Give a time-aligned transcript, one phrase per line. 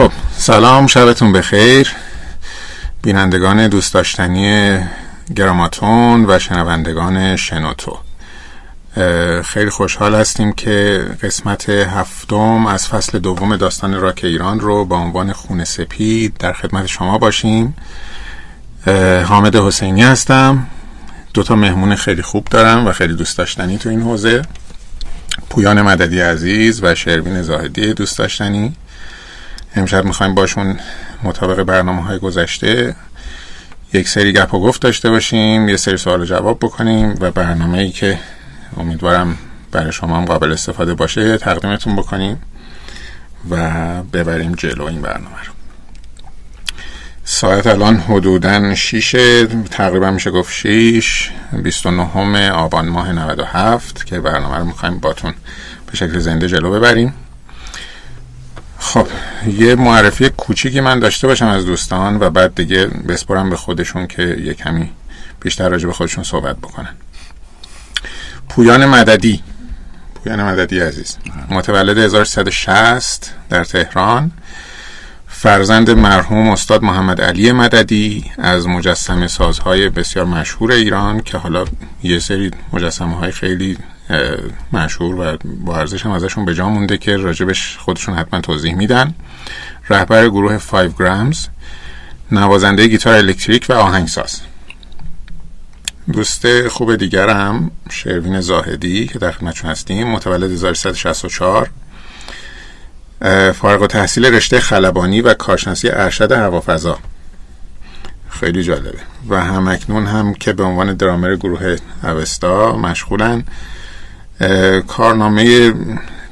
[0.00, 1.88] خب سلام شبتون بخیر.
[3.02, 4.78] بینندگان دوست داشتنی
[5.36, 7.98] گراماتون و شنوندگان شنوتو.
[9.42, 15.32] خیلی خوشحال هستیم که قسمت هفتم از فصل دوم داستان راک ایران رو با عنوان
[15.32, 17.76] خون سپید در خدمت شما باشیم.
[19.24, 20.66] حامد حسینی هستم.
[21.34, 24.42] دوتا مهمون خیلی خوب دارم و خیلی دوست داشتنی تو این حوزه.
[25.50, 28.76] پویان مددی عزیز و شروین زاهدی دوست داشتنی.
[29.76, 30.78] امشب می‌خوایم باشون
[31.22, 32.96] مطابق برنامه های گذشته
[33.92, 37.90] یک سری گپ و گفت داشته باشیم یه سری سوال جواب بکنیم و برنامه ای
[37.90, 38.18] که
[38.76, 39.38] امیدوارم
[39.72, 42.42] برای شما هم قابل استفاده باشه تقدیمتون بکنیم
[43.50, 45.52] و ببریم جلو این برنامه رو.
[47.24, 54.64] ساعت الان حدودا شیشه تقریبا میشه گفت شیش 29 آبان ماه 97 که برنامه رو
[54.64, 55.34] می‌خوایم باتون
[55.90, 57.14] به شکل زنده جلو ببریم.
[58.80, 59.06] خب
[59.58, 64.22] یه معرفی کوچیکی من داشته باشم از دوستان و بعد دیگه بسپرم به خودشون که
[64.22, 64.90] یه کمی
[65.40, 66.94] بیشتر راجع به خودشون صحبت بکنن.
[68.48, 69.42] پویان مددی.
[70.14, 71.16] پویان مددی عزیز.
[71.50, 74.32] متولد 1360 در تهران.
[75.28, 81.64] فرزند مرحوم استاد محمد علی مددی از مجسم سازهای بسیار مشهور ایران که حالا
[82.02, 83.78] یه سری مجسمه های خیلی
[84.72, 89.14] مشهور و با ارزش هم ازشون به جا مونده که راجبش خودشون حتما توضیح میدن.
[89.88, 91.46] رهبر گروه 5 گرامز
[92.32, 94.40] نوازنده گیتار الکتریک و آهنگساز.
[96.12, 101.70] دوست خوب دیگر هم شروین زاهدی که در خدمتشون هستیم متولد 1364
[103.52, 106.98] فارغ تحصیل رشته خلبانی و کارشناسی ارشد هوافضا.
[108.28, 108.98] خیلی جالبه.
[109.28, 113.44] و هم اکنون هم که به عنوان درامر گروه اوستا مشغولن.
[114.86, 115.74] کارنامه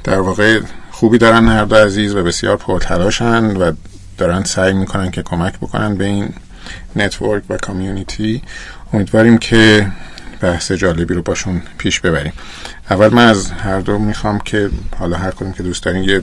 [0.03, 0.59] در واقع
[0.91, 3.71] خوبی دارن هر دو عزیز و بسیار پرتلاشن و
[4.17, 6.33] دارن سعی می‌کنن که کمک بکنن به این
[6.95, 8.41] network و community.
[8.93, 9.91] امیدواریم که
[10.41, 12.33] بحث جالبی رو باشون پیش ببریم.
[12.89, 14.69] اول من از هر دو می‌خوام که
[14.99, 16.21] حالا هر کدوم که دوست دارین یه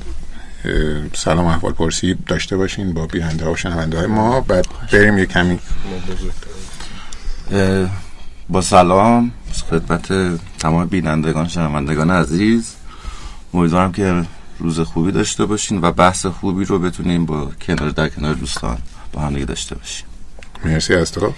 [1.15, 4.41] سلام احوال پرسی داشته باشین با بیننده ها و شنونده های ما.
[4.41, 5.59] بعد بریم یه کمی.
[8.49, 9.33] با سلام.
[9.63, 10.13] خدمت
[10.59, 12.75] تمام بینندگان شنوندگان عزیز
[13.55, 14.25] امیدوارم که
[14.59, 18.79] روز خوبی داشته باشین و بحث خوبی رو بتونیم با کنار در کنار دوستان
[19.13, 20.07] با هم داشته باشیم.
[20.65, 21.33] مرسی از تو.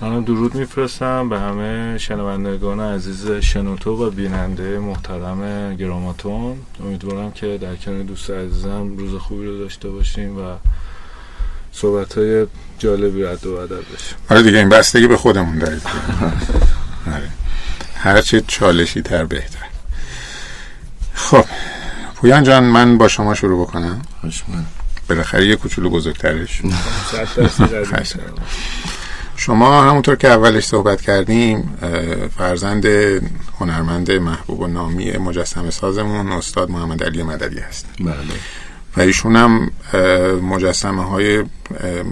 [0.00, 6.56] من درود میفرستم به همه شنوندگان عزیز شنوتو و بیننده محترم گراماتون.
[6.80, 10.56] امیدوارم که در کنار دوست عزیزم روز خوبی رو داشته باشیم و
[11.74, 12.46] صحبت های
[12.78, 15.82] جالبی رد و بدل بشیم آره دیگه این بستگی به خودمون دارید
[17.14, 17.28] آره.
[17.94, 19.58] هرچه چالشی تر بهتر.
[21.14, 21.44] خب
[22.14, 24.02] پویان جان من با شما شروع بکنم.
[25.08, 26.62] بالاخره یه کوچولو بزرگترش.
[29.36, 31.78] شما همونطور که اولش صحبت کردیم
[32.38, 32.86] فرزند
[33.60, 38.16] هنرمند محبوب و نامی مجسم سازمون استاد محمد علی مددی هست بله.
[38.96, 39.70] و ایشون هم
[40.42, 41.44] مجسمه های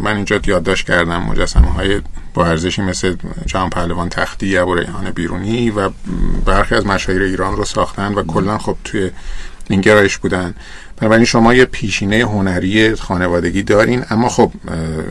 [0.03, 2.01] من اینجا یادداشت کردم مجسمه های
[2.35, 3.17] با ارزشی مثل
[3.47, 5.91] جهان پهلوان تختی ابو ریحان بیرونی و
[6.45, 9.11] برخی از مشاهیر ایران رو ساختن و کلا خب توی
[9.71, 10.55] این گرایش بودن.
[10.97, 14.53] بنابراین شما یه پیشینه هنری خانوادگی دارین اما خب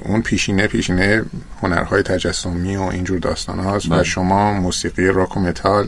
[0.01, 1.23] اون پیشینه پیشینه
[1.61, 5.87] هنرهای تجسمی و اینجور داستان هاست و شما موسیقی راک و متال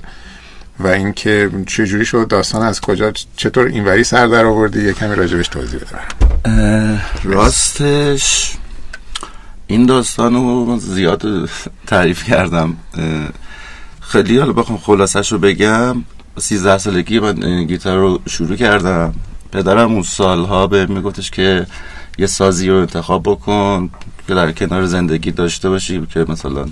[0.80, 5.48] و اینکه چجوری شد داستان از کجا چطور اینوری سر در آوردی؟ یه کمی راجبش
[5.48, 7.02] توضیح بده.
[7.24, 8.54] راستش
[9.68, 11.50] این داستان رو زیاد
[11.88, 12.78] تعریف کردم.
[14.02, 16.04] خیلی حالا بخوام خلاصش رو بگم.
[16.40, 19.14] سیزده سالگی من گیتار رو شروع کردم.
[19.52, 21.68] پدرم اون سالها به میگفتش که
[22.18, 23.90] یه سازی رو انتخاب بکن
[24.28, 26.66] که در کنار زندگی داشته باشی که مثلا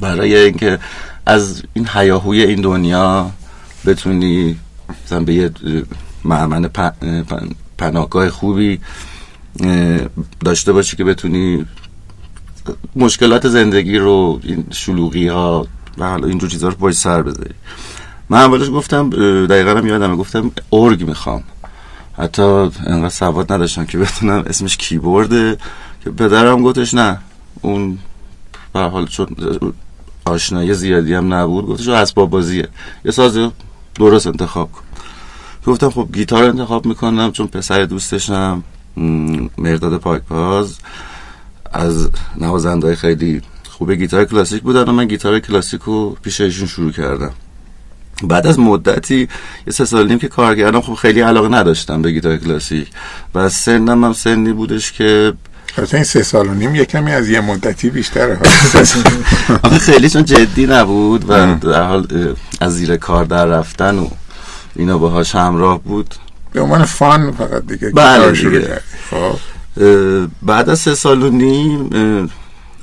[0.00, 0.78] برای اینکه
[1.26, 3.30] از این حیاهوی این دنیا
[3.86, 4.58] بتونی
[5.04, 5.50] مثلا به یه
[6.24, 6.70] معمن
[7.78, 8.80] پناهگاه خوبی
[10.44, 11.66] داشته باشی که بتونی
[12.96, 15.66] مشکلات زندگی رو این شلوغی ها
[15.98, 17.54] و حالا اینجور چیزها رو باید سر بذاری.
[18.28, 19.10] من اولش گفتم
[19.46, 21.42] دقیقا هم یادم گفتم ارگ می‌خوام.
[22.18, 22.42] حتی
[22.86, 25.56] انقدر سواد نداشتم که بتونم اسمش کیبورده
[26.04, 27.18] که پدرم گفتش نه
[27.62, 27.98] اون
[28.72, 29.26] به حال چون
[30.24, 32.68] آشنایی زیادی هم نبود گفتش اسباب بازیه.
[33.04, 33.50] یه ساز
[33.94, 34.82] درست انتخاب کن.
[35.66, 38.62] گفتم خب گیتار انتخاب می‌کنم چون پسر دوستشم
[39.58, 40.78] مرداد پاکپاز
[41.72, 42.10] از
[42.40, 47.30] نوازنده خیلی خوب گیتار کلاسیک بودن و من گیتار کلاسیک رو پیش ایشون شروع کردم.
[48.22, 49.28] بعد از مدتی
[49.66, 52.90] یه سه سال نیم که کار کردم خب خیلی علاقه نداشتم به گیتار کلاسیک.
[53.34, 55.32] و سنم هم سنی بودش که
[55.78, 58.38] البته این سه سال و نیم یه کمی از یه مدتی بیشتره.
[59.62, 64.08] آخه خیلی چون جدی نبود و در حال از زیر کار در رفتن و
[64.76, 66.14] اینا باهاش همراه بود.
[66.52, 68.80] به عنوان فان فقط دیگه بله دیگه.
[69.10, 69.38] خب.
[70.42, 71.90] بعد از سه سال و نیم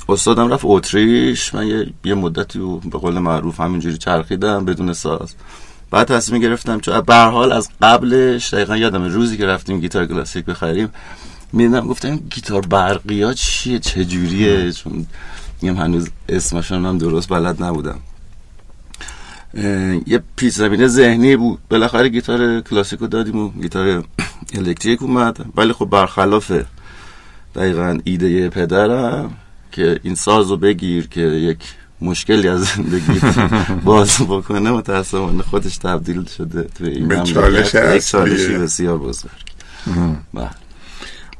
[0.10, 1.56] استادم رفت اتریش.
[1.56, 5.34] من یه, یه مدتی رو به قول معروف همینجوری چرخیدم بدون ساز.
[5.92, 10.46] بعد تصمیم گرفتم چون به حال از قبلش دقیقا یادم روزی که رفتیم گیتار کلاسیک
[10.46, 10.90] بخریم
[11.54, 15.06] میدم گفتم گیتار برقی ها چیه چجوریه چون
[15.62, 18.00] میگم هنوز اسمشون هم درست بلد نبودم.
[20.08, 21.60] یه پیش زمینه ذهنی بود.
[21.70, 24.04] بالاخره گیتار کلاسیک رو دادیم و گیتار
[24.58, 25.46] الکتریک اومد.
[25.56, 26.52] ولی خب برخلاف
[27.56, 29.32] دقیقا ایده پدرم
[29.72, 31.60] که این ساز رو بگیر که یک
[32.02, 33.20] مشکلی از زندگی
[33.86, 37.24] باز بکنه متاسفانه خودش تبدیل شده توی این به.
[37.24, 38.00] چالش یک اصلیه.
[38.00, 39.32] چالشی بسیار بزرگ.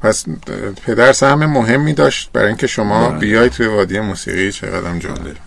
[0.02, 0.26] پس
[0.86, 3.20] پدر سهم مهمی داشت برای اینکه شما بله.
[3.20, 5.38] بیای توی وادی موسیقی چقدر هم جالب.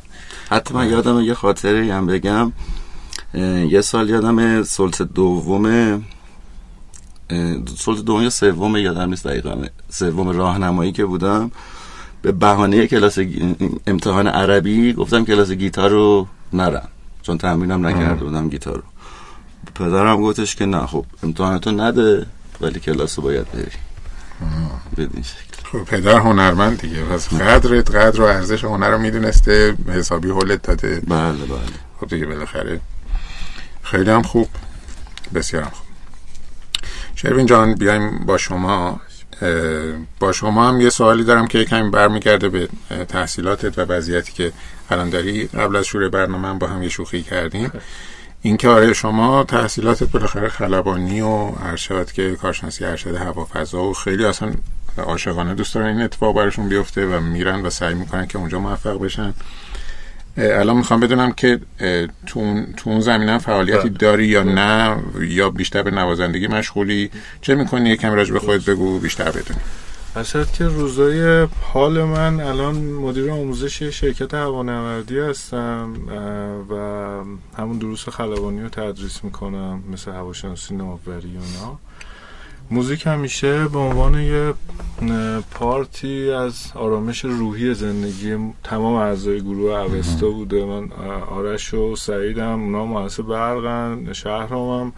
[0.51, 2.53] حتی من یادم یه خاطره هم بگم.
[3.69, 5.65] یه سال یادم سلس دوم
[7.77, 9.55] سلس دوم یا سوم یادم نیست دقیقا.
[9.91, 11.51] سوم راهنمایی که بودم.
[12.23, 13.19] به بهانه کلاس
[13.87, 16.89] امتحان عربی گفتم کلاس گیتار رو نرم.
[17.23, 18.83] چون تمرینم نکرده بودم گیتار رو.
[19.75, 22.27] پدرم گفتش که نه خب امتحانتو نده
[22.61, 23.84] ولی کلاس رو باید بری.
[24.93, 25.69] بدین شکل.
[25.73, 27.05] خب پدر هنرمند دیگه.
[27.05, 31.01] پس قدرت قدر و ارزش هنر رو می‌دونسته حسابی حلت داده.
[31.09, 31.59] بله بله.
[32.01, 32.81] خب دیگه بالاخره.
[33.83, 34.49] خیلی هم خوب.
[35.35, 35.87] بسیار هم خوب.
[37.15, 39.01] شروین جان بیایم با شما.
[40.21, 42.69] با شما هم یه سوالی دارم که کمی برمیگرده به
[43.09, 44.53] تحصیلاتت و وضعیتی که
[44.91, 45.47] الان داری.
[45.47, 47.73] قبل از شروع برنامه هم با هم یه شوخی کردیم.
[48.47, 54.53] اینکه آره شما تحصیلاتت بالاخره خلبانی و ارشد که کارشناسی ارشد هوافضا و خیلی اصلا
[54.99, 58.99] عاشقانه دوست دارن این اتفاق براشون بیفته و میرن و سعی می‌کنن که اونجا موفق
[59.01, 59.35] بشن.
[60.37, 61.61] الان می‌خوام بدونم که
[62.27, 62.41] تو
[62.85, 63.99] اون- زمینه هم فعالیتی بله.
[63.99, 67.11] داری یا نه یا بیشتر به نوازندگی مشغولی؟
[67.41, 69.61] چه می‌کنی؟ یکم راجع به خودت بگو بیشتر بدونی.
[70.17, 75.95] اصلا که روزای حال من الان مدیر آموزش شرکت هوانوردی هستم
[76.71, 76.75] و
[77.63, 81.79] همون دروس خلبانی رو تدریس می‌کنم مثل هواشناسی و اینا.
[82.71, 84.55] موزیک همیشه به عنوان یه
[85.51, 90.65] پارتی از آرامش روحی زندگی تمام اعضای گروه اوستا بوده.
[90.65, 90.93] من
[91.31, 94.93] آرش و سعیدم اونا مهندس برقن شهرام هم.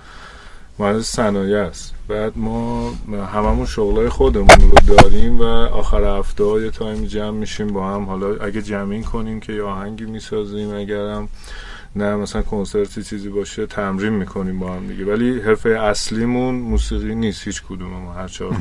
[0.78, 1.94] مهندس صنایع است.
[2.08, 2.90] بعد ما
[3.34, 8.04] هممون شغلای خودمون رو داریم و آخر هفته ها یه تایم جمع میشیم با هم.
[8.04, 11.28] حالا اگه جمعین کنیم که یه آهنگی می‌سازیم اگرم
[11.96, 15.04] نه مثلا کنسرتی چیزی باشه تمرین می‌کنیم با هم دیگه.
[15.04, 18.54] ولی حرفه اصلیمون موسیقی نیست هیچ کدوم ما هر چهار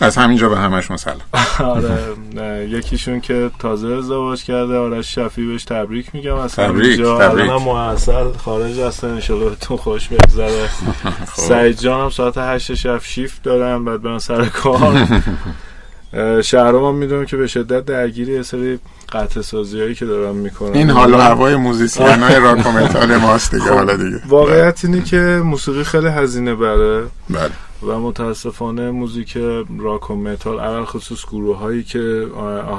[0.00, 1.20] از همینجا به همشون سلام
[1.58, 7.18] آره یکیشون که تازه ازدواج کرده آرش شفی بهش تبریک میگم از تبریک، همینجا.
[7.28, 7.50] تبریک.
[7.50, 10.68] الان محصل خارج هستن انشالله بهتون خوش بگذره.
[11.48, 15.06] سعید جان هم ساعت هشت شب شیفت دارن بعد برن سر کار.
[16.44, 18.78] شهرام هم می‌دونم که به شدت درگیری یه سری
[19.12, 20.74] قطعه سازی هایی که دارن می‌کنن.
[20.74, 24.20] این حال و هوای موزیسین های راک و متال ماست دیگه حالا دیگه.
[24.28, 27.02] واقعیت اینه که موسیقی خیلی هزینه بره.
[27.30, 27.50] بله.
[27.82, 29.36] و متاسفانه موزیک
[29.78, 32.26] راک و متال علی الخصوص گروه هایی که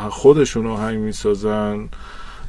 [0.09, 1.89] خودشون آهنگ می‌سازن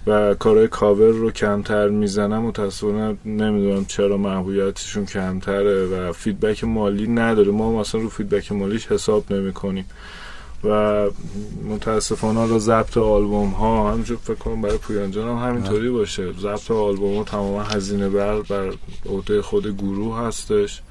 [0.06, 7.50] و کارهای کاور رو کمتر می‌زنن متاسفانه نمی‌دونم چرا محبوبیتشون کمتره و feedback مالی نداره.
[7.50, 9.84] ما مثلا رو feedback مالیش حساب نمی کنیم
[10.64, 11.06] و
[11.68, 16.32] متاسفانه حالا ضبط آلبوم ها همینجور فکر کنم برای پویان جان هم همینطوری باشه.
[16.32, 18.72] ضبط آلبوم ها تماما هزینه بر بر
[19.06, 20.82] عهده خود گروه هستش.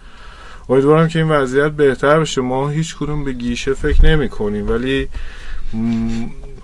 [0.70, 2.42] امیدوارم که این وضعیت بهتر بشه.
[2.42, 5.08] ما هیچ کدوم به گیشه فکر نمی کنیم ولی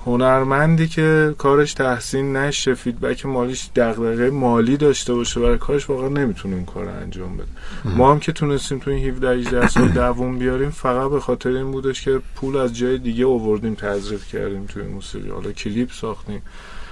[0.06, 6.56] هنرمندی که کارش تحسین نشه فیدبک مالیش دغدغه مالی داشته باشه برای کارش واقعا نمی‌تونه
[6.56, 7.48] اون کار رو انجام بده
[7.86, 11.72] ما هم که تونستیم تو این 17 18 سال دووم بیاریم فقط به خاطر این
[11.72, 15.30] بودش که پول از جای دیگه آوردیم تزریق کردیم توی موسیقی.
[15.30, 16.42] حالا کلیپ ساختیم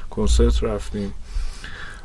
[0.09, 1.13] کنسرت رفتیم.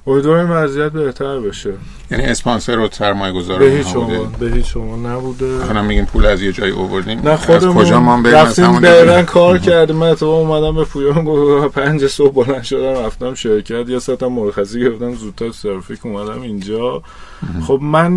[0.06, 1.72] امیدوارم وضعیت بهتر بشه.
[2.10, 5.64] یعنی اسپانسر و سرمایه گذار به هیچ عنوان به هیچ عنوان نبوده.
[5.64, 9.24] هم میگیم پول از یه جایی آوردیم نه از خودمون کجا ما از رفتیم برن
[9.24, 9.96] کار کردیم.
[9.96, 13.88] من اتفاقا اومدم به پویان گفت پنج صبح بلند شدم رفتم شرکت.
[13.88, 17.02] یه ساعتم مرخصی گرفتم زودتر ترافیک اومدم اینجا.
[17.66, 18.12] خب من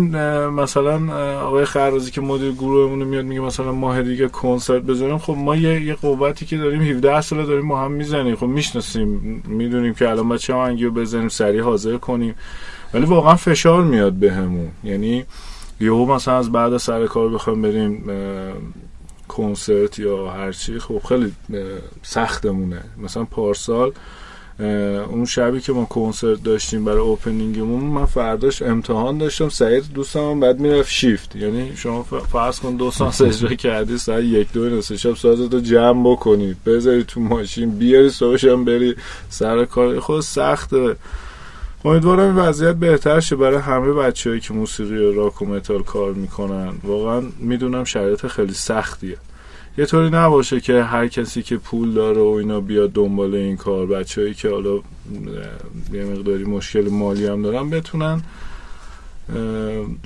[0.48, 5.56] مثلا آقای خرازی که مدیر گروهمون میاد میگه مثلا ماه دیگه کنسرت بزنیم خب ما
[5.56, 8.36] یه, یه قوتی که داریم 17 سال داریم با هم می‌زنیم.
[8.36, 12.34] خب می‌شناسیم می‌دونیم که الان باید چه آهنگی رو بزنیم سریع حاضر کنیم.
[12.94, 14.68] ولی واقعا فشار میاد بهمون.
[14.84, 15.24] یعنی
[15.80, 18.04] یهو مثلا از بعد سر کار بخوایم بریم
[19.28, 21.32] کنسرت یا هرچی خب خیلی
[22.02, 22.80] سختمونه.
[23.02, 23.92] مثلا پارسال
[25.10, 30.60] اون شبی که ما کنسرت داشتیم برای اوپنینگمون من فرداش امتحان داشتم سعید دوستم بعد
[30.60, 35.14] می‌رفت شیفت یعنی شما فرض کن دو ساعت اجرا کردی ساعت یک دو نصف شب
[35.14, 38.94] سازتو جمع بکنی بذاری تو ماشین بیاری صبحش هم بری
[39.28, 40.00] سر کار.
[40.00, 40.96] خب سخته.
[41.84, 46.12] امیدوارم این وضعیت بهتر شه برای همه بچههایی که موسیقی و راک و متال کار
[46.12, 46.72] می‌کنن.
[46.84, 49.16] واقعا می‌دونم شرایط خیلی سختیه.
[49.78, 53.86] یه طوری نباشه که هر کسی که پول داره و اینا بیاد دنبال این کار.
[53.86, 54.74] بچههایی که حالا
[55.92, 58.22] یه مقداری مشکل مالی هم دارن بتونن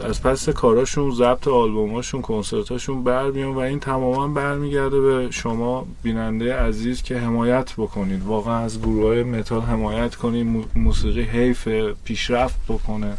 [0.05, 6.55] از پس کاراشون ضبط آلبوماشون کنسرتاشون بر بیان و این تماما برمیگرده به شما بیننده
[6.55, 8.23] عزیز که حمایت بکنید.
[8.23, 11.69] واقعا از گروه های متال حمایت کنید موسیقی حیف
[12.05, 13.19] پیشرفت بکنه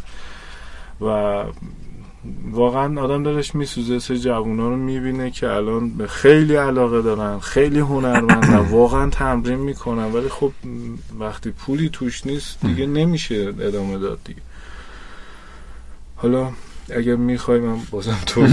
[1.00, 1.44] و
[2.50, 7.78] واقعا آدم دلش میسوزه سه جوونا رو می‌بینه که الان به خیلی علاقه دارن خیلی
[7.78, 10.52] هنرمندن واقعا تمرین می‌کنن ولی خب
[11.18, 14.40] وقتی پولی توش نیست دیگه نمیشه ادامه داد دیگه.
[16.22, 16.48] حالا
[16.96, 18.40] اگر می‌خوای من بازم تو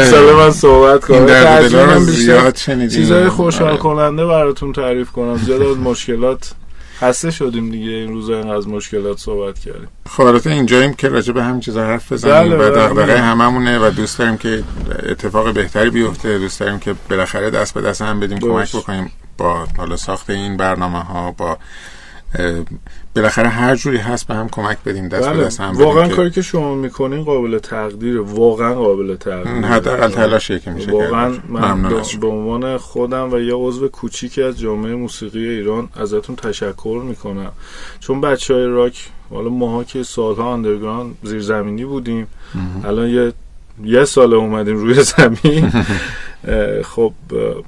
[0.00, 2.88] مسئله من صحبت کنم.
[2.88, 3.78] چیزای خوشحال آره.
[3.78, 5.36] کننده براتون تعریف کنم.
[5.36, 6.54] زیاد از مشکلات
[7.00, 9.88] خسته شدیم دیگه این روزا از مشکلات صحبت کردیم.
[10.08, 12.34] خب اینجاییم که راجع به همین چیزا حرف بزنیم.
[12.34, 13.18] بله، و بله، دغدغه.
[13.18, 14.62] هممونه و دوست داریم که
[15.08, 16.38] اتفاق بهتری بیفته.
[16.38, 20.56] دوست داریم که بالاخره دست به دست هم بدیم کمک بکنیم با حالا ساخت این
[20.56, 21.58] برنامه ها با
[23.14, 25.36] بالاخره هر جوری هست به هم کمک بدیم دست بله.
[25.38, 30.60] به دست هم واقعا کاری که شما می‌کنین قابل تقدیر واقعا قابل تقدیر حداقل تلاشی
[30.60, 31.82] که میشه واقعا من
[32.20, 37.52] به عنوان خودم و یه عضو کوچیکی از جامعه موسیقی ایران ازتون تشکر می‌کنم.
[38.00, 42.26] چون بچه های راک حالا ماها که سالها underground زیرزمینی بودیم
[42.84, 43.32] الان یه
[43.84, 45.72] یه سال اومدیم روی زمین.
[46.84, 47.12] خب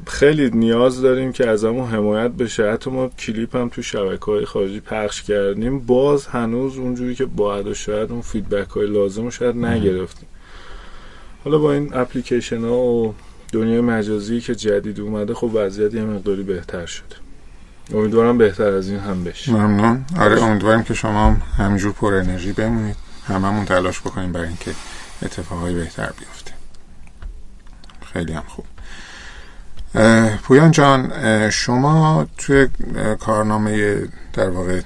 [0.06, 2.72] خیلی نیاز داریم که از همون حمایت بشه.
[2.72, 5.78] حتی ما کلیپ هم تو شبکه های خارجی پخش کردیم.
[5.78, 10.28] باز هنوز اونجوری که باید و شاید اون feedback های لازم رو شاید نگرفتیم.
[11.44, 13.14] حالا با این اپلیکیشن ها و
[13.52, 17.16] دنیای مجازی که جدید اومده خب وضعیت یه مقداری بهتر شده.
[17.94, 19.52] امیدوارم بهتر از این هم بشه.
[19.52, 20.04] ممنون.
[20.18, 22.96] آره امیدوارم که شما هم همینجور پر انرژی بمونید.
[23.26, 24.70] هممون تلاش بکنیم برای اینکه
[25.22, 26.55] اتفاقای بهتر بیفته.
[28.16, 28.64] خیلی هم خوب.
[30.42, 31.12] پویان جان
[31.50, 32.68] شما توی
[33.20, 34.80] کارنامه در واقع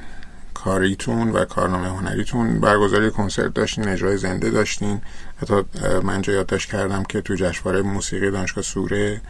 [0.55, 5.01] کاریتون و کارنامه هنریتون برگزاری کنسرت داشتین اجرای زنده داشتین.
[5.43, 5.55] حتی
[6.03, 9.21] من جا یادداشت کردم که تو جشنواره موسیقی دانشگاه سوره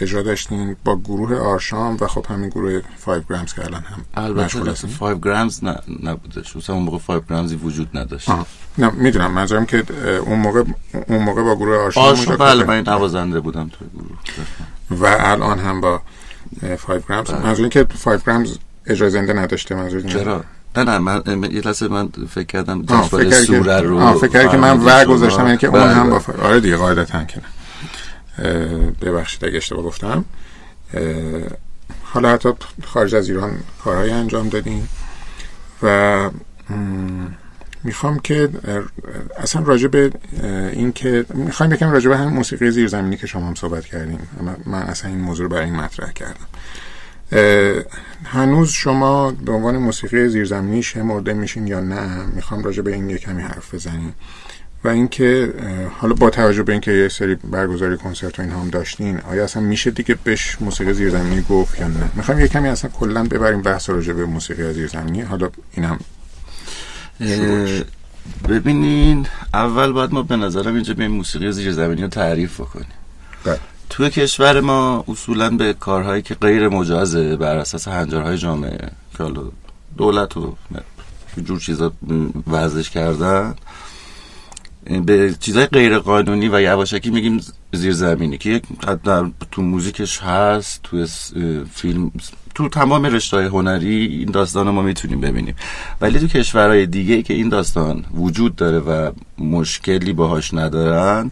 [0.00, 4.86] اجرا داشتین با گروه آرشام و خب همین گروه 5 گرامز که الان هم البته
[5.00, 6.70] 5 گرامز نه نبودش.
[6.70, 8.28] اون موقع 5 گرامزی وجود نداشت.
[8.78, 9.30] نه می‌دونم.
[9.30, 9.84] منظورم که
[10.26, 10.62] اون موقع
[11.08, 14.18] اون موقع با گروه آرشام آرشام بله من نوازنده بودم تو گروه.
[14.90, 16.00] و الان هم با
[16.86, 17.42] 5 گرامز بله.
[17.46, 20.44] منظور که 5 گرامز اجرا زنده نداشته منظور چرا؟
[20.76, 25.04] نه نه من یه لحظه من فکر کردم جشنواره سوره رو فکر که من ور
[25.04, 27.40] گذاشتم که اون هم با آره دیگه قاعدتا که
[29.00, 30.24] ببخشید اگه اشتباه گفتم.
[32.02, 32.48] حالا حتی
[32.84, 34.88] خارج از ایران کارهای انجام دادیم
[35.82, 36.30] و
[37.84, 38.48] می‌خوام که
[39.38, 40.10] اصلا راجع به
[40.72, 44.28] این که می‌خوایم یکم راجع به همین موسیقی زیرزمینی که شما هم صحبت کردیم.
[44.66, 46.46] من اصلا این موضوع رو برای این مطرح کردم.
[48.24, 53.18] هنوز شما به عنوان موسیقی زیرزمینی شمرده میشین یا نه؟ می‌خوام راجع به این یه
[53.18, 54.14] کمی حرف بزنیم.
[54.84, 55.54] و اینکه
[55.98, 59.62] حالا با توجه به اینکه یه سری برگزاری کنسرت و این هم داشتین آیا اصلا
[59.62, 63.90] میشه دیگه بهش موسیقی زیرزمینی گفت یا نه؟ می‌خوایم یه کمی اصلا کلا ببریم بحث
[63.90, 65.20] راجع به موسیقی زیرزمینی.
[65.20, 65.98] حالا اینم
[68.48, 72.86] ببینین اول باید ما به نظرم اینجا به موسیقی زیرزمینی رو تعریف بکنیم.
[73.44, 73.58] بله.
[73.90, 79.42] توی کشور ما اصولا به کارهایی که غیر مجازه بر اساس هنجارهای جامعه که حالا
[79.96, 80.56] دولت و
[81.44, 81.92] جور چیزا
[82.46, 83.54] ورزش کردن
[84.84, 87.40] به چیزای غیر قانونی و یواشکی میگیم
[87.72, 88.62] زیرزمینی که یک
[89.50, 91.06] تو موزیکش هست تو
[91.72, 92.10] فیلم
[92.54, 95.54] تو تمام رشته هنری این داستان ما می‌تونیم ببینیم.
[96.00, 101.30] ولی تو کشورهای دیگه که این داستان وجود داره و مشکلی باهاش ندارن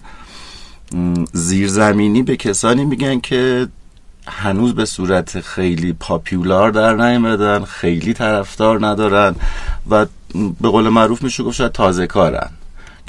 [1.33, 3.69] زیرزمینی به کسانی میگن که
[4.27, 9.35] هنوز به صورت خیلی پاپیولار در نیامدن خیلی طرفدار ندارن
[9.91, 10.07] و
[10.61, 12.51] به قول معروف میشه گفت شاید تازه کارن.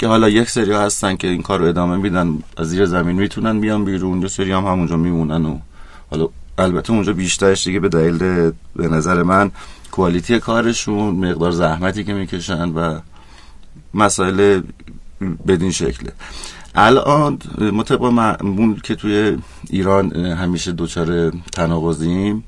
[0.02, 3.60] که حالا یک سری هستن که این کار رو ادامه میدن از زیر زمین می‌تونن
[3.60, 4.22] بیان بیرون.
[4.22, 5.58] یه سری هم همونجا میمونن و
[6.10, 6.28] حالا
[6.58, 9.50] البته اونجا بیشترش دیگه به دلیل به نظر من
[9.90, 12.98] کوالیتی کارشون مقدار زحمتی که می‌کشن و
[13.94, 14.62] مسائل
[15.46, 16.12] بدین شکله.
[16.74, 19.38] الان مطبق معمول که توی
[19.70, 22.44] ایران همیشه دوچار تناقضیم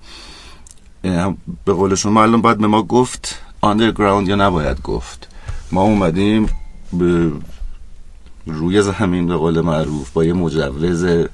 [1.64, 5.28] به قول شما الان باید به ما گفت آندرگراوند یا نباید گفت.
[5.72, 6.48] ما اومدیم
[6.92, 7.32] به
[8.46, 11.26] روی زمین به قول معروف با یه مجوز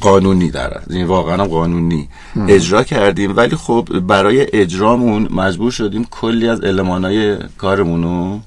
[0.00, 2.08] قانونی در این واقعا قانونی
[2.48, 3.36] اجرا کردیم.
[3.36, 8.40] ولی خب برای اجرامون مجبور شدیم کلی از المانای کارمون رو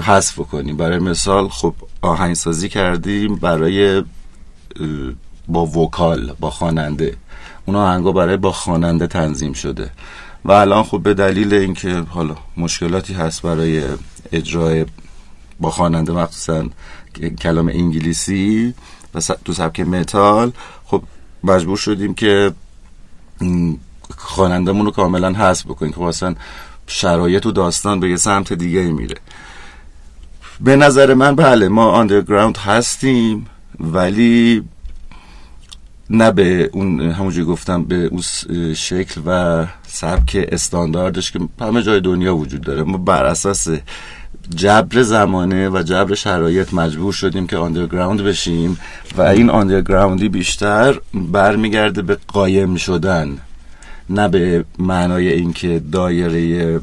[0.00, 4.02] حذف کنیم برای مثال خب آهنگسازی کردیم برای
[5.48, 7.16] با وکال با خواننده.
[7.66, 9.90] اون آهنگا برای با خواننده تنظیم شده.
[10.44, 13.82] و الان خب به دلیل اینکه حالا مشکلاتی هست برای
[14.32, 14.86] اجرای
[15.60, 16.68] با خواننده مخصوصا
[17.42, 18.74] کلام انگلیسی
[19.14, 20.52] و تو سبک متال
[20.84, 21.02] خب
[21.44, 22.52] مجبور شدیم که
[24.16, 26.34] خوانندمون رو کاملا حذف بکنیم که مثلا
[26.86, 29.16] شرایط و داستان به یه سمت دیگه میره.
[30.60, 33.46] به نظر من بله ما آندرگراوند هستیم
[33.80, 34.64] ولی
[36.10, 38.22] نه به اون همونجوری گفتم به اون
[38.74, 42.82] شکل و سبک استانداردش که همه جای دنیا وجود داره.
[42.82, 43.68] ما بر اساس
[44.54, 48.78] جبر زمانه و جبر شرایط مجبور شدیم که آندرگراوند بشیم
[49.16, 53.38] و این آندرگراوندی بیشتر برمیگرده به قایم شدن
[54.10, 56.80] نه به معنای اینکه دایره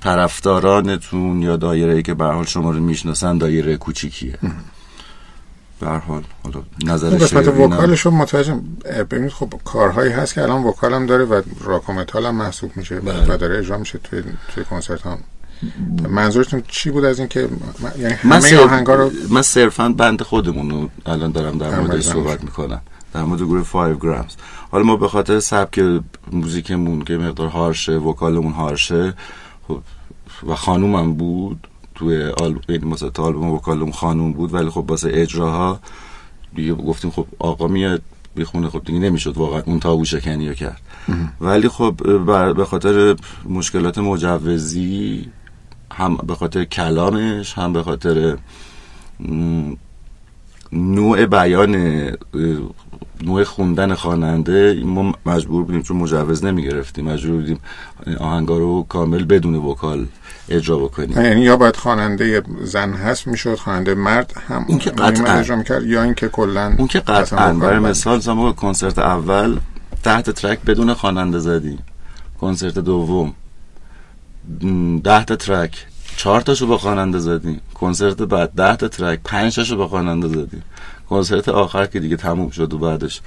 [0.00, 4.38] طرفدارانتون یا دایره ای که به حال شما رو می‌شناسن دایره کوچیکیه.
[5.80, 6.22] به حال.
[6.44, 8.60] حالا نظر قسمت وکالش رو متوجه
[9.10, 13.34] ببینید خب کارهایی هست که الان وکالم داره و راکومتال هم محسوب میشه بله.
[13.34, 14.22] و داره اجرا میشه توی
[14.54, 15.18] توی کنسرت هم.
[16.08, 17.48] منظورتون چی بود از اینکه
[17.98, 22.80] یعنی همه آهنگا رو من صرفا بند خودمون رو الان دارم در مورد صحبت می‌کنم.
[23.12, 24.36] در مورد گروه 5 گرامز
[24.70, 26.00] حالا ما به خاطر سبک
[26.32, 29.14] موزیکمون که مقدار هارشه وکالمون هارشه
[29.68, 29.80] خب
[30.46, 31.66] و خانومم بود
[32.00, 35.80] توی آلبوم یعنی مثلا آلبوم وکالمون خانوم بود ولی خب واسه اجراها
[36.54, 38.02] دیگه گفتیم خب آقا میاد
[38.36, 40.80] بخونه خب دیگه نمی‌شد واقعا اون تابو شکنی رو کرد.
[41.40, 41.94] ولی خب
[42.56, 43.16] به خاطر
[43.48, 45.28] مشکلات مجوزی
[45.92, 48.36] هم به خاطر کلامش هم به خاطر
[50.72, 51.76] نوع بیان
[53.22, 57.58] نوع خوندن خواننده ما مجبور بودیم چون مجوز نمی گرفتیم مجبور بودیم
[58.20, 60.06] آهنگا رو کامل بدون وکال
[60.48, 61.20] اجرا بکنیم.
[61.20, 65.32] یعنی یا باید خواننده زن هست می‌شد خواننده مرد هم اون که قطعا.
[65.32, 67.52] اجرا می‌کرد یا اینکه کلا اون که قطعا.
[67.52, 69.58] برای مثال ما کنسرت اول
[70.02, 71.78] تحت ترک بدون خواننده زدیم.
[72.40, 73.34] کنسرت دوم.
[75.04, 75.86] ده تا ترک.
[76.20, 80.62] چهار تاشو با خواننده زدیم کنسرت بعد ده تا ترک پنج تاشو با خواننده زدیم
[81.10, 83.20] کنسرت آخر که دیگه تموم شد و بعدش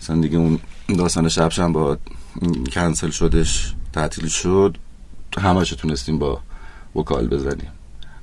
[0.00, 0.58] مثلا دیگه اون
[0.98, 1.98] داستان شبشم با
[2.72, 4.76] کنسل شدش تعطیل شد.
[5.38, 6.40] همش تونستیم با
[6.96, 7.68] وکال بزنیم.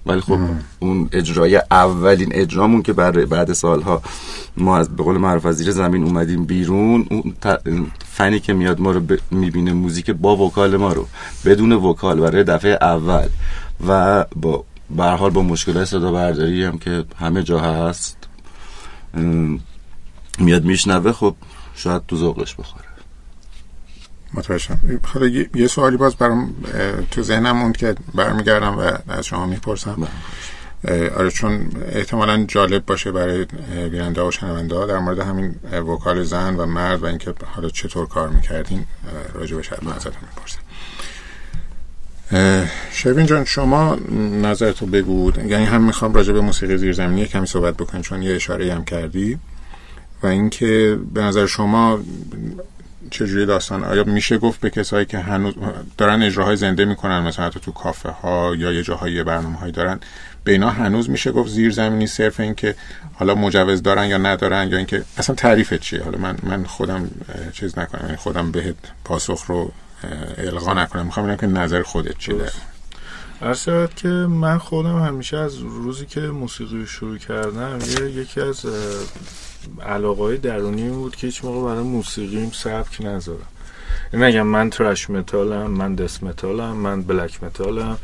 [0.05, 0.39] ولی خب
[0.79, 4.01] اون اجرای اولین اجرامون که بعد بعد سالها
[4.57, 7.33] ما از به قول معروف از زیر زمین اومدیم بیرون اون
[8.05, 9.01] فنی که میاد ما رو
[9.31, 11.07] می‌بینه موزیک با وکال ما رو
[11.45, 13.27] بدون وکال برای دفعه اول.
[13.87, 18.17] و با به حال با مشکلات صدا برداری هم که همه جا هست
[20.39, 21.35] میاد میشنوه خب
[21.75, 22.85] شاید تو ذوقش بخوره.
[24.33, 26.55] متوجهم حالا یه سوالی باز برام
[27.11, 30.07] تو ذهنم موند که برمیگردم و از شما می‌پرسم.
[30.83, 31.09] بله.
[31.09, 33.45] آره چون احتمالا جالب باشه برای
[33.89, 38.07] بیننده و شنونده ها در مورد همین وکال زن و مرد و اینکه حالا چطور
[38.07, 38.85] کار می‌کردین
[39.33, 40.59] راجع به شاید ازتون می‌پرسم
[42.91, 43.97] شبین جان شما
[44.41, 45.31] نظرتو بگو.
[45.47, 49.39] یعنی هم می‌خوام راجع به موسیقی زیرزمینی کمی صحبت بکنیم چون یه اشاره هم کردی.
[50.23, 51.99] و اینکه به نظر شما
[53.11, 55.53] چجوری داستان آیا میشه گفت به کسایی که هنوز
[55.97, 59.99] دارن اجراهای زنده می‌کنن مثلا حتی تو کافه ها یا یه جاهای برنامه هایی دارن
[60.43, 62.75] به اینا هنوز میشه گفت زیر زمینی صرف این که
[63.13, 67.09] حالا مجوز دارن یا ندارن یا اینکه اصلا تعریف چیه؟ حالا من من خودم
[67.53, 69.71] چیز نکنم یعنی خودم بهت پاسخ رو
[70.37, 72.51] القا نکنم می‌خوام ببینم که نظر خودت چی داره
[73.95, 78.65] که من خودم همیشه از روزی که موسیقی شروع کردم یه یکی از
[79.81, 83.47] علاقه های درونی بود که هیچ موقع برای موسیقیم سبک نذارم.
[84.13, 87.97] نگم من ترش متالم من دس متالم من بلک متالم.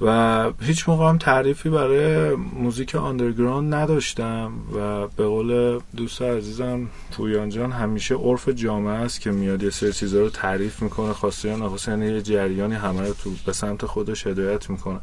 [0.00, 7.48] و هیچ موقع هم تعریفی برای موزیک آندرگراند نداشتم و به قول دوست عزیزم پویان
[7.48, 11.56] جان همیشه عرف جامعه است که میاد یه سری چیزا رو تعریف می‌کنه خواسته یا
[11.56, 15.00] نخواسته یعنی یه جریانی همه رو تو به سمت خودش هدایت می‌کنه.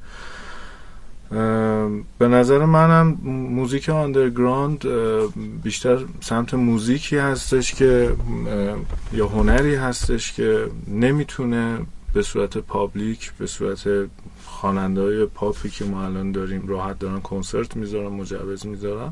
[2.19, 4.85] به نظر منم موزیک underground
[5.63, 8.11] بیشتر سمت موزیکی هستش که
[9.13, 11.77] یا هنری هستش که نمی‌تونه
[12.13, 13.87] به صورت public به صورت
[14.59, 19.11] خواننده های پاپی که ما الان داریم راحت دارن کنسرت می‌ذارن مجوز می‌ذارن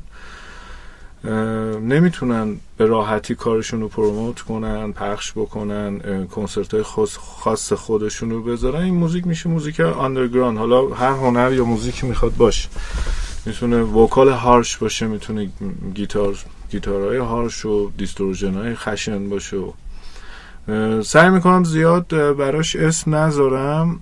[1.93, 6.83] نمی‌تونن به راحتی کارشون رو promote کنن پخش بکنن کنسرت های
[7.17, 8.81] خاص خودشون رو بذارن.
[8.81, 12.69] این موزیک میشه موزیک underground حالا هر هنر یا موزیکی می‌خواد باشه
[13.45, 15.49] می‌تونه vocal harsh باشه می‌تونه
[15.95, 16.37] گیتار
[16.69, 19.71] گیتارهای harsh و distortion های خشن باشه و
[21.03, 23.99] سعی می‌کنم زیاد براش اسم نذارم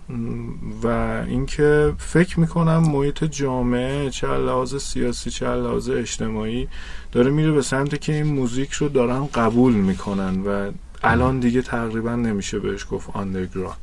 [0.84, 0.88] و
[1.28, 6.68] اینکه فکر می‌کنم محیط جامعه چه لحاظ سیاسی چه لحاظ اجتماعی
[7.12, 10.72] داره میره به سمت که این موزیک رو دارن قبول می‌کنن و
[11.04, 13.78] الان دیگه تقریبا نمیشه بهش گفت underground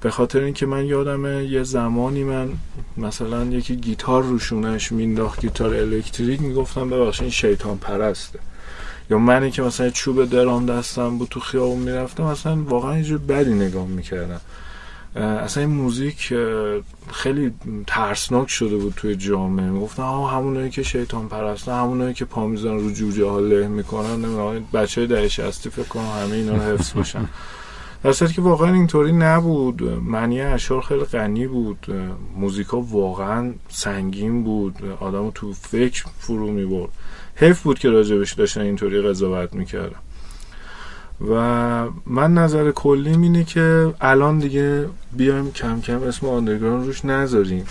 [0.00, 2.48] به خاطر اینکه من یادمه یه زمانی من
[2.96, 8.38] مثلا یکی گیتار روشونش مینداخت گیتار الکتریک می‌گفتم ببخش این شیطان پرسته.
[9.10, 13.54] یا منی که مثلا چوب درام دستم بود تو خیابون می‌رفتم مثلا واقعا یه بدی
[13.54, 14.40] نگاه می‌کردم.
[15.16, 16.34] اصلا این موزیک
[17.12, 17.52] خیلی
[17.86, 19.66] ترسناک شده بود توی جامعه.
[19.70, 24.14] می‌گفتن آه همونایی که شیطان پرستن همونایی که پا میزن رو جوجه ها له می‌کنن.
[24.14, 27.28] نمی‌دونم بچه های هستی فکر کنم همه اینا رو حفظ باشن.
[28.02, 29.82] در که واقعا اینطوری نبود.
[29.82, 31.86] معنی اشعار خیلی غنی بود.
[32.36, 34.74] موزیکا واقعا سنگین بود.
[35.00, 36.90] آدم تو فکر فرو می‌برد.
[37.40, 39.98] حیف بود که راجبش داشتن اینطوری قضاوت می‌کردم
[41.28, 41.34] و
[42.06, 47.64] من نظر کلی اینه که الان دیگه بیایم کم کم اسم آندرگران روش نذاریم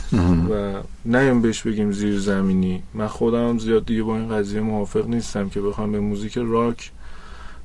[0.51, 0.73] و
[1.05, 2.83] نیم بهش بگیم زیر زمینی.
[2.93, 6.91] من خودم زیاد دیگه با این قضیه موافق نیستم که بخوام به موزیک راک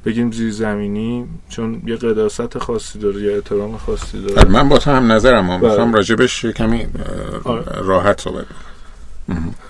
[0.05, 4.49] بگیم زیر زمینی چون یه قداست خاصی داره یه احترام خاصی داره.
[4.49, 5.97] من با تو هم نظرم هم می‌خوام بله.
[5.97, 6.87] راجبش کمی
[7.45, 7.64] آره.
[7.83, 8.45] راحت صحبت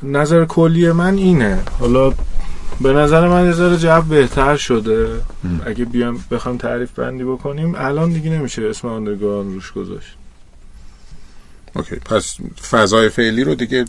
[0.03, 1.59] نظر کلی من اینه.
[1.81, 2.13] حالا
[2.81, 5.09] به نظر من یه جو بهتر شده.
[5.67, 10.17] اگه بیام بخوام تعریف بندی بکنیم الان دیگه نمیشه اسم آندرگان روش گذاشت.
[11.77, 12.37] اوکی پس
[12.71, 13.85] فضای فعلی رو دیگه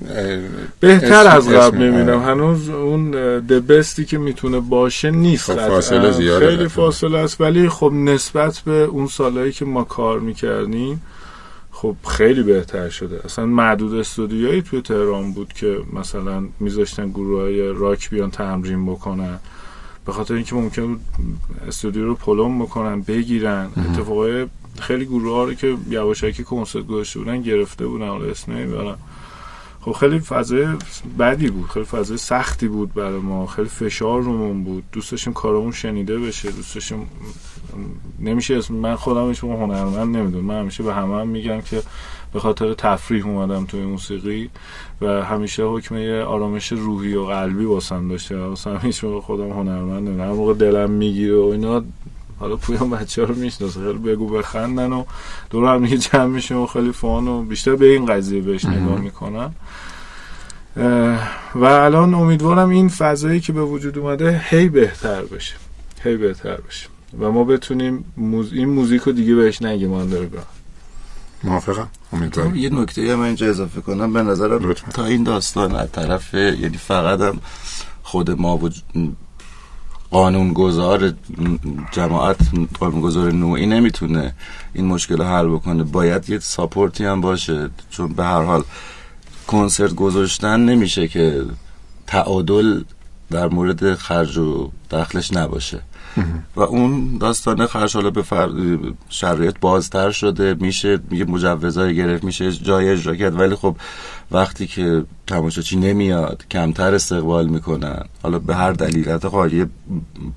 [0.79, 2.23] بهتر از قبل می‌بینم.
[2.23, 7.41] هنوز اون دبستی که می‌تونه باشه نیست خب فاصله زیاده خیلی فاصله است.
[7.41, 11.01] ولی خب نسبت به اون سالهایی که ما کار می‌کردیم
[11.75, 13.21] خب خیلی بهتر شده.
[13.25, 19.39] اصلا معدود استودیویی توی تهران بود که مثلا میذاشتن گروه های راک بیان تمرین بکنن.
[20.05, 21.01] به خاطر اینکه ممکن بود
[21.67, 23.69] استودیو رو پلم بکنن بگیرن.
[23.77, 24.47] اتفاقای
[24.79, 28.07] خیلی گروه ها رو که یواشکی کنسرت گذاشته بودن گرفته بودن.
[28.07, 28.97] حالا اسم نمی‌برم.
[29.81, 30.67] خب خیلی فضای
[31.19, 31.69] بدی بود.
[31.69, 33.45] خیلی فضای سختی بود برای ما.
[33.45, 34.83] خیلی فشار رومون بود.
[34.91, 36.51] دوست داشتیم کارمون شنیده بشه.
[36.51, 37.09] دوست داشتیم
[38.19, 40.45] نمیشه اسم من خودم هیچ هنرمند نمی‌دونم.
[40.45, 41.81] من همیشه به همه هم میگم که
[42.33, 44.49] به خاطر تفریح اومدم توی موسیقی
[45.01, 50.31] و همیشه حکم یه آرامش روحی و قلبی واسم داشته واسم هیچ خودم هنرمند نمی‌دونم.
[50.31, 51.83] موقع دلم می‌گیره و اینا
[52.39, 53.79] حالا پویان بچه ها رو می‌شناسه.
[53.79, 55.03] خیلی بگو بخندن و
[55.49, 58.99] دور هم میگه جمع میشیم و خیلی فان و بیشتر به این قضیه بهش نگاه
[58.99, 59.51] می‌کنن
[61.55, 65.55] و الان امیدوارم این فضایی که به وجود اومده هی بهتر بشه.
[66.03, 66.87] هی بهتر بشه.
[67.19, 68.53] و ما بتونیم موز...
[68.53, 70.47] این موزیک رو دیگه بهش نگیم آندرگراند.
[71.43, 71.87] موافقم.
[72.13, 72.55] امیدوارم.
[72.55, 74.13] یه نکته من اینجا اضافه کنم.
[74.13, 77.39] به نظرم تا این داستان از طرف یعنی فقط هم
[78.03, 78.69] خود ما و
[80.11, 81.13] قانونگذار
[81.91, 82.37] جماعت
[82.79, 84.33] قانونگذار نوعی نمی‌تونه
[84.73, 85.83] این مشکل رو حل بکنه.
[85.83, 87.69] باید یه ساپورتی هم باشه.
[87.89, 88.63] چون به هر حال
[89.47, 91.45] کنسرت گذاشتن نمیشه که
[92.07, 92.83] تعادل
[93.31, 95.81] در مورد خرج و دخلش نباشه.
[96.55, 98.23] و اون داستان خرج حالا به
[99.09, 103.39] شرایط بازتر شده میشه میگه مجوزهای گرفت میشه جای اجرا کرد.
[103.39, 103.75] ولی خب
[104.31, 108.03] وقتی که تماشاچی نمیاد کمتر استقبال می‌کنن.
[108.23, 109.67] حالا به هر دلیل حتی خب یه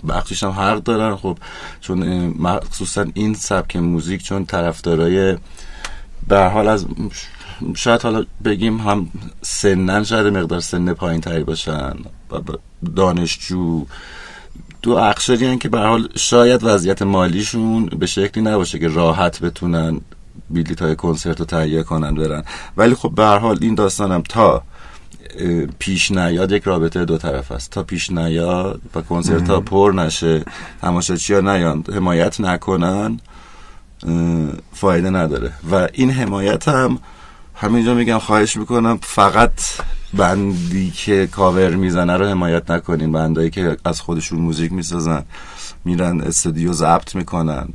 [0.09, 1.39] بخشیش هم حق دارن خب
[1.81, 5.37] چون مخصوصا این سبک موزیک چون طرفدارای
[6.29, 6.87] به حال از
[7.77, 9.09] شاید حالا بگیم هم
[9.43, 11.93] سنن شاید مقدار سن پایین تری باشن
[12.97, 13.87] دانشجو
[14.83, 20.01] دو اقشاری که به حال شاید وضعیت مالیشون به شکلی نباشه که راحت بتونن
[20.51, 22.45] بیلیت های کنسرت رو تهیه کنن برن.
[22.77, 24.63] ولی خب به هر حال این داستانم تا
[25.79, 27.71] پیش نیاد یک رابطه دو طرف است.
[27.71, 30.45] تا پیش نیاد و کنسرت ها پر نشه
[30.81, 33.21] تماشاچی ها نیان حمایت نکنن
[34.73, 35.53] فایده نداره.
[35.71, 36.99] و این حمایت هم
[37.55, 39.53] همینجا میگم خواهش می‌کنم فقط
[40.15, 43.13] بندی که کاور می‌زنه رو حمایت نکنین.
[43.13, 45.25] بندایی که از خودشون موزیک می‌سازن
[45.85, 47.69] میرن استودیو ضبط می‌کنن.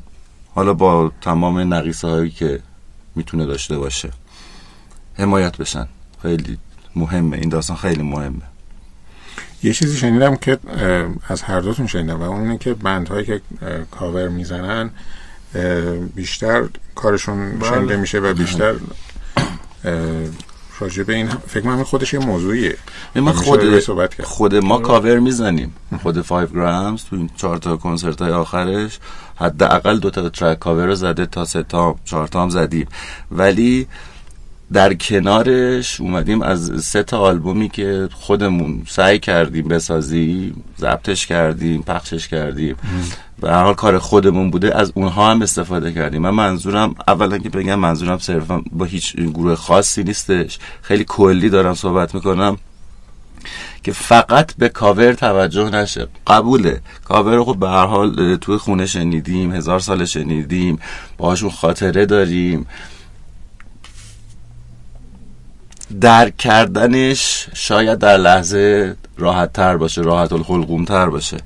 [0.56, 2.60] حالا با تمام نقیصه هایی که
[3.16, 4.10] می‌تونه داشته باشه.
[5.14, 5.88] حمایت بشن.
[6.22, 6.58] خیلی
[6.96, 7.38] مهمه.
[7.38, 8.42] این داستان خیلی مهمه.
[9.64, 10.58] یه چیزی شنیدم که
[11.28, 13.42] از هر دوتون شنیدم و اونه که بندهایی که
[13.92, 14.90] کاور می‌زنن
[16.16, 16.64] بیشتر
[16.96, 17.70] کارشون بله.
[17.70, 18.76] شنیده میشه و بیشتر
[20.84, 22.78] راجع به این فکر من خودش یه موضوعیه.
[23.16, 23.80] ما خود
[24.24, 25.76] خود ما کاور می‌زنیم.
[26.02, 29.00] خود 5 گرامز تو این چهار تا کنسرت های آخرش.
[29.36, 32.88] حداقل دو تا track cover رو زده تا سه تا چهار تا هم زدیم.
[33.32, 33.88] ولی
[34.74, 42.28] در کنارش اومدیم از سه تا آلبومی که خودمون سعی کردیم بسازیم ضبطش کردیم پخشش
[42.28, 42.76] کردیم.
[43.42, 46.22] و هر حال کار خودمون بوده از اونها هم استفاده کردیم.
[46.22, 50.60] من منظورم اولا که بگم منظورم صرفا با هیچ گروه خاصی نیستش.
[50.82, 52.58] خیلی کلی دارم صحبت می‌کنم
[53.84, 56.08] که فقط به کاور توجه نشه.
[56.28, 56.82] قبوله.
[57.06, 60.80] کاور خب به هر حال توی خونه شنیدیم هزار سال شنیدیم
[61.18, 62.66] باهاشون خاطره داریم.
[66.02, 71.38] درک کردنش شاید در لحظه راحت تر باشه راحت الخلقوم تر باشه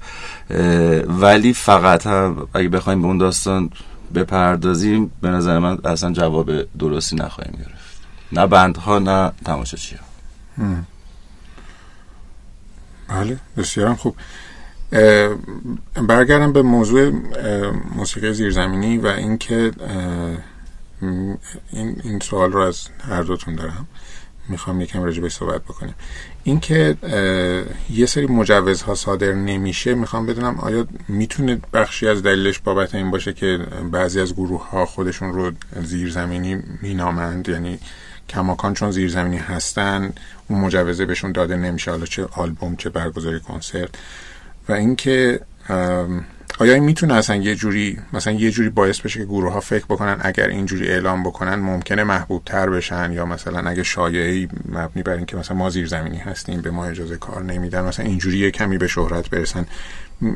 [1.08, 3.70] ولی فقط هم اگه بخوایم به اون داستان
[4.16, 7.98] بپردازیم به نظر من اصلا جواب درستی نخواهیم گرفت.
[8.32, 9.96] نه بندها نه تماشاچی
[13.08, 14.16] بله بسیارم خوب.
[16.08, 17.12] برگردم به موضوع
[17.96, 19.72] موسیقی زیرزمینی و اینکه
[21.02, 21.38] این
[22.04, 23.88] این سوال رو از هر دوتون دارم.
[24.50, 25.96] می‌خوام یکم راجع به صحبت بکنیم.
[26.44, 26.96] اینکه
[27.90, 33.34] یه سری مجوزها صادر نمیشه می‌خوام بدونم آیا می‌تونه بخشی از دلیلش بابت این باشه
[33.34, 33.60] که
[33.92, 35.52] بعضی از گروه ها خودشون رو
[35.84, 37.80] زیرزمینی مینامند یعنی
[38.30, 40.14] کماکان چون زیرزمینی هستن
[40.48, 43.90] اون مجوزه بهشون داده نمیشه حالا چه آلبوم چه برگزاری کنسرت.
[44.70, 45.42] و اینکه
[46.60, 49.86] آیا این می‌تونه اصلا یه جوری مثلا یه جوری باعث بشه که گروه ها فکر
[49.86, 55.14] بکنن اگر اینجوری اعلام بکنن ممکنه محبوب تر بشن یا مثلا اگه شایعی مبنی بر
[55.14, 58.88] اینکه مثلا ما زیرزمینی هستیم به ما اجازه کار نمیدن مثلا اینجوری یه کمی به
[58.88, 59.66] شهرت برسن.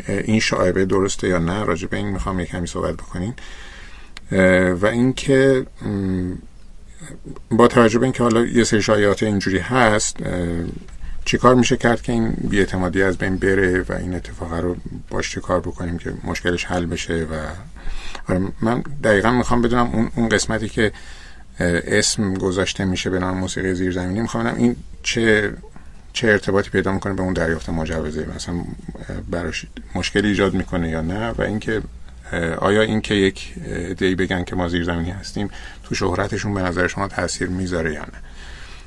[0.07, 3.33] این شایبه درسته یا نه؟ راجع به این می‌خوام یه کمی صحبت بکنین.
[4.81, 5.65] و اینکه
[7.51, 10.17] با توجه به اینکه حالا یه سری شایعات اینجوری هست
[11.25, 14.75] چیکار میشه کرد که این بیاعتمادی از بین بره و این اتفاق رو
[15.09, 17.35] باش چه کار بکنیم که مشکلش حل بشه و
[18.29, 20.91] آره، من دقیقا می‌خوام بدونم اون, اون قسمتی که
[21.59, 25.53] اسم گذاشته میشه به نام موسیقی زیرزمینی می‌خوام این چه
[26.13, 28.55] چه ارتباطی پیدا می‌کنه به اون دریافت مجوزه؟ مثلا
[29.29, 31.81] براش مشکلی ایجاد می‌کنه یا نه؟ و اینکه
[32.57, 33.53] آیا اینکه یک
[33.97, 35.49] دی بگن که ما زیرزمینی هستیم
[35.83, 38.30] تو شهرتشون به نظر شما تاثیر می‌ذاره یا نه؟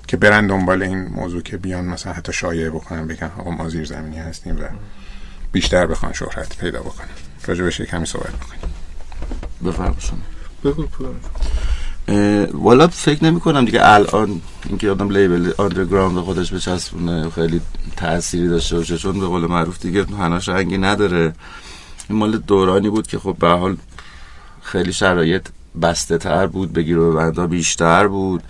[0.06, 3.84] که برن دنبال این موضوع که بیان مثلا حتی شایعه بکنن بگن آقا ما زیر
[3.84, 4.64] زمینی هستیم و
[5.52, 7.08] بیشتر بخوان شهرت پیدا بکنن.
[7.46, 8.74] راجع بهش کمی صحبت بکنیم.
[9.64, 9.96] بفرم
[10.64, 10.86] بگو
[12.52, 17.60] والا فکر نمی کنم دیگه الان اینکه آدم لیبل آندرگراند خودش بچسبونه خیلی
[17.96, 21.32] تأثیری داشته باشه چون به قول معروف دیگه هناش رنگی نداره.
[22.08, 23.76] این مال دورانی بود که خب به حال
[24.62, 25.48] خیلی شرایط
[25.82, 28.42] بسته تر بود بگیر و بندا بیشتر بود.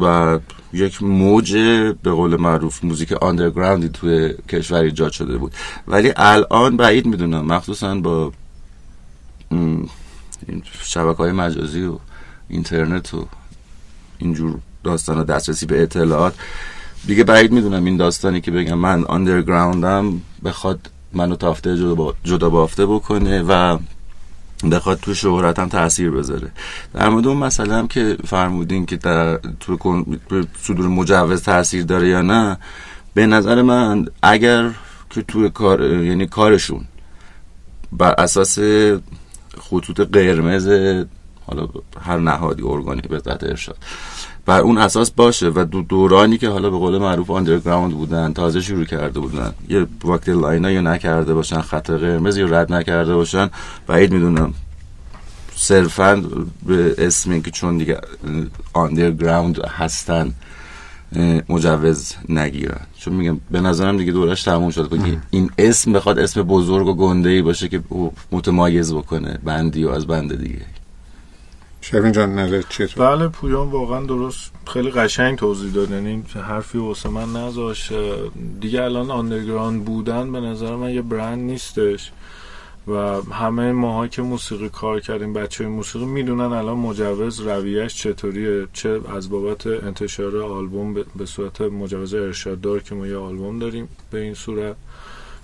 [0.00, 0.38] و
[0.72, 1.56] یک موج
[2.02, 5.52] به قول معروف موزیک آندرگراندی توی کشور ایجاد شده بود.
[5.88, 8.32] ولی الان بعید می‌دونم مخصوصا با
[10.82, 11.98] شبکه های مجازی و
[12.48, 13.26] اینترنت و
[14.18, 16.34] اینجور داستان دسترسی به اطلاعات
[17.06, 21.76] دیگه بعید می‌دونم این داستانی که بگم من آندرگراندم بخواد منو تافته
[22.24, 23.78] جدا بافته بکنه و
[24.64, 26.50] بخواد تو شهرت هم تاثیر بذاره.
[26.94, 30.04] در مورد اون مسئله هم که فرمودین که در تو
[30.62, 32.58] صدور مجوز تاثیر داره یا نه
[33.14, 34.70] به نظر من اگر
[35.10, 36.84] که توی کار یعنی کارشون
[37.92, 38.58] بر اساس
[39.60, 40.68] خطوط قرمز
[41.46, 41.68] حالا
[42.00, 43.76] هر نهادی ارگانی به ارشاد
[44.46, 48.60] بر اون اساس باشه و دو دورانی که حالا به قول معروف آندرگراوند بودن تازه
[48.60, 49.52] شروع کرده بودن.
[49.68, 53.50] یه وقت لاینا یا نکرده باشن خط قرمز یا رد نکرده باشن.
[53.86, 54.54] بعید می‌دونم
[55.56, 56.24] صرفا
[56.66, 58.00] به اسمی که چون دیگه
[58.72, 60.32] آندرگراوند هستن
[61.48, 62.80] مجوز نگیرن.
[62.98, 64.90] چون میگم به نظرم دیگه دورش تموم شد.
[64.90, 67.82] که این اسم بخواد اسم بزرگ و گنده ای باشه که
[68.32, 70.62] متمایز بکنه بندی و از بند دیگه.
[71.90, 74.52] شبین جان نظر چیه بله پویان واقعا درست.
[74.66, 75.90] خیلی قشنگ توضیح داد.
[75.90, 77.92] یعنی حرفی واسه من نذاشت
[78.60, 82.12] دیگه الان آندرگراند بودن به نظر من یه برند نیستش.
[82.88, 88.66] و همه ماها که موسیقی کار کردیم بچه موسیقی می‌دونن الان مجوز رویه‌ش چطوریه.
[88.72, 93.88] چه از بابت انتشار آلبوم به صورت مجوز ارشاد دار که ما یه آلبوم داریم
[94.10, 94.76] به این صورت.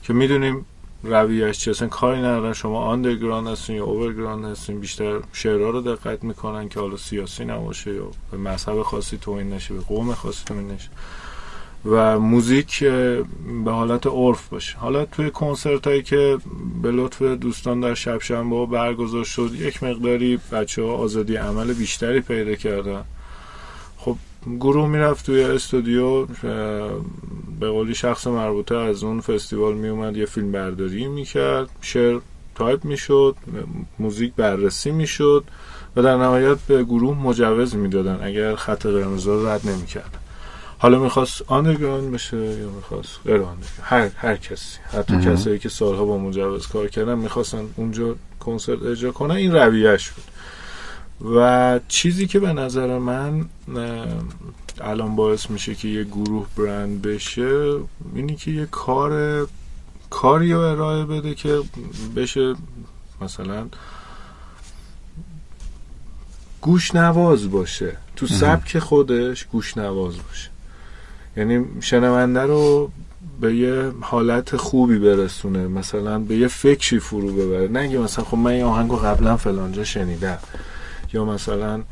[0.02, 0.66] که می‌دونیم
[1.04, 2.52] رویه‌ش چه اصلا کاری ندارن.
[2.52, 7.94] شما underground هستین یا overground هستین بیشتر شعرها رو دقت می‌کنن که حالا سیاسی نباشه
[7.94, 10.88] یا به مذهب خاصی توهین نشه به قوم خاصی توهین نشه.
[11.84, 12.84] و موزیک
[13.64, 14.78] به حالت عرف باشه.
[14.78, 16.38] حالا توی کنسرت هایی که
[16.82, 22.20] به لطف دوستان در شب شنبه برگزار شد یک مقداری بچه ها آزادی عمل بیشتری
[22.20, 23.04] پیدا کردن.
[24.46, 26.26] گروه می‌رفت توی استودیو
[27.60, 31.70] به قولی شخص مربوطه از اون فستیوال میومد یه فیلم برداری می‌کرد.
[31.80, 32.18] شعر
[32.54, 33.36] تایپ می‌شد
[33.98, 35.44] موزیک بررسی می‌شد
[35.96, 40.18] و در نهایت به گروه مجوز می‌دادن اگر خط قرمز رو رد نمی‌کرد.
[40.78, 43.42] حالا می‌خواست آندرگراند بشه یا می‌خواست غیر
[43.82, 44.78] هر, هر کسی.
[44.92, 49.34] حتی کسایی که سالها با مجوز کار کردن می‌خواستن اونجا کنسرت اجرا کنن.
[49.34, 50.24] این رویهش بود.
[51.24, 53.44] و چیزی که به نظر من
[54.80, 57.76] الان باعث میشه که یه گروه برند بشه
[58.14, 59.46] اینی که یه کار
[60.10, 61.60] کاری رو ارائه بده که
[62.16, 62.54] بشه
[63.20, 63.66] مثلا
[66.60, 67.96] گوش نواز باشه.
[68.16, 70.50] تو سبک خودش گوش نواز باشه.
[71.36, 72.90] یعنی شنونده رو
[73.40, 77.68] به یه حالت خوبی برسونه مثلا به یه فکری فرو ببره.
[77.68, 80.38] نگه مثلا خب من این آهنگو قبلا فلانجا شنیدم.
[81.12, 81.82] یا مثلا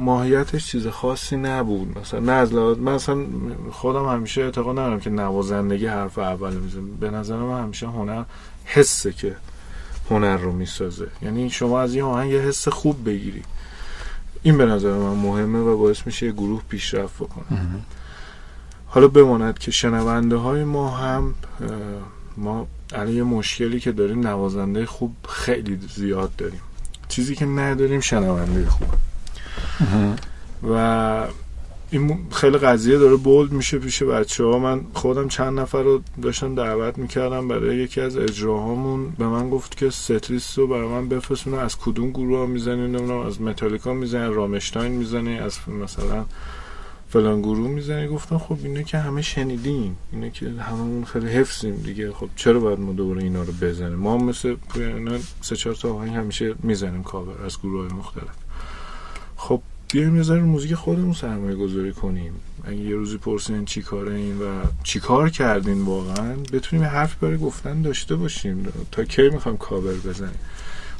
[0.00, 1.98] ماهیتش چیز خاصی نبود.
[1.98, 3.26] مثلا نه از مثلا
[3.70, 6.82] خودم همیشه اعتقاد ندارم که نوازندگی حرف اول می‌زنه.
[7.00, 8.24] به نظر من همیشه هنر
[8.64, 9.36] حسه که
[10.10, 11.08] هنر رو می‌سازه.
[11.22, 13.42] یعنی شما از این آهنگ یه حس خوب بگیری.
[14.42, 17.46] این به نظر من مهمه و باعث میشه یه گروه پیشرفت بکنه.
[18.86, 21.34] حالا بماند که شنونده های ما هم
[22.36, 22.66] ما
[23.08, 26.60] یه مشکلی که داریم نوازنده خوب خیلی زیاد داریم.
[27.08, 28.88] چیزی که نداریم شنونده خوب
[30.70, 31.26] و
[31.90, 36.54] این خیلی قضیه داره bold میشه پیش بچه ها من خودم چند نفر رو داشتم
[36.54, 39.10] دعوت می‌کردم برای یکی از اجراهامون.
[39.10, 41.58] به من گفت که set list رو برای من بفرستونه.
[41.58, 43.18] از کدوم گروه ها می‌زنی؟ نمی‌دونم.
[43.18, 46.24] از متالیکا می‌زنی؟ Rammstein می‌زنی؟ از مثلا
[47.14, 49.96] فلان گروه می‌زنی؟ گفتم خب اینه که همه شنیدیم.
[50.12, 52.12] اینه که هممون خیلی حفظیم دیگه.
[52.12, 55.94] خب چرا باید ما دوباره اینا رو بزنیم؟ ما هم مثل اینا سه چهار تا
[55.94, 58.34] آهنگ همیشه می‌زنیم کاور از گروه های مختلف.
[59.36, 59.60] خب
[59.92, 62.32] بیایم یه موزیک خودمون سرمایه گذاری کنیم.
[62.64, 67.36] اگه یه روزی پرسیدن چی کاره این و چی کار کردین واقعا بتونیم حرف برای
[67.38, 68.68] گفتن داشته باشیم.
[68.92, 70.38] تا کی می‌خوایم کاور بزنیم؟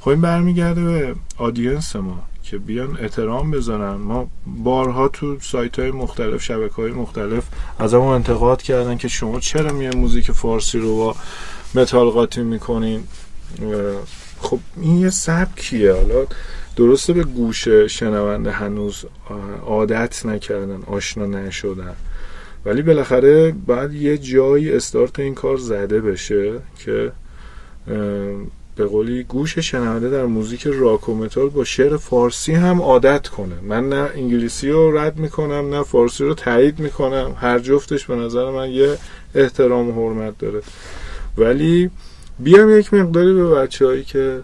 [0.01, 2.23] خب این برمیگرده به audience ما.
[2.45, 7.45] که بیان احترام بذارن ما بارها تو سایت های مختلف شبکه های مختلف
[7.79, 11.17] ازمون انتقاد کردن که شما چرا میاین موزیک فارسی رو با
[11.75, 13.05] متال قاطی می‌کنین؟
[14.41, 15.93] خب این یه سبکیه.
[15.93, 16.27] حالا
[16.77, 19.05] درسته به گوش شنونده هنوز
[19.67, 21.95] عادت نکردن آشنا نشدن.
[22.65, 27.13] ولی بالاخره باید یه جایی استارت این کار زده بشه که
[28.77, 33.55] به قولی گوش شنونده در موزیک راک و متال با شعر فارسی هم عادت کنه.
[33.63, 37.37] من نه انگلیسی رو رد می‌کنم نه فارسی رو تایید می‌کنم.
[37.41, 38.99] هر جفتش به نظر من یه
[39.35, 40.63] احترام و حرمت داره.
[41.39, 41.91] ولی
[42.39, 44.41] بیام یک مقداری به بچه هایی که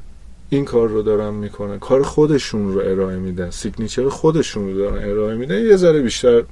[0.51, 1.79] این کار رو دارن می‌کنن.
[1.79, 3.51] کار خودشون رو ارائه میدن.
[3.51, 5.59] سیگنیچر خودشون رو دارن ارائه میدن.
[5.59, 6.43] یه ذره بیشتر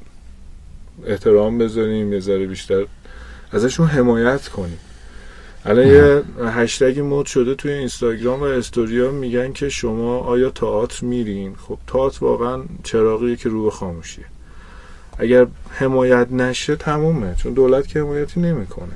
[1.06, 2.84] احترام بذاریم یه ذره بیشتر
[3.52, 4.78] ازشون حمایت کنیم.
[5.68, 11.54] الان یه هشتگی مود شده توی اینستاگرام و استوریا میگن که شما آیا تئاتر میرین؟
[11.56, 14.24] خب تئاتر واقعا چراغیه که رو خاموشیه.
[15.18, 18.92] اگر حمایت نشه تمومه چون دولت که حمایتی نمی‌کنه.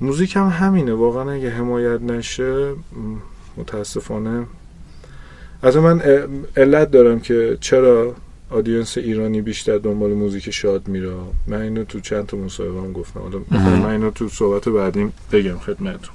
[0.00, 2.74] موزیک هم همینه واقعا اگه حمایت نشه
[3.56, 4.46] متاسفانه.
[5.62, 6.00] از من
[6.56, 8.14] علت دارم که چرا
[8.50, 11.14] آدینس ایرانی بیشتر دنبال موزیک شاد میره.
[11.46, 13.20] من اینو تو چند تا مصاحبه هم گفتم.
[13.20, 13.38] حالا
[13.76, 16.14] من اینو تو صحبت بعدیم بگم خدمتتون.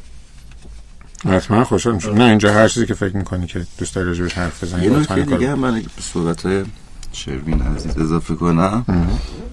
[1.26, 2.12] حتما خوشحال میشم.
[2.12, 5.22] نه اینجا هر چیزی که فکر می‌کنی که دوست داری راجبش حرف بزنی یه نکته
[5.22, 6.66] دیگه من به صحبت
[7.12, 8.86] شروین عزیز اضافه کنم.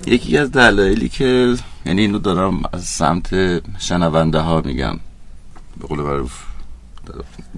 [0.07, 1.55] یکی از دلایلی که
[1.87, 3.29] یعنی اینو دارم از سمت
[3.79, 4.99] شنونده ها میگم.
[5.81, 6.33] به قول معروف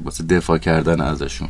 [0.04, 1.48] واسه دفاع کردن ازشون.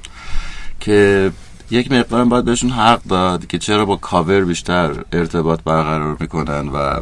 [0.80, 1.30] که
[1.72, 7.00] یک مقدار باید بهشون حق داد که چرا با کاور بیشتر ارتباط برقرار می‌کنن و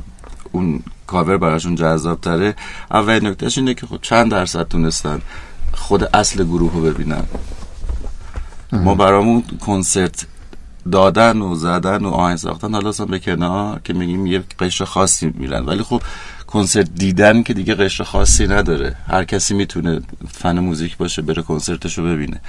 [0.52, 2.54] اون کاور براشون جذاب تره
[2.90, 5.20] اول نکتهش اینه که خود چند درصد تونستن
[5.72, 7.22] خود اصل گروه رو ببینن
[8.72, 10.26] ما برامون کنسرت
[10.92, 15.32] دادن و زدن و آهنگ ساختن حالا اصلا به کنار که میگیم یه قشر خاصی
[15.38, 16.02] میرن ولی خب
[16.46, 18.96] کنسرت دیدن که دیگه قشر خاصی نداره.
[19.06, 20.00] هر کسی می‌تونه
[20.32, 22.40] فن موزیک باشه بره کنسرتش رو ببینه.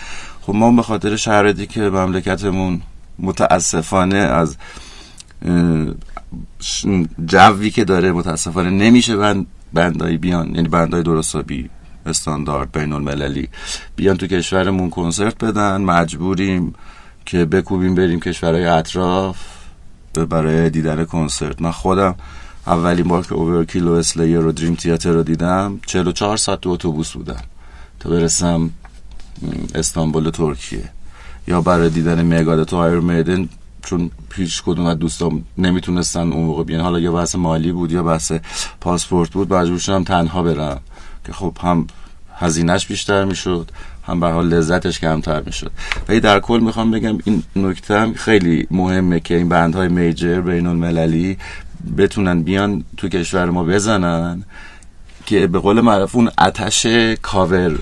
[0.42, 2.82] خب ما به خاطر شرایطی که مملکتمون
[3.20, 4.58] متاسفانه از
[7.26, 11.70] جوی که داره متاسفانه نمیشه بند بندایی بیان یعنی بندای درستابی
[12.06, 13.50] استاندارد بین المللی
[13.96, 15.82] بیان تو کشورمون کنسرت بدن.
[15.82, 16.74] مجبوریم
[17.26, 19.38] که بکوبیم بریم کشورهای اطراف
[20.30, 21.62] برای دیدن کنسرت.
[21.62, 22.16] من خودم
[22.68, 27.12] اولین بار که اوورکیل و اسلیر و دریم تیاتر رو دیدم 44 ساعت تو اتوبوس
[27.12, 27.42] بودم
[28.00, 28.70] تا برسم
[29.76, 30.89] استانبول ترکیه.
[31.48, 33.50] یا برای دیدن مگادت و آیر میدن
[33.86, 36.82] چون هیچ کدوم از دوستان نمی‌تونستن اون موقع بیان.
[36.82, 38.32] حالا یا بحث مالی بود یا بحث
[38.82, 40.82] پاسپورت بود مجبور شدم تنها برم.
[41.26, 41.88] که خب هم
[42.36, 43.72] هزینهش بیشتر می‌شد
[44.08, 45.72] هم به حال لذتش کمتر می‌شد.
[46.08, 51.38] ولی در کل می‌خوام بگم این نکته خیلی مهمه که این بندهای میجر بین المللی
[51.98, 54.44] بتونن بیان تو کشور ما بزنن
[55.26, 56.88] که به قول معروف اون آتش
[57.22, 57.80] کاور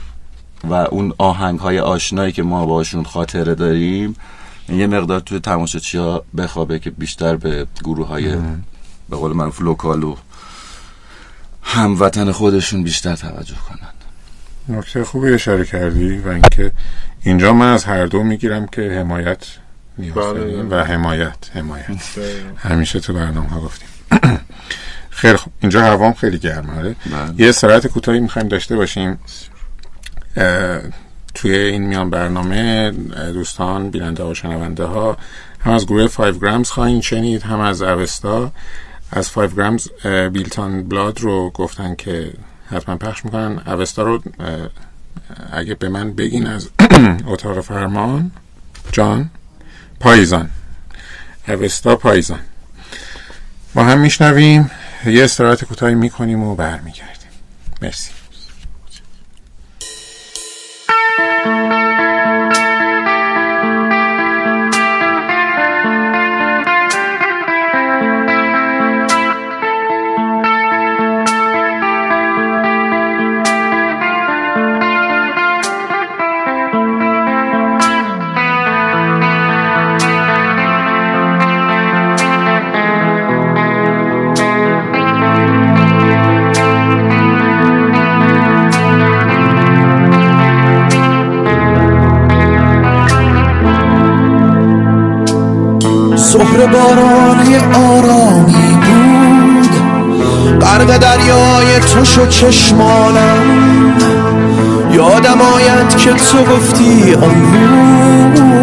[0.64, 4.16] و اون آهنگ های آشنایی که ما باشون خاطره داریم
[4.70, 8.36] یه مقدار توی تماشاچی ها بخوابه که بیشتر به گروه های
[9.10, 10.16] به قول معروف لوکال و
[11.62, 13.90] هموطن خودشون بیشتر توجه کنن.
[14.78, 16.72] نکته خوبی اشاره کردی و اینکه
[17.22, 19.46] اینجا من از هر دو می‌گیرم که حمایت
[19.98, 20.64] نیاز بله.
[20.64, 21.86] و حمایت حمایت.
[22.58, 23.88] همیشه تو برنامه ها گفتیم.
[25.10, 25.54] خیلی خوب.
[25.60, 26.96] اینجا هوام خیلی گرمه آره.
[27.06, 27.34] بله.
[27.38, 29.20] یه استراحت کوتاهی می‌خوایم داشته باشیم.
[31.34, 32.92] توی این میان برنامه
[33.34, 35.18] دوستان بیننده و شنونده ها
[35.60, 38.52] هم از گروه 5 گرامز خواهید شنید هم از اوستا.
[39.12, 39.88] از 5 گرامز
[40.34, 42.34] بیلتان بلاد رو گفتن که
[42.72, 43.62] حتما پخش می‌کنن.
[43.68, 44.24] اوستا رو
[45.52, 46.70] اگه به من بگین از
[47.28, 48.32] اتاق فرمان
[48.92, 49.30] جان
[50.00, 50.50] پاییزان.
[51.48, 52.40] اوستا پاییزان.
[53.76, 54.72] ما هم میشنویم.
[55.06, 57.30] یه استراحت کوتاهی می‌کنیم و برمیگردیم.
[57.82, 58.19] مرسی.
[101.80, 103.94] تو شد چشمانم.
[104.92, 107.54] یادم آید که تو گفتی آن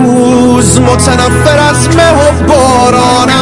[0.05, 3.37] روز متنفر از مه و بارانم.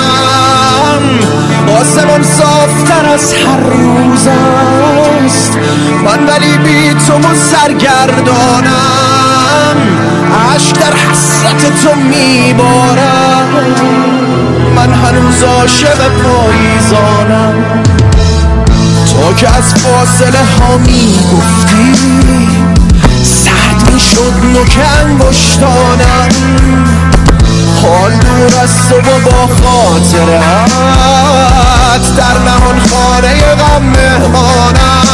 [1.81, 5.59] آسمان صافتر از هر روز است.
[6.05, 8.75] من ولی بی تو سرگردانم.
[10.55, 13.49] عشق در حسرت تو میبارم.
[14.77, 17.55] من هنوز عاشق پاییزانم.
[19.33, 21.93] که از فاصله ها می‌گفتی
[23.23, 26.29] سرد می‌شد نوک انگشتانم.
[27.83, 30.73] حال دور از و با خاطرت
[32.17, 35.09] در نهان خانه غم مهمانم.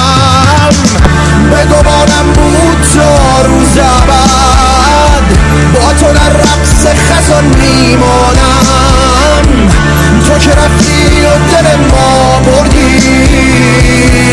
[1.50, 5.26] به گمانم بود تا روز ابد
[5.74, 8.70] با تو در رقص خزان میمانم.
[10.26, 12.40] تو که رفتی و دل ما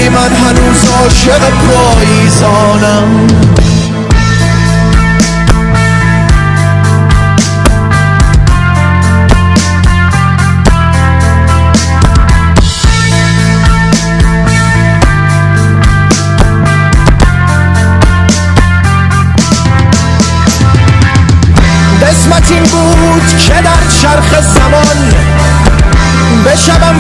[0.10, 3.28] من هنوز عاشق پاییزانم.
[22.02, 25.14] قسمت این بود که در چرخ زمان
[26.46, 27.00] بشوم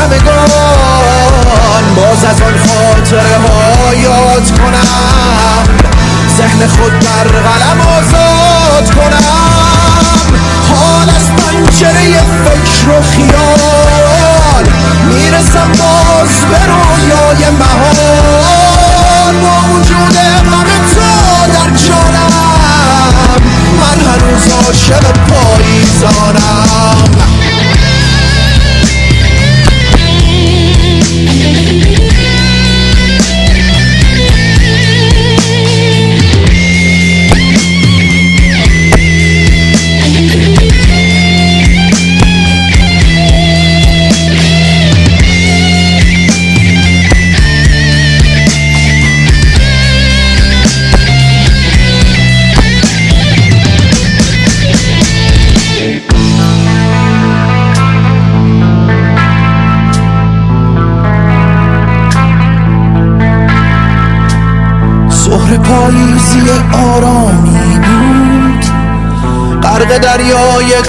[0.00, 0.50] همگان
[1.96, 5.64] باز از آن خاطره ها یاد کنم.
[6.36, 9.24] ذهن خود در قلم آزاد کنم.
[10.70, 12.04] حال از پنجره
[12.44, 14.64] فکر و خیال.
[15.08, 17.98] می‌رسم باز به رویای مهان
[19.42, 21.08] با وجود همه تو
[21.52, 22.32] در جانم
[23.80, 27.23] من هنوز عاشق پاییزانم.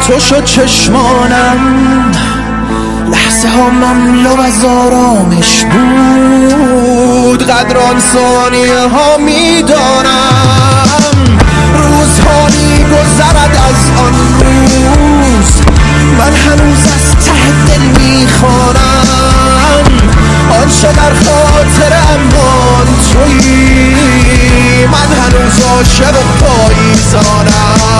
[0.08, 2.12] تو شد چشمانم.
[3.12, 7.44] لحظه ها مملو از آرامش بود.
[7.44, 10.36] قدران ثانیه ها می‌دانم
[11.74, 12.46] روزها
[12.92, 15.62] گذرد از آن روز.
[16.18, 19.08] من هنوز از ته دل می‌خوانم
[20.62, 24.86] آنچه در خاطر امان تویی.
[24.86, 27.95] من هنوز عاشق پاییزانم.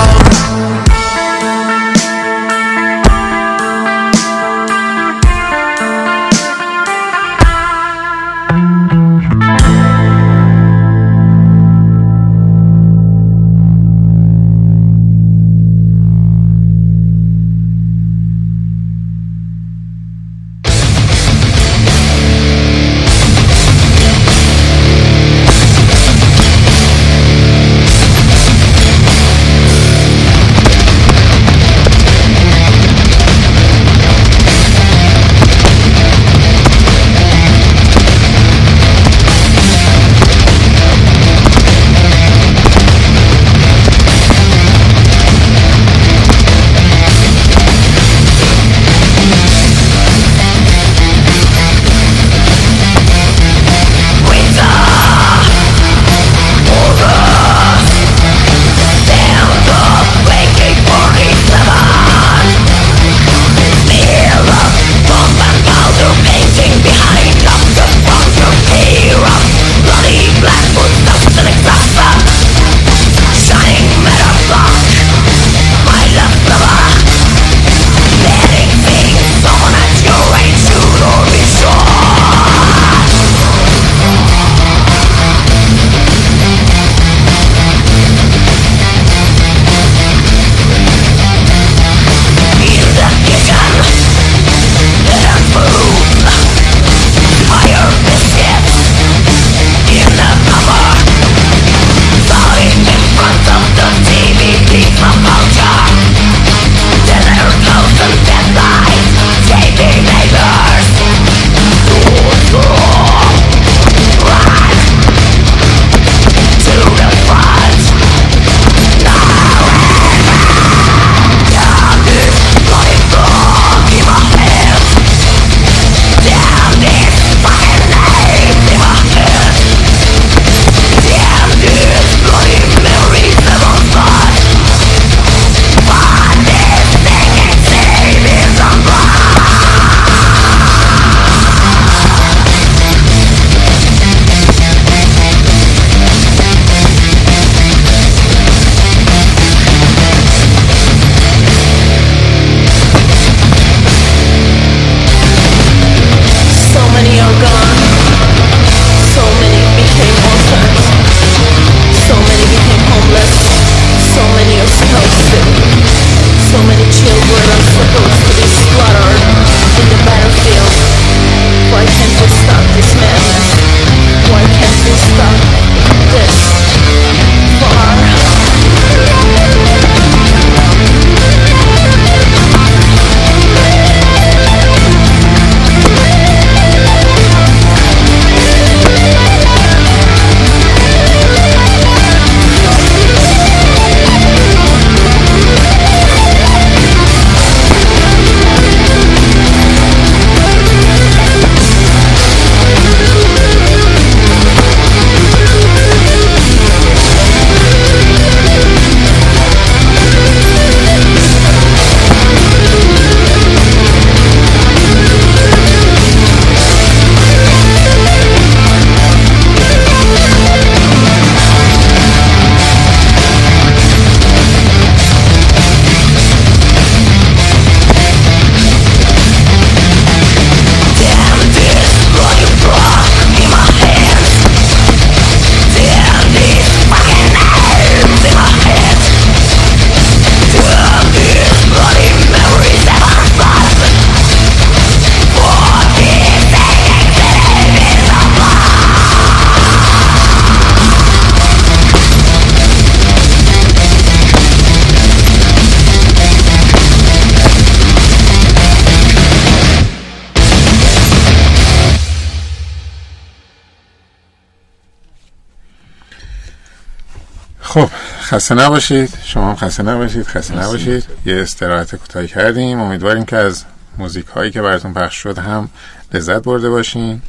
[268.36, 269.14] خسته نباشید.
[269.24, 270.26] شما هم خسته نباشید.
[270.26, 271.04] خسته نباشید.
[271.26, 272.80] یه استراحت کوتاهی کردیم.
[272.80, 273.64] امیدواریم که از
[273.98, 275.68] موزیک هایی که براتون پخش شد هم
[276.14, 277.22] لذت برده باشین.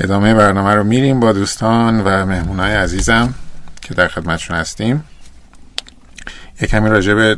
[0.00, 3.34] ادامه برنامه رو میریم با دوستان و مهمونای عزیزم
[3.82, 5.04] که در خدمتشون هستیم.
[6.60, 7.36] یه کمی راجع به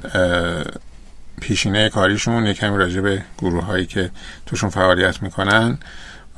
[1.40, 4.10] پیشینه کاریشون یه کمی راجع به گروه هایی که
[4.46, 5.78] توشون فعالیت می‌کنن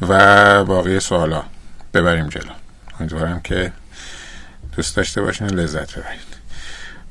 [0.09, 1.43] و باقی سوالا
[1.95, 2.53] ببریم جلو.
[3.01, 3.72] امیدوارم که
[4.79, 6.20] دوست داشته باشین لذت ببرید.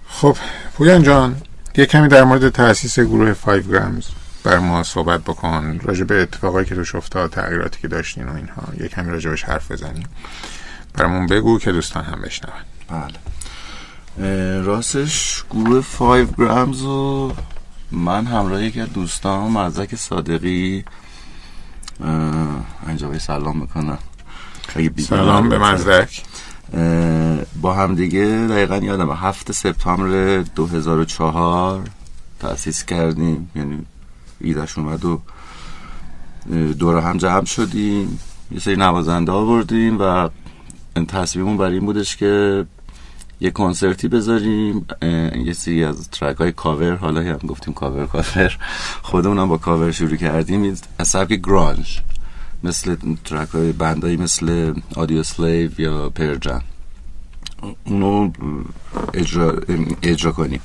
[0.07, 0.37] خب
[0.73, 1.41] پویان جان
[1.75, 4.03] یه کمی در مورد تاسیس گروه 5 گرامز
[4.43, 5.79] بر ما صحبت بکن.
[5.83, 9.43] راجع به اتفاقایی که روش افتاد تغییراتی که داشتین و اینها یه کمی راجع بهش
[9.43, 10.07] حرف بزنیم.
[10.93, 12.53] برامون بگو که دوستان هم بشنون.
[14.17, 14.61] بله.
[14.61, 17.33] راستش گروه 5 گرامز و
[17.91, 20.85] من همراه یکی از دوستان مزدک صادقی
[22.87, 23.99] اینجا سلام می‌کنم.
[25.09, 26.23] سلام به مزدک.
[27.61, 31.81] با هم دیگه دقیقا یادم هفت سپتامبر 2004
[32.39, 33.51] تأسیس کردیم.
[33.55, 33.85] یعنی
[34.41, 35.21] ایدش اومد و
[36.79, 38.19] دور هم جمع شدیم.
[38.51, 40.29] یه سری نوازنده آوردیم و
[41.07, 42.65] تصمیمون برای این بودش که
[43.39, 44.85] یه کنسرتی بذاریم.
[45.45, 48.57] یه سری از track های کاور حالا هم گفتیم cover cover.
[49.01, 50.77] خودمون با کاور شروع کردیم.
[50.99, 51.99] از سبک گرانج.
[52.63, 52.95] مثل
[53.25, 56.61] ترک های بندایی مثل آدیو سلیو یا پرجن
[57.85, 58.31] اونو
[59.13, 59.53] اجرا,
[60.03, 60.61] اجرا کنیم.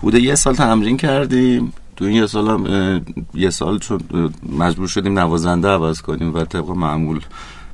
[0.00, 1.72] بوده یه سال تمرین کردیم.
[1.96, 3.02] تو این یه سال هم
[3.34, 4.00] یه سال چون
[4.58, 7.20] مجبور شدیم نوازنده عوض کنیم و طبق معمول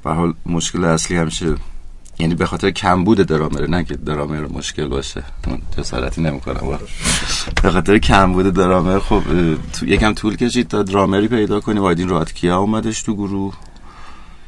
[0.04, 1.54] به حال مشکل اصلی همیشه
[2.18, 5.22] یعنی به خاطر کمبود درامره نه که درامر مشکل باشه.
[5.46, 6.78] من جسارتی نمی‌کنم.
[7.62, 9.22] به خاطر کمبود درامر خب
[9.72, 13.54] تو یکم طول کشید تا درامری پیدا کنیم وایدین راتکیا اومدش تو گروه.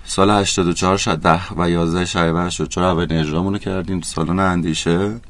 [0.04, 5.20] سال 84 شد ده و 11 شهریور شد چرا اول اجرامونو کردیم سالن اندیشه.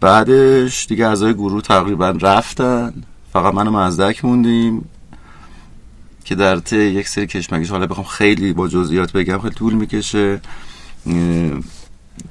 [0.00, 2.92] بعدش دیگه اعضای گروه تقریبا رفتن.
[3.32, 4.84] فقط من و مزدک موندیم
[6.24, 10.40] که در طی یک سری کشمکش حالا بخوام خیلی با جزئیات بگم خیلی طول می‌کشه.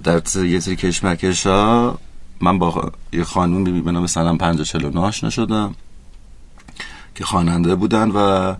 [0.04, 2.00] در یه سری کشمکش ها
[2.42, 5.76] من با یه خانوم به نام سلام 549 آشنا شدم
[7.16, 8.56] که خواننده بودن و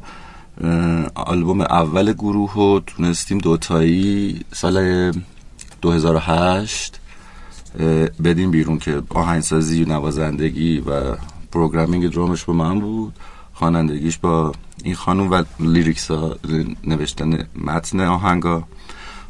[1.16, 5.12] آلبوم اول گروه رو تونستیم دوتایی سال
[5.82, 7.00] 2008
[8.24, 11.16] بدیم بیرون که آهنگسازی و نوازندگی و
[11.52, 13.14] programming drum ش با من بود.
[13.54, 14.52] خوانندگیش با
[14.84, 16.36] این خانوم و lyrics ها
[16.84, 18.64] نوشتن متن آهنگا.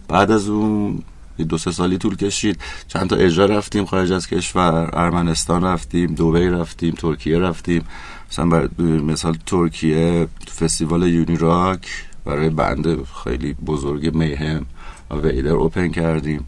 [0.10, 1.04] بعد از اون
[1.50, 2.60] دو سه سالی طول کشید.
[2.88, 4.90] چند تا اجرا رفتیم خارج از کشور.
[4.94, 7.84] ارمنستان رفتیم دوبی رفتیم ترکیه رفتیم.
[8.32, 10.28] مثلا مثال ترکیه
[10.60, 11.88] فستیوال یونی راک
[12.26, 14.66] برای بنده خیلی بزرگ میهم
[15.12, 16.46] و ویدر اوپن کردیم.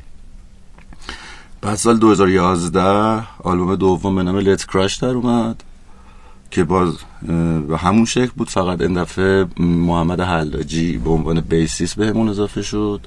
[1.61, 5.63] بعد سال 2011 آلبوم دوم به نام لیت کراش در اومد
[6.51, 6.93] که باز
[7.67, 8.49] به همون شکل بود.
[8.49, 13.01] فقط این دفعه محمد حلاجی به عنوان بیسیس بهمون اضافه شد.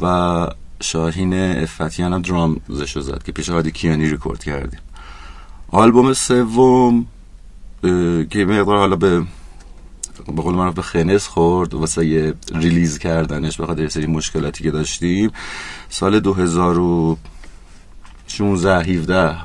[0.00, 0.46] و
[0.82, 4.80] شاهین افتیان هم درام زشو زد که پیشنهاد کیانی ریکورد کردیم.
[5.70, 7.06] آلبوم سوم
[8.30, 9.22] که مقدار حالا به
[10.26, 15.30] به قول من به خنس خورد واسه ریلیز کردنش بخاطر یه سری مشکلاتی که داشتیم.
[15.88, 19.36] سال 2016 17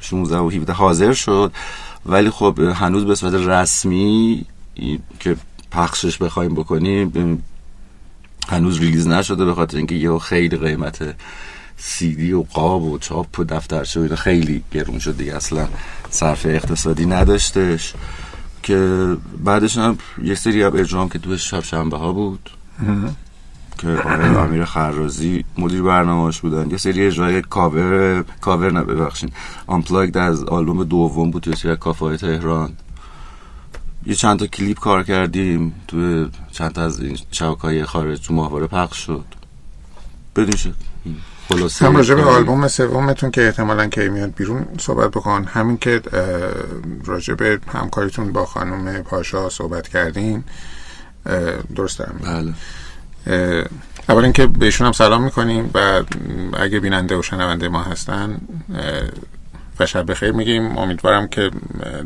[0.00, 1.52] 16 و 17 حاضر شد.
[2.06, 4.44] ولی خب هنوز به صورت رسمی
[5.20, 5.36] که
[5.70, 7.42] پخشش بخوایم بکنیم
[8.48, 11.14] هنوز release نشده به خاطر اینکه یه خیلی قیمت
[11.76, 15.36] سیدی و قاب و چاپ و دفترچه و خیلی گرون شد دیگه.
[15.36, 15.68] اصلا
[16.10, 17.94] صرف اقتصادی نداشتش
[18.62, 22.50] که بعدش هم یه سری اب اجرام که تو شب شنبه ها بود
[23.78, 26.70] که آقای امیر خرازی مدیر برنامهش بودن.
[26.70, 29.30] یه سری اجرای cover cover نه ببخشین
[29.66, 32.72] آنپلاگد از آلبوم دوم بود تو سری کافه تهران.
[34.06, 38.66] یه چند تا کلیپ کار کردیم تو چند تا از این شبکه‌های خارج تو ماهواره
[38.66, 39.24] پخش شد.
[40.36, 40.74] بدون شد
[41.80, 45.44] هم راجع به آلبوم سومتون که احتمالا که میاد بیرون صحبت بکن.
[45.44, 46.02] همین که
[47.04, 50.44] راجع به همکاریتون با خانم پاشا صحبت کردین
[51.76, 52.54] درست دارم بله.
[54.08, 56.02] اول اینکه بهشون هم سلام می‌کنیم و
[56.52, 58.40] اگه بیننده و شنونده ما هستن
[59.80, 60.78] و شب بخیر میگیم.
[60.78, 61.50] امیدوارم که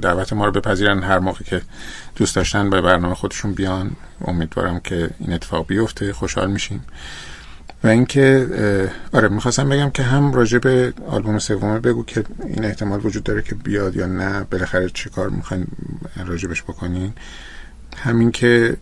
[0.03, 1.63] دعوت ما رو بپذیرن هر موقع که
[2.17, 3.91] دوست داشتن به برنامه خودشون بیان.
[4.25, 6.13] امیدوارم که این اتفاق بیفته.
[6.13, 6.85] خوشحال میشیم.
[7.85, 8.49] و اینکه
[9.13, 13.43] آره می‌خواستم بگم که هم راجع به آلبوم سوم بگو که این احتمال وجود داره
[13.43, 14.47] که بیاد یا نه.
[14.51, 15.67] بالاخره چه کار می‌خواین
[16.27, 17.13] راجبش بکنین.
[17.97, 18.77] همین که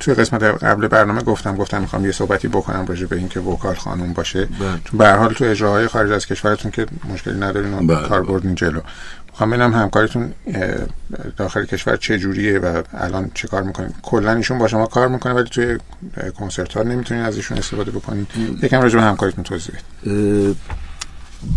[0.00, 4.12] توی قسمت قبل برنامه گفتم گفتم می‌خوام یه صحبتی بکنم راجع به اینکه وکال خانوم
[4.12, 4.44] باشه.
[4.44, 4.80] بله.
[4.84, 8.08] چون به هر حال تو اجراهای خارج از کشورتون که مشکلی ندارین بله.
[8.08, 8.80] کار بردین جلو.
[9.30, 10.64] می‌خوام ببینم همکاریتون اه،
[11.36, 15.32] داخل کشور چه جوریه و الان چه کار می‌کنین کلا ایشون با شما کار می‌کنه
[15.32, 15.78] ولی توی
[16.38, 18.26] کنسرت ها نمی‌تونین از ایشون استفاده بکنین.
[18.62, 20.56] یکم راجع به همکاریتون توضیح بدید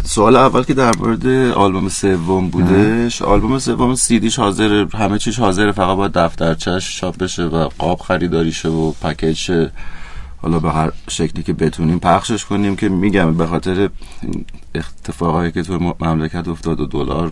[0.03, 5.71] سوال اول که در مورد آلبوم سوم بودش آلبوم سوم سیدیش حاضر همه چیش حاضره
[5.71, 9.67] فقط باید دفترچش چاپ بشه و قاب خریداری شه و پکیج.
[10.41, 13.89] حالا به هر شکلی که بتونیم پخشش کنیم که میگم به خاطر
[14.75, 17.31] اتفاقایی که تو مملکت افتاد و دلار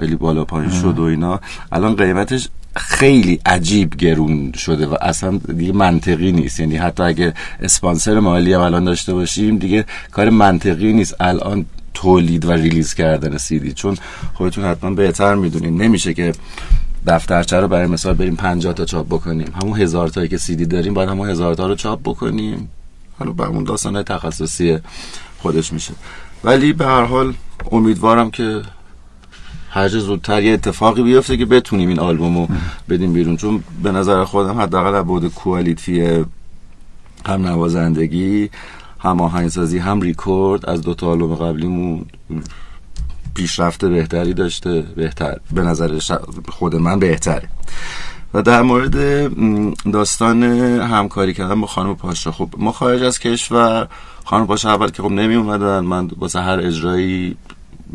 [0.00, 1.40] خیلی بالا پایین شد و اینا
[1.72, 6.60] الان قیمتش خیلی عجیب گرون شده و اصلا دیگه منطقی نیست.
[6.60, 11.20] یعنی حتی اگه اسپانسر مالی هم الان داشته باشیم دیگه کار منطقی نیست.
[11.20, 11.66] الان
[12.00, 13.96] تولید و ریلیز کردن سیدی چون
[14.34, 15.82] خودتون حتما بهتر می‌دونین.
[15.82, 16.32] نمیشه که
[17.06, 19.52] دفترچه رو برای مثال بریم 50 تا چاپ بکنیم.
[19.62, 22.68] همون هزار تایی که سیدی داریم باید همون هزار تا رو چاپ بکنیم.
[23.18, 24.78] حالا به اون داستان تخصصی
[25.38, 25.92] خودش میشه.
[26.44, 27.34] ولی به هر حال
[27.72, 28.62] امیدوارم که
[29.70, 32.48] هر زودتر یه اتفاقی بیفته که بتونیم این آلبوم رو
[32.88, 33.36] بدیم بیرون.
[33.36, 36.24] چون به نظر خودم حداقل از بود کوالیتی
[37.26, 38.50] هم نوازندگی
[38.98, 42.06] هم آهنگسازی هم ریکورد از دو تا آلبوم قبلیمون
[43.34, 46.00] پیشرفت بهتری داشته بهتر به نظر
[46.48, 47.48] خود من بهتره.
[48.34, 48.96] و در مورد
[49.92, 50.42] داستان
[50.82, 53.88] همکاری کردن با خانم پاشا خب ما خارج از کشور
[54.24, 57.36] خانم پاشا اول که خب نمی اومدن من واسه هر اجرایی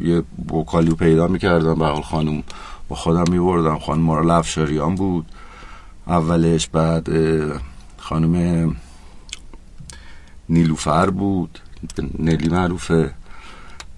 [0.02, 0.24] یه
[0.54, 1.76] وکالی رو پیدا می‌کردم.
[1.76, 2.44] به حال خانم
[2.90, 3.80] با خودم میبردم.
[3.80, 5.26] خانم مارا لفشاریان بود.
[6.08, 7.08] اولش بعد
[7.98, 8.76] خانم
[10.54, 11.60] نیلوفر بود.
[12.20, 13.12] نلی معروفه.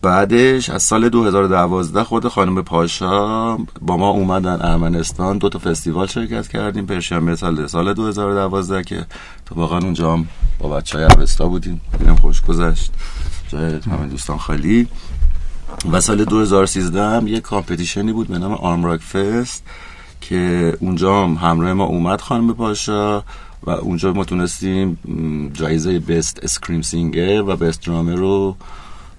[0.01, 5.37] بعدش از سال 2012 خود خانم پاشا با ما اومدن ارمنستان.
[5.37, 6.85] دو تا فستیوال شرکت کردیم.
[6.85, 9.05] پرشین متال سال 2012 که
[9.45, 10.27] تو واقعا اونجا هم
[10.59, 11.81] با بچه های عربستا بودیم.
[11.99, 12.91] اینم خوش گذشت.
[13.47, 14.87] جای همه دوستان خالی.
[15.91, 19.63] و سال 2013 هم یه competition ی بود به نام آرمراک فست
[20.21, 23.23] که اونجا هم همراه ما اومد خانم پاشا.
[23.65, 24.97] و اونجا ما تونستیم
[25.53, 28.55] جایزه best scream singer و best drummer رو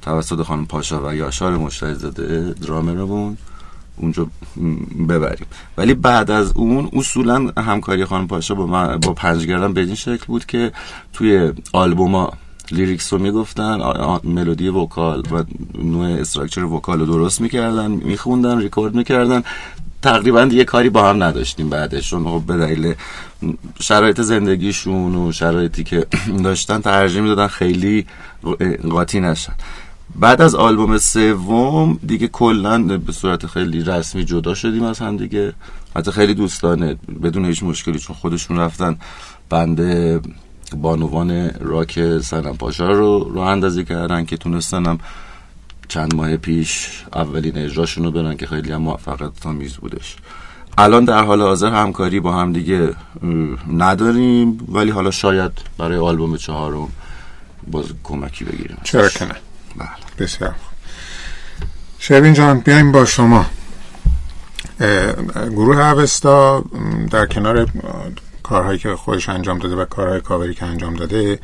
[0.03, 3.37] توسط خانم پاشا و یاشار مشتری زاده درامرمون
[3.97, 4.27] اونجا
[5.09, 5.47] ببریم.
[5.77, 10.27] ولی بعد از اون اصولا همکاری خانم پاشا با, من با پنجگردم به این شکل
[10.27, 10.73] بود که
[11.13, 12.33] توی آلبوما
[12.71, 13.81] lyrics رو می‌گفتن
[14.25, 15.45] ملودی vocal و
[15.83, 19.43] نوع structure vocal رو درست می‌کردن میخوندن ریکورد می‌کردن.
[20.03, 22.95] تقریبا دیگه کاری با هم نداشتیم بعدش چون خب به دلیل
[23.81, 26.07] شرایط زندگیشون و شرایطی که
[26.45, 28.07] داشتن ترجیح می‌دادن خیلی
[28.91, 29.53] قاطی نشن.
[30.17, 35.53] بعد از آلبوم سوم دیگه کلا به صورت خیلی رسمی جدا شدیم از هم دیگه.
[35.97, 38.97] حتی خیلی دوستانه بدون هیچ مشکلی چون خودشون رفتن
[39.51, 39.81] بند
[40.75, 44.99] بانوان راک سنم پاشا رو راه اندازی کردن که تونستنم
[45.89, 50.17] چند ماه پیش اولین اجراشون رو برن که خیلی هم موفقیت آمیز بودش
[50.79, 52.95] الان در حال حاضر همکاری با هم دیگه
[53.73, 56.89] نداریم ولی حالا شاید برای آلبوم چهارم
[57.67, 59.35] باز کمکی بگیریم چرا که نه
[59.77, 59.89] بله.
[60.19, 60.55] بسیار.
[61.99, 63.47] شبین جان بیایم با شما
[65.35, 66.65] گروه اوستا
[67.11, 67.67] در کنار
[68.49, 71.39] کارهایی که خودش انجام داده و کارهای کاوری که انجام داده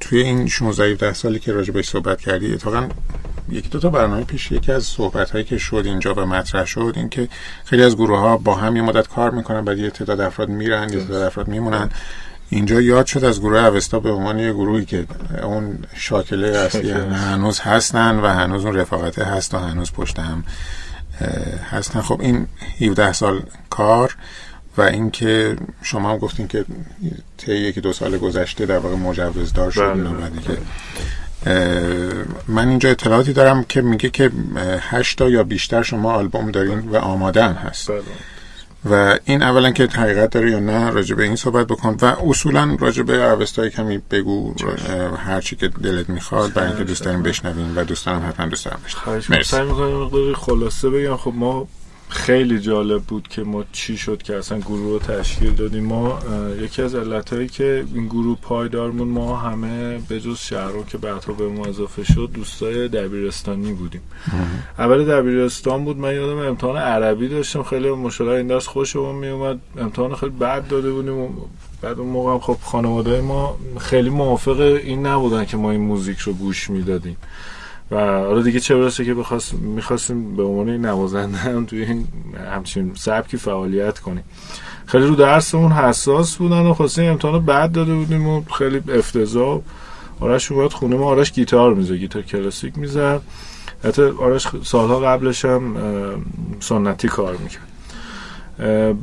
[0.00, 2.88] توی این 16 17 سالی که راجع بهش صحبت کردی اتفاقا
[3.48, 6.92] یکی دو تا برنامه پیش یکی از صحبت هایی که شد اینجا و مطرح شد
[6.96, 7.28] این که
[7.64, 10.92] خیلی از گروه ها با هم یه مدت کار می‌کنن بعد یه تعداد افراد میرن
[10.92, 11.90] یه تعداد افراد میمونن.
[12.50, 15.06] اینجا یاد شد از گروه اوستا به عنوان یه گروهی که
[15.42, 20.44] اون شاکله اصلی هنوز هستن و هنوز اون رفاقته هست و هنوز پشت هم
[21.70, 22.00] هستن.
[22.00, 22.46] خب این
[22.80, 24.16] 17 سال کار
[24.78, 26.64] و اینکه شما هم گفتین که
[27.38, 30.26] طی یکی دو سال گذشته در واقع مجوزدار شد اینا بله.
[30.26, 30.58] و دیگه
[32.48, 36.78] من اینجا اطلاعاتی دارم که میگه که اه، هشت تا یا بیشتر شما آلبوم دارین
[36.78, 37.90] و آماده هم هست.
[37.90, 38.02] بله.
[38.90, 41.96] و این اولا که حقیقت داره یا نه راجع به این صحبت بکن.
[42.02, 44.54] و اصولا راجع به اوستای کمی بگو
[45.16, 48.80] هر چی که دلت می‌خواد برای اینکه دوست داریم بشنویم و دوستانم حتما دوست دارم
[48.86, 51.16] بشنویم سعی می‌کنم مقداری خلاصه بگم.
[51.16, 51.68] خب ما
[52.08, 55.84] خیلی جالب بود که ما چی شد که اصلا گروه رو تشکیل دادیم.
[55.84, 56.18] ما
[56.60, 61.48] یکی از علتهایی که این گروه پایدارمون ما همه به جز شهرام که بعدها به
[61.48, 64.00] ما اضافه شد دوستای دبیرستانی بودیم.
[64.78, 67.62] اول دبیرستان بود من یادم امتحان عربی داشتم.
[67.62, 69.58] خیلی مشکل این درس خوشمون میومد.
[69.78, 71.28] امتحان خیلی بد داده بودیم
[71.82, 76.32] بعد اون موقع خب خانواده ما خیلی موافق این نبودن که ما این موزیک رو
[76.32, 77.16] گوش می‌دادیم.
[77.90, 82.06] و حالا دیگه چه برسه که بخواست می‌خواستیم به عنوان نوازنده هم توی این
[82.54, 84.24] همچین سبکی فعالیت کنیم.
[84.86, 89.60] خیلی رو درسمون حساس بودن و خواستیم امتحان بعد داده بودیم و خیلی افتضاح
[90.20, 91.06] آرش اومد خونه ما.
[91.06, 93.22] آرش گیتار میزه گیتار کلاسیک می‌زد.
[93.84, 95.76] حتی آرش سالها قبلش هم
[96.60, 97.68] سنتی کار می‌کرد.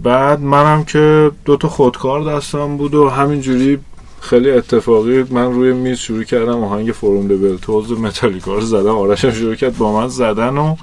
[0.03, 3.79] بعد منم که دو تا خودکار دستم بود و همینجوری
[4.25, 9.31] خیلی اتفاقی من روی میز شروع کردم آهنگ فروم دبل توز متالیکا رو زدم آرشم
[9.31, 10.75] شروع کرد با من زدن و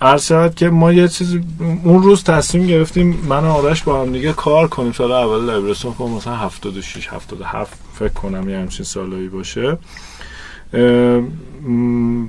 [0.00, 1.38] عرض که ما یه چیز
[1.84, 4.92] اون روز تصمیم گرفتیم من و آرش با هم دیگه کار کنیم.
[4.92, 9.78] سال اول لبرستون کنم مثلا 76 77 فکر کنم یه همچین سالایی باشه.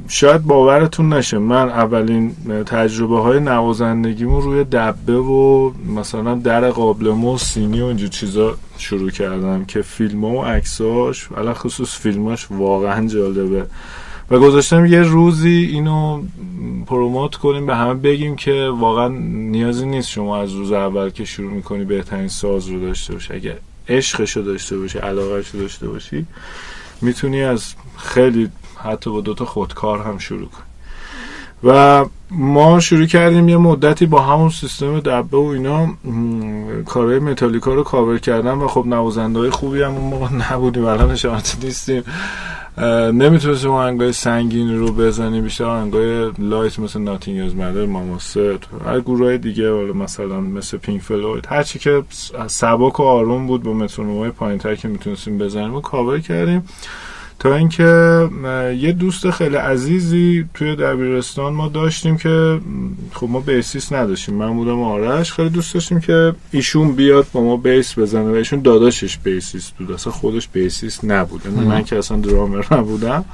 [0.08, 1.38] شاید باورتون نشه.
[1.38, 2.36] من اولین
[2.66, 9.10] تجربه های نوازندگیمو روی دبه و مثلا در قابلمه و سینی و اینجور چیزا شروع
[9.10, 13.66] کردم که فیلم و عکساش علا خصوص فیلماش واقعا جالبه.
[14.32, 16.24] و گذاشتم یه روزی اینو
[16.86, 21.52] پروموت کنیم به همه بگیم که واقعا نیازی نیست شما از روز اول که شروع
[21.52, 23.34] می‌کنی بهترین ساز رو داشته باشی.
[23.34, 23.58] اگه
[23.90, 26.26] عشقش داشته باشی علاقهش داشته باشی
[27.02, 30.69] می‌تونی از خیلی حتی با دوتا خودکار هم شروع کنی.
[31.64, 35.88] و ما شروع کردیم یه مدتی با همون سیستم دبه و اینا
[36.86, 41.58] کارهای متالیکا رو کاور کردن و خب نوازنده های خوبی هم اون موقع نبودیم الانشم
[41.64, 42.04] نیستیم.
[43.14, 48.38] نمی‌تونستیم آهنگای سنگین رو بزنیم بیشتر آهنگای light مثل Nothing Else Matters ماماست
[48.86, 52.04] هر گروه دیگه مثلا مثل پینک فلوید هرچی که
[52.48, 56.64] سبک و آروم بود با مترونومای پایینتر که می‌تونستیم بزنیم و کاور کردیم.
[57.40, 58.30] تا اینکه
[58.78, 62.60] یه دوست خیلی عزیزی توی دبیرستان ما داشتیم که
[63.14, 64.36] خب ما bassist نداشتیم.
[64.36, 68.62] من بودم آرش خیلی دوست داشتیم که ایشون بیاد با ما bass بزنه و ایشون
[68.62, 69.92] داداشش bassist بود.
[69.92, 71.42] اصلا خودش bassist نبود.
[71.46, 73.26] یعنی من که اصلا درامر نبودم.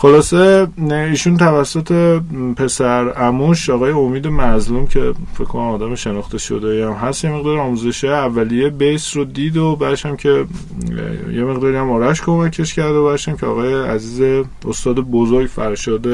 [0.00, 2.20] خلاصه ایشون توسط
[2.56, 7.58] پسر عموش آقای امید مظلوم که فکر کنم آدم شناخته شده هم هست یه مقدار
[7.58, 10.46] آموزش اولیه bass رو دید و بعدش هم که
[11.32, 16.06] یه مقداری هم آرش کمکش کرد و بعدش هم که آقای عزیز استاد بزرگ فرشاد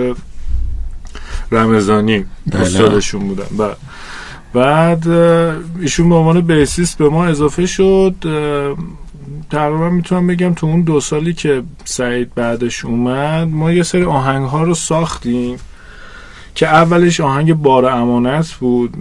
[1.52, 2.60] رمزانی بله.
[2.60, 3.76] استادشون بودن بعد
[4.54, 5.08] بعد
[5.80, 8.14] ایشون به عنوان بیسیست به ما اضافه شد
[9.50, 14.46] تقریبا می‌تونم بگم تو اون دو سالی که سعید بعدش اومد ما یه سری آهنگ
[14.48, 15.58] ها رو ساختیم
[16.54, 18.94] که اولش آهنگ بار امانت بود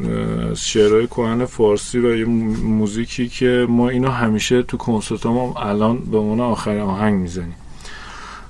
[0.51, 5.97] از شعرهای کهن فارسی و یه موزیکی که ما اینو همیشه تو کنسرت ما الان
[5.97, 7.55] به عنوان آخر آهنگ می‌زنیم.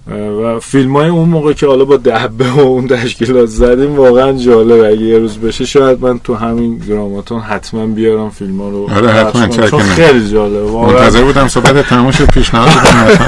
[0.07, 4.83] و فیلم های اون موقع که حالا با دهبه و اون تشکیلات زدیم واقعا جالب
[4.83, 8.89] اگه یه روز بشه شاید من تو همین گراماتون حتما بیارم فیلم ها رو.
[8.95, 12.69] آره حتما چون خیلی جالب منتظر بودم صحبت تمام شد پیشنهاد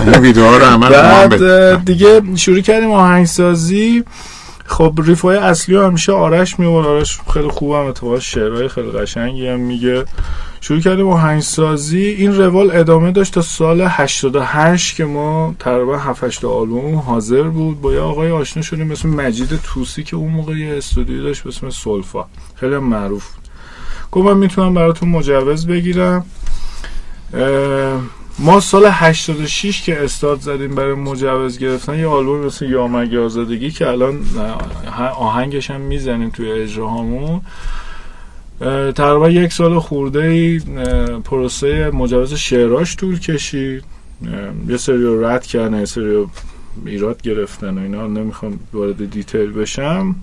[0.06, 4.04] اون ویدیوها رو عمل بعد دیگه شروع کردیم آهنگسازی.
[4.66, 9.60] خب ریفای اصلی رو همیشه آرش میوال آرش خیلی خوبم اتفاقا شعرهای خیلی قشنگی هم
[9.60, 10.06] میگه.
[10.62, 16.46] شروع کردیم آهنگسازی این روال ادامه داشت تا سال 88 که ما تقریبا 7 8
[16.46, 17.82] آلبوم حاضر بود.
[17.82, 21.50] با یه آقای آشنا شدیم مثل مجید توسی که اون موقع یه استودیو داشت به
[21.50, 22.26] اسم سولفا.
[22.56, 23.26] خیلی معروف
[24.12, 26.26] گفت من می‌تونم براتون مجوز بگیرم.
[28.40, 33.88] ما سال 86 که استارت زدیم برای مجوز گرفتن یه آلبوم مثل یامگ آزادگی که
[33.88, 34.20] الان
[35.16, 37.42] آهنگش هم می‌زنیم توی اجراهامون.
[38.96, 40.62] تقریبا یک سال خورده ای
[41.24, 43.84] پروسه مجوز شعراش طول کشید.
[44.68, 46.30] یه سری رو رد کردن یه سری رو
[46.86, 48.08] ایراد گرفتن و اینا.
[48.08, 50.16] نمی‌خوام وارد دیتیل بشم.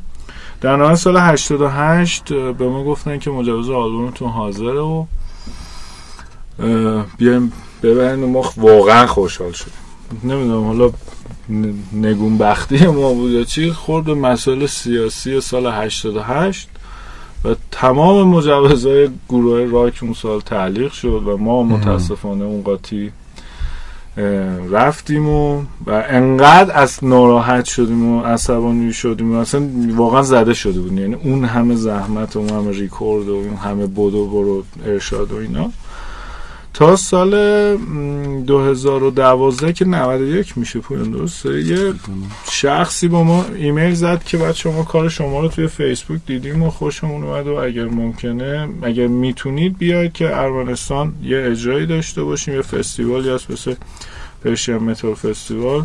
[0.61, 5.05] در نهایت سال 88 به ما گفتن که مجوز آلبومتون حاضره و
[7.19, 9.73] بیایم ببرین و ما واقعا خوشحال شدیم.
[10.25, 10.91] نمی‌دونم حالا
[11.93, 13.71] نگون بختی ما بود یا چی.
[13.71, 16.69] خورد به مسائل سیاسی سال 88
[17.45, 23.13] و تمام مجوزهای گروه راک اون سال تعلیق شد و ما متاسفانه اون قاطی
[24.71, 30.81] رفتیم و و انقدر از ناراحت شدیم و عصبانی شدیم و اصلا واقعا زده شده
[30.81, 30.99] بود.
[30.99, 35.37] یعنی اون همه زحمت و اون همه ریکورد و اون همه بدو برو ارشاد و
[35.37, 35.71] اینا.
[36.75, 37.31] تا سال
[38.47, 41.93] 2012 که 91 میشه پویان درسته یه
[42.51, 46.71] شخصی با ما ایمیل زد که بعد شما کار شما رو توی فیسبوک دیدیم و
[46.71, 52.63] خوشمون اومد و اگر ممکنه اگر می‌تونید بیاید که ارمنستان یه اجرایی داشته باشیم یه
[52.63, 53.75] فستیوال یا مثل
[54.45, 55.85] Persian Metal Festival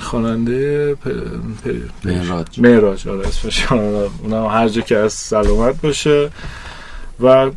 [0.00, 0.96] خواننده
[2.04, 2.46] مهراج.
[2.58, 6.30] مهراج آره اسمش اونم هر جا که از سلامت باشه.
[7.20, 7.50] و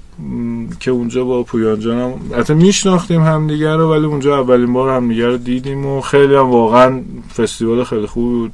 [0.79, 5.37] که اونجا با پویان جانم حتی میشناختیم همدیگه رو ولی اونجا اولین بار همدیگه رو
[5.37, 7.01] دیدیم و خیلی هم واقعا
[7.37, 8.51] فستیوال خیلی خوبی بود.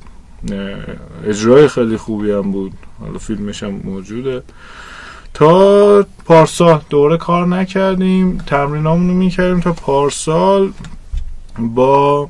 [1.25, 2.71] اجرای خیلی خوبی هم بود.
[2.99, 4.43] حالا فیلمش هم موجوده.
[5.33, 6.81] تا پارسال.
[6.89, 8.37] دوره کار نکردیم.
[8.37, 10.71] تمرینامون می‌کردیم تا پارسال
[11.59, 12.29] با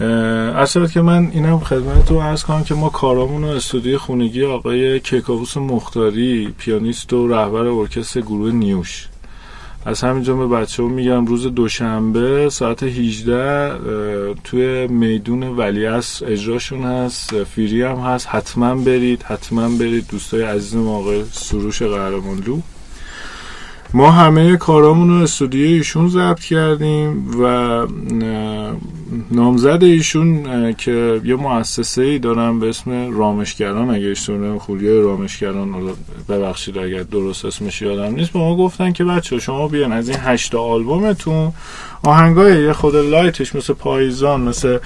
[0.00, 5.56] اصلا که من اینم خدمتتون عرض کنم که ما کارامون رو استودیو خونگی آقای کیکاووس
[5.56, 9.08] مختاری پیانیست و رهبر ارکستر گروه نیوش.
[9.86, 17.44] از همینجا به بچه میگم روز دوشنبه ساعت 18 توی میدون ولیعصر اجراشون هست.
[17.44, 18.28] فیری هم هست.
[18.28, 22.60] حتما برید حتما برید دوستای عزیز آقای سروش قهرمانلو.
[23.94, 27.86] ما همه کارامون رو استودیو ایشون ضبط کردیم و
[29.30, 33.90] نامزد ایشون که یه مؤسسه ای دارن به اسم رامشگران.
[33.90, 35.74] اگه اشتباه خولیای رامشگران.
[36.28, 40.18] ببخشید اگر درست اسمش یادم نیست به ما گفتن که بچه شما بیان از این
[40.20, 41.52] هشت آلبومتون.
[42.02, 44.78] آهنگای یه خود لایتش مثل پاییزان مثل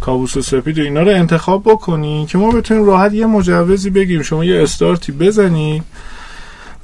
[0.00, 4.22] کابوس و سپید و اینا رو انتخاب بکنین که ما بتونیم راحت یه مجوزی بگیریم.
[4.22, 5.82] شما یه استارتی بزنید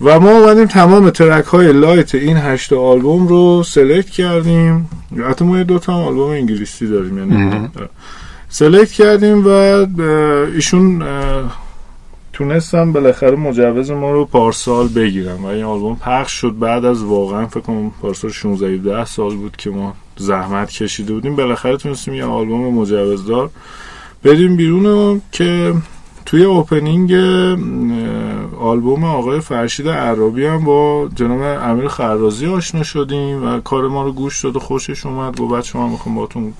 [0.00, 4.90] و ما اومدیم تمام track های light این هشت آلبوم رو select کردیم.
[5.28, 7.68] حتی ما دو تا آلبوم انگلیسی داریم یعنی
[8.48, 9.50] select کردیم و
[10.54, 11.04] ایشون
[12.32, 16.58] تونستم بالاخره مجوز ما رو پارسال بگیرم و این آلبوم پخش شد.
[16.58, 21.36] بعد از واقعا فکر کنم پارسال 16 ده سال بود که ما زحمت کشیده بودیم.
[21.36, 23.50] بالاخره تونستیم یه آلبوم مجوزدار
[24.24, 25.74] بدیم بیرون که
[26.26, 27.12] توی اوپنینگ
[28.60, 34.12] آلبوم آقای فرشید عربی هم با جناب امیر خرازی آشنا شدیم و کار ما رو
[34.12, 35.36] گوش داد و خوشش اومد.
[35.36, 36.52] گفت بچه من می‌خوام باتون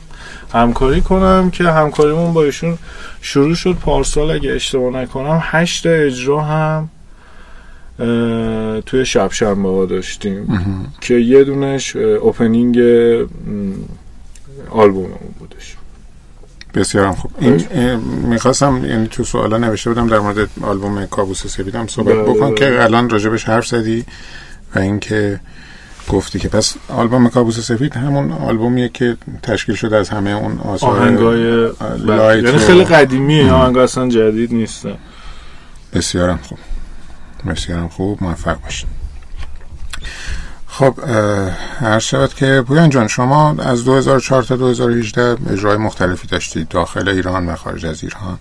[0.53, 2.79] همکاری کنم که همکاریمون با ایشون
[3.21, 4.31] شروع شد پارسال.
[4.31, 6.89] اگه اشتباه نکنم هشت اجرا هم
[8.87, 10.49] توی شب شنبه ها داشتیم
[11.01, 12.79] که یه دونش اوپنینگ
[14.71, 15.76] آلبوممون بودش.
[16.77, 17.31] بسیار خوب.
[17.41, 22.47] این می‌خواستم یعنی تو سوالا نوشته بودم در مورد آلبوم کابوس سفیدم صحبت بله بکن
[22.47, 22.55] بله.
[22.55, 24.05] که الان راجبش حرف زدی
[24.75, 25.41] و اینکه
[26.09, 30.91] گفتی که پس آلبوم کابوس سفید همون آلبومیه که تشکیل شده از همه اون آثار
[30.91, 34.87] آهنگای لایت یعنی خیلی قدیمیه آهنگ اصلا جدید نیست.
[35.95, 36.59] بسیارم خوب.
[37.49, 38.23] بسیارم خوب.
[38.23, 39.06] موفق باشید
[40.79, 40.95] خب
[41.81, 47.49] هر شود که پویان جان شما از 2004 تا 2018 اجرای مختلفی داشتید داخل ایران
[47.49, 48.39] و خارج از ایران.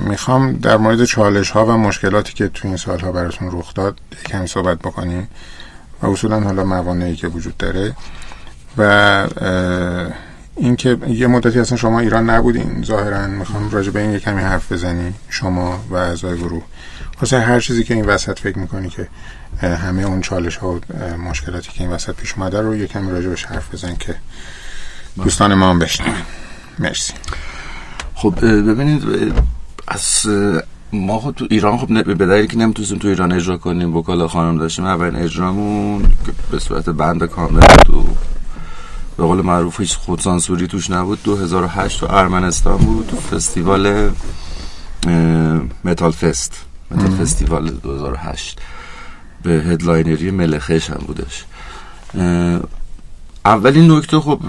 [0.00, 4.46] می‌خوام در مورد چالش ها و مشکلاتی که تو این سالها براتون رخ داد کمی
[4.46, 5.28] صحبت بکنیم
[6.02, 7.96] و اصولا حالا موانعی که وجود داره.
[8.78, 9.26] و
[10.56, 12.82] اینکه یه مدتی اصلا شما ایران نبودین.
[12.86, 16.62] ظاهرا می‌خوام راجع به این یه کمی حرف بزنی شما و اعضای گروه.
[17.20, 19.08] واسه هر چیزی که این وسط فکر می‌کنی که
[19.60, 20.80] همه اون چالش ها و
[21.16, 24.16] مشکلاتی که این وسط پیش اومده رو یه کمی راجع بهش حرف بزن که
[25.16, 26.14] دوستان ما هم بشنون.
[26.78, 27.12] مرسی.
[28.14, 29.32] خب ببینید
[29.88, 30.26] از
[30.92, 34.58] ما خود تو ایران خب به دلیلی که نمی‌تونستیم تو ایران اجرا کنیم وکالا خانم
[34.58, 36.04] داشتیم اولین اجرامون
[36.50, 38.06] به صورت بند کامل تو
[39.16, 41.22] به قول معروف هیچ خودسانسوری توش نبود.
[41.22, 44.10] 2008 تو ارمنستان بود تو فستیوال
[45.84, 48.60] Metal Fest Metal Festival 2008
[49.42, 51.44] به headliner ی Melechesh هم بودش.
[53.44, 54.40] اولین نکته خب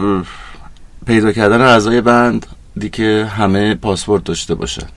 [1.05, 2.45] پیدا کردن اعضای band
[2.77, 4.87] دیگه همه پاسپورت داشته باشن.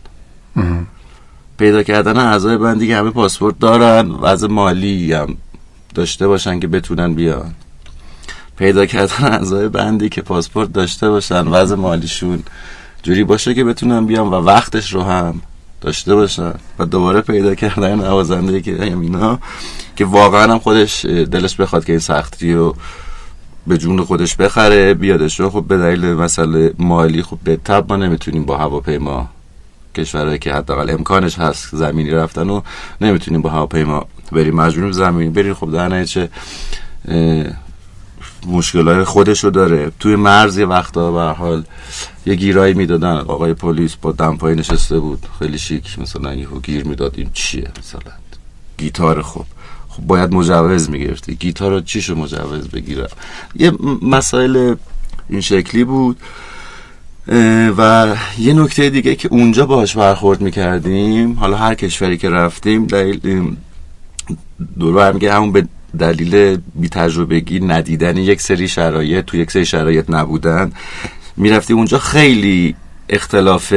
[1.58, 5.36] پیدا کردن اعضای band ی که همه پاسپورت دارن وضع مالی هم
[5.94, 7.54] داشته باشن که بتونن بیان.
[8.56, 12.42] پیدا کردن اعضای band ی که پاسپورت داشته باشن وضع مالیشون
[13.02, 15.40] جوری باشه که بتونن بیان و وقتش رو هم
[15.80, 19.38] داشته باشن و دوباره پیدا کردن نوازنده که اینا
[19.96, 22.76] که واقعا هم خودش دلش بخواد که این سختی رو
[23.66, 25.40] به جون خودش بخره بیادش.
[25.40, 29.28] رو خب به دلیل مسئله مالی خب به تب ما نمی‌تونیم با هواپیما
[29.94, 32.60] کشورهایی که حداقل امکانش هست زمینی رفتن و
[33.00, 34.54] نمی‌تونیم با هواپیما بریم.
[34.54, 35.54] مجبوریم زمینی بریم.
[35.54, 36.28] خب در چه
[38.46, 39.92] مشکلات خودش رو داره.
[40.00, 41.64] توی مرز یه وقتا به حال
[42.26, 43.16] یه گیرایی می‌دادن.
[43.16, 45.26] آقای پلیس با دمپایی نشسته بود.
[45.38, 45.98] خیلی شیک.
[45.98, 47.14] مثلا یه گیر می‌داد.
[47.16, 48.12] این چیه؟ مثلا
[48.78, 49.46] گیتار خوب.
[49.88, 53.08] خب باید مجوز می‌گرفتی گیتار رو چیشو مجوز بگیرم
[53.56, 53.72] یه
[54.02, 54.74] مسائل
[55.28, 56.16] این شکلی بود.
[57.78, 61.32] و یه نکته دیگه که اونجا باش برخورد می‌کردیم.
[61.32, 63.56] حالا هر کشوری که رفتیم دلیل
[64.78, 65.68] دور میگه همون به
[65.98, 70.72] دلیل بی تجربگی ندیدن یک سری شرایط تو یک سری شرایط نبودن.
[71.36, 72.74] می‌رفتی اونجا خیلی
[73.08, 73.74] اختلاف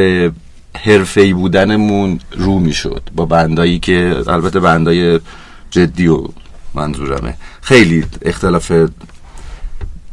[0.76, 5.20] حرفه‌ای بودنمون رو می‌شد با بندایی که البته بندای
[5.72, 6.24] جدی و
[6.74, 7.34] منظورمه.
[7.62, 8.72] خیلی اختلاف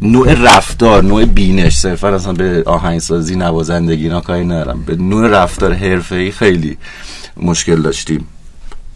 [0.02, 1.76] نوع رفتار نوع بینش.
[1.76, 4.82] صرفا اصلا به آهنگسازی نوازندگی اینا کاری ندارم.
[4.86, 6.78] به نوع رفتار حرفه‌ای خیلی
[7.36, 8.26] مشکل داشتیم.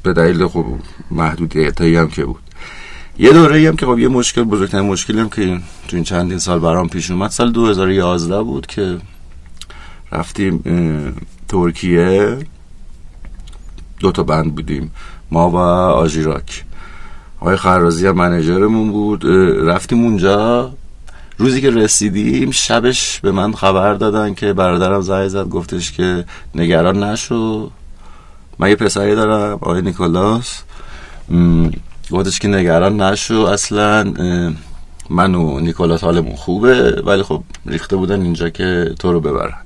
[0.02, 0.66] به دلیل خب
[1.10, 2.43] محدودیتایی هم که بود.
[3.18, 6.58] یه دوره هم که خب یه مشکل بزرگترین مشکلی هم که تو این چندین سال
[6.58, 8.98] برام پیش اومد سال 2011 بود که
[10.12, 10.62] رفتیم
[11.48, 12.38] ترکیه.
[14.00, 14.90] دو تا بند بودیم
[15.30, 16.64] ما و آژیراک.
[17.40, 19.24] آقای خرازی هم منیجرمون بود.
[19.68, 20.72] رفتیم اونجا.
[21.38, 27.02] روزی که رسیدیم شبش به من خبر دادن که برادرم زنگ زد گفتش که نگران
[27.02, 27.70] نشو.
[28.58, 30.62] من یه پسری دارم آقای نیکولاس.
[32.10, 34.04] گفتش که نگران نشو اصلا
[35.10, 39.64] من و نیکولاس حالمون خوبه ولی خب ریخته بودن اینجا که تو رو ببرن.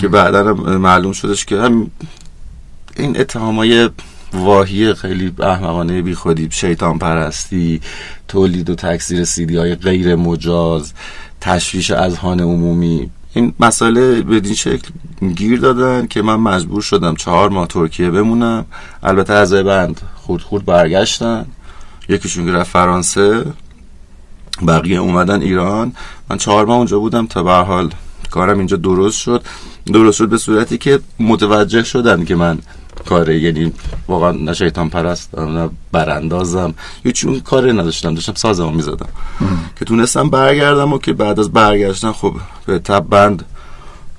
[0.00, 1.90] که بعدا معلوم شدش که هم
[2.96, 3.90] این اتهامای
[4.32, 7.80] واهی خیلی احمقانه بی خودی شیطان پرستی
[8.28, 10.92] تولید و تکثیر سیدی های غیر مجاز
[11.40, 13.10] تشویش اذهان عمومی.
[13.34, 14.90] این مسئله به این شکل
[15.36, 18.64] گیر دادن که من مجبور شدم چهار ماه ترکیه بمونم.
[19.02, 21.46] البته از بند خورد خورد برگشتن.
[22.08, 23.44] یکیشون رفت فرانسه
[24.66, 25.92] بقیه اومدن ایران.
[26.30, 27.90] من چهار ماه اونجا بودم تا به حال
[28.30, 29.44] کارم اینجا درست شد.
[29.86, 32.58] درست شد به صورتی که متوجه شدن که من
[33.08, 33.72] کاره یعنی
[34.08, 36.74] واقعا نه شیطان پرستم نه براندازم.
[37.04, 39.08] یه چون کاری نداشتم داشتم سازمو می‌زدم.
[39.78, 42.34] که تونستم برگردم و که بعد از برگشتن خب
[42.66, 43.44] به تبع band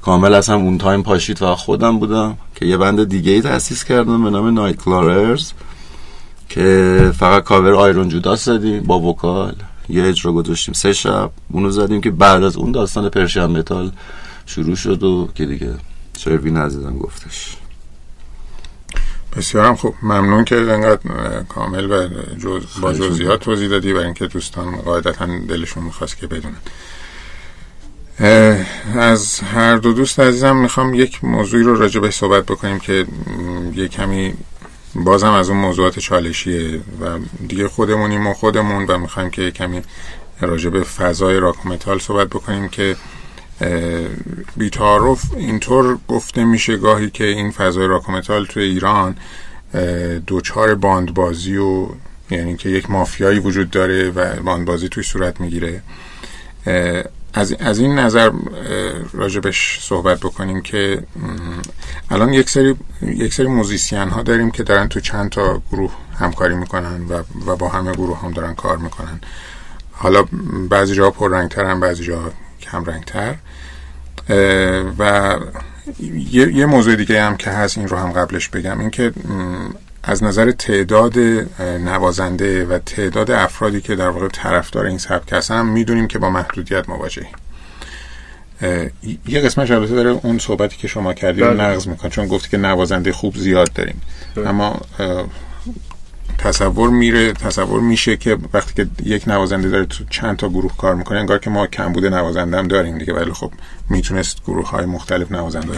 [0.01, 3.83] کامل از هم اون time پاشید و خودم بودم که یه band دیگه ای تأسیس
[3.83, 5.51] کردم به نام Night Crawlers
[6.49, 9.55] که فقط cover Iron Judas زدیم با vocal.
[9.89, 11.31] یه اجرا گذاشتیم سه شب.
[11.51, 13.91] اونو زدیم که بعد از اون داستان Persian Metal
[14.45, 15.73] شروع شد و که دیگه
[16.17, 17.57] شروین عزیزم گفتش.
[19.37, 19.95] بسیارم خوب.
[20.03, 20.99] ممنون که انقدر
[21.49, 26.55] کامل و جز با جزئیات توضیح دادی و اینکه دوستان قاعدتا دلشون می‌خواست که بدونن.
[28.99, 33.05] از هر دو دوست عزیزم می‌خوام یک موضوعی رو راجع به صحبت بکنیم که
[33.75, 34.33] یه کمی
[34.95, 39.81] بازم از اون موضوعات چالشیه و دیگه خودمونیم و خودمون و می‌خوایم که کمی
[40.41, 42.95] راجع به فضای راکومتال صحبت بکنیم که
[44.57, 49.15] بیتعارف اینطور گفته میشه گاهی که این فضای راک و متال توی ایران
[50.27, 51.87] دچار باندبازی و
[52.29, 55.81] یعنی که یک مافیایی وجود داره و باندبازی توی صورت می‌گیره.
[57.35, 58.31] از, از این نظر
[59.13, 61.03] راجبش صحبت بکنیم که
[62.11, 66.55] الان یک سری یک سری musician ها داریم که دارن تو چند تا گروه همکاری
[66.55, 69.21] می‌کنن و, و با همه گروه هم دارن کار می‌کنن.
[69.91, 70.25] حالا
[70.69, 72.31] بعضی جا پررنگترن بعضی جا
[72.61, 73.35] کم رنگتر
[74.99, 75.35] و
[76.31, 78.79] یه،, یه موضوع دیگه هم که هست این رو هم قبلش بگم.
[78.79, 79.13] این که
[80.07, 81.19] از نظر تعداد
[81.59, 86.89] نوازنده و تعداد افرادی که در واقع طرفدار این سبک هستن می‌دونیم که با محدودیت
[86.89, 87.35] مواجهیم.
[89.27, 91.63] یه قسمت البته داره اون صحبتی که شما کردی رو بله.
[91.63, 94.01] نقض میکن چون گفتی که نوازنده خوب زیاد داریم.
[94.35, 94.49] بله.
[94.49, 94.81] اما
[96.37, 100.95] تصور میره تصور میشه که وقتی که یک نوازنده داره تو چند تا گروه کار
[100.95, 103.13] می‌کنه انگار که ما کم بوده نوازنده هم داریم دیگه.
[103.13, 103.51] ولی خب
[103.89, 105.77] می‌تونست گروه های مختلف نوازنده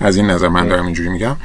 [0.00, 1.36] از این نظر من دارم اینجوری میگم.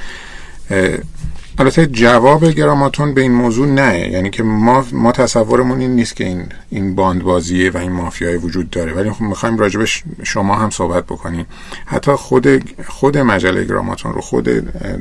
[1.58, 6.26] البته جواب گراماتون به این موضوع نه یعنی که ما ما تصورمون این نیست که
[6.26, 8.93] این این باند بازیه و این مافیای وجود داره.
[8.93, 11.45] ولی خب می‌خوایم راجبش شما هم صحبت بکنیم.
[11.86, 12.47] حتی خود
[12.88, 14.43] خود مجله گراماتون رو خود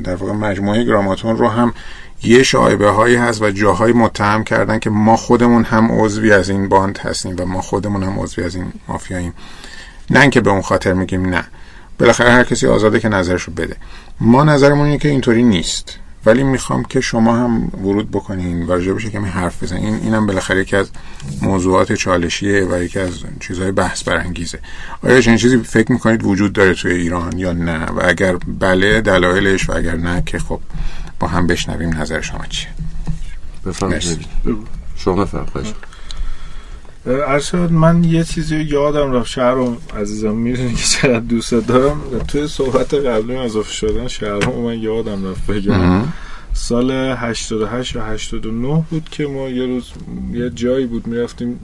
[0.03, 1.73] در واقع مجموعه گراماتون رو هم
[2.23, 6.69] یه شایبه هایی هست و جاهای متهم کردن که ما خودمون هم عضوی از این
[6.69, 9.33] باند هستیم و ما خودمون هم عضوی از این مافیاییم.
[10.09, 11.43] نه اینکه به اون خاطر میگیم نه.
[11.99, 13.75] بالاخره هر کسی آزاده که نظرش رو بده.
[14.19, 15.99] ما نظرمون اینه که اینطوری نیست.
[16.25, 19.85] ولی می‌خوام که شما هم ورود بکنین و بشه کمی حرف بزنین.
[19.85, 20.89] این اینم بالاخره یکی از
[21.41, 24.59] موضوعات چالشیه و یکی از چیزهای بحث برانگیزه.
[25.03, 29.69] آیا چنین چیزی فکر می‌کنید وجود داره توی ایران یا نه؟ و اگر بله دلایلش
[29.69, 30.59] و اگر نه که خب
[31.19, 32.69] با هم بشنویم نظر شما چیه؟
[33.65, 34.25] بفرمایید.
[34.95, 35.75] شما بفرمایید.
[37.05, 39.29] ارشاد من یه چیزی یادم رفت.
[39.29, 42.01] شهرم عزیزم می‌دونی که چقدر دوست دارم.
[42.27, 46.03] توی صحبت قبلی اضافه شدن شهرم من یادم رفت بگم.
[46.53, 49.91] سال 88 یا 89 بود که ما یه روز
[50.33, 51.59] یه جایی بود می‌رفتیم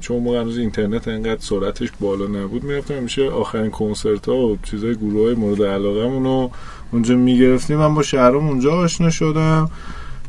[0.00, 4.94] چون موقع هنوز اینترنت انقدر سرعتش بالا نبود می‌رفتیم میشه آخرین کنسرت ها و چیزای
[4.94, 6.50] گروه های مورد علاقه رو
[6.92, 7.78] اونجا می‌گرفتیم.
[7.78, 9.70] من با شهرم اونجا آشنا شدم.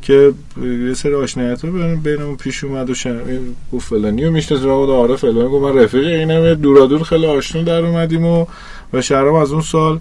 [0.06, 0.34] که
[0.88, 3.20] یه سری آشنایت رو بینمون پیش اومد و شن...
[3.74, 5.50] گفت فلانی رو میشته و آره فلانی.
[5.50, 6.54] گفت من رفیق اینم.
[6.54, 8.46] دورا دور خیلی آشنا در اومدیم و
[8.94, 10.00] و شهرام از اون سال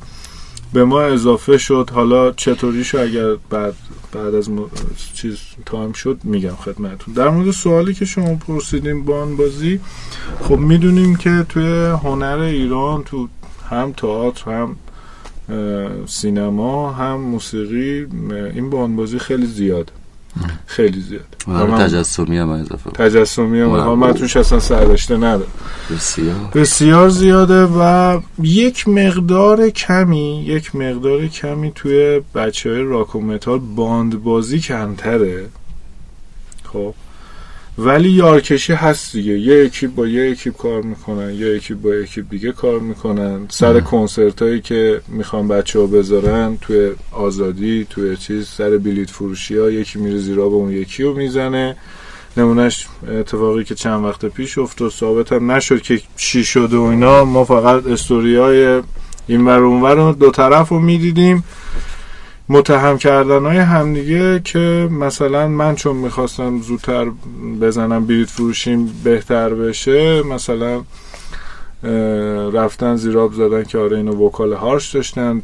[0.72, 1.90] به ما اضافه شد.
[1.94, 3.74] حالا چطوری شو اگر بعد
[4.12, 4.50] بعد از
[5.14, 9.80] چیز تایم شد میگم خدمتون در مورد سوالی که شما پرسیدیم بان بازی
[10.40, 11.64] خب می‌دونیم که توی
[12.02, 13.28] هنر ایران تو
[13.70, 14.76] هم تئاتر هم
[16.06, 18.06] سینما هم موسیقی
[18.54, 19.92] این باندبازی خیلی زیاد.
[20.66, 21.36] خیلی زیاد.
[21.48, 23.94] آره تجسمی هم اضافه تجسمی هم.
[23.94, 25.50] من توش اصلا سرداشته ندارم.
[25.90, 26.50] بسیار.
[26.54, 33.58] بسیار زیاده و یک مقدار کمی یک مقدار کمی توی بچه های راک و متال
[33.58, 35.46] باندبازی کمتره.
[36.72, 36.94] خب؟
[37.78, 39.38] ولی یارکشی هست دیگه.
[39.38, 43.46] یه اکیپ با یه اکیپ کار می‌کنن یه اکیپ با اکیپ دیگه کار می‌کنن.
[43.48, 49.58] سر کنسرت هایی که می‌خوان بچه ها بذارن توی آزادی توی چیز سر بلیت فروشی
[49.58, 51.76] ها یکی میره زیرآب اون یکی رو می‌زنه.
[52.36, 57.24] نمونهش اتفاقی که چند وقت پیش افتاد ثابت هم نشد که چی شد و اینا.
[57.24, 58.82] ما فقط استوری های
[59.26, 61.44] این ور اون دو طرف رو می‌دیدیم.
[62.48, 67.06] متهم کردن های همدیگه که مثلا من چون می‌خواستم زودتر
[67.60, 70.82] بزنم بیریت فروشیم بهتر بشه مثلا
[72.52, 75.42] رفتن زیراب زدن که آره اینو وکال هارش داشتن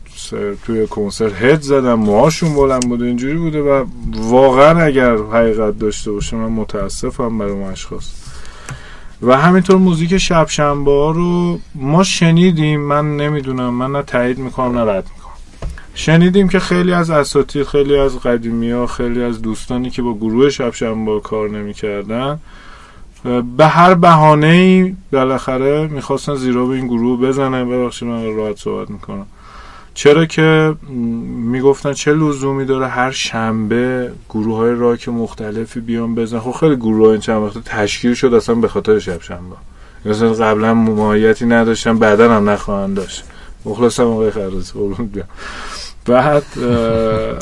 [0.66, 3.84] توی کنسرت هد زدن موهاشون بلند بوده اینجوری بوده و
[4.16, 8.12] واقعا اگر حقیقت داشته باشه من متاسفم برای اون اشخاص.
[9.22, 14.92] و همینطور موزیک شب شنبه رو ما شنیدیم من نمی‌دونم من نه تایید می‌کنم نه
[14.92, 15.06] رد
[15.94, 20.50] شنیدیم که خیلی از اساتید خیلی از قدیمی ها خیلی از دوستانی که با گروه
[20.50, 22.38] شب با کار نمی‌کردن
[23.56, 27.68] به هر بهانه ای بالاخره می‌خواستن زیرا به این گروه بزنن.
[27.68, 29.26] ببخشید من راحت صحبت می‌کنم.
[29.94, 30.74] چرا که
[31.50, 37.06] می‌گفتن چه لزومی داره هر شنبه گروه های راک مختلفی بیان بزن خب خیلی گروه
[37.06, 39.56] ها این چند وقت تشکیل شد اصلا به خاطر شب شنبه
[40.04, 43.24] مثلا قبلا مماهیتی نداشتن بعدا هم نخواهند داشت.
[43.64, 44.72] مخلصم آقای خرازی
[46.06, 46.44] بعد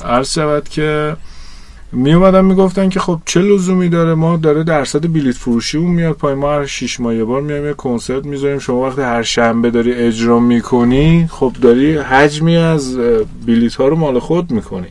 [0.05, 1.17] عرض شود که
[1.93, 6.17] می اومدن می‌گفتن که خب چه لزومی داره؟ ما داره درصد بلیت فروشی اون میاد
[6.17, 8.59] پای ما هر شیش ماه یه بار میایم یه کنسرت می‌ذاریم.
[8.59, 12.99] شما وقتی هر شنبه داری اجرا می‌کنی خب داری حجمی از
[13.47, 14.87] بلیت ها رو مال خود می‌کنی.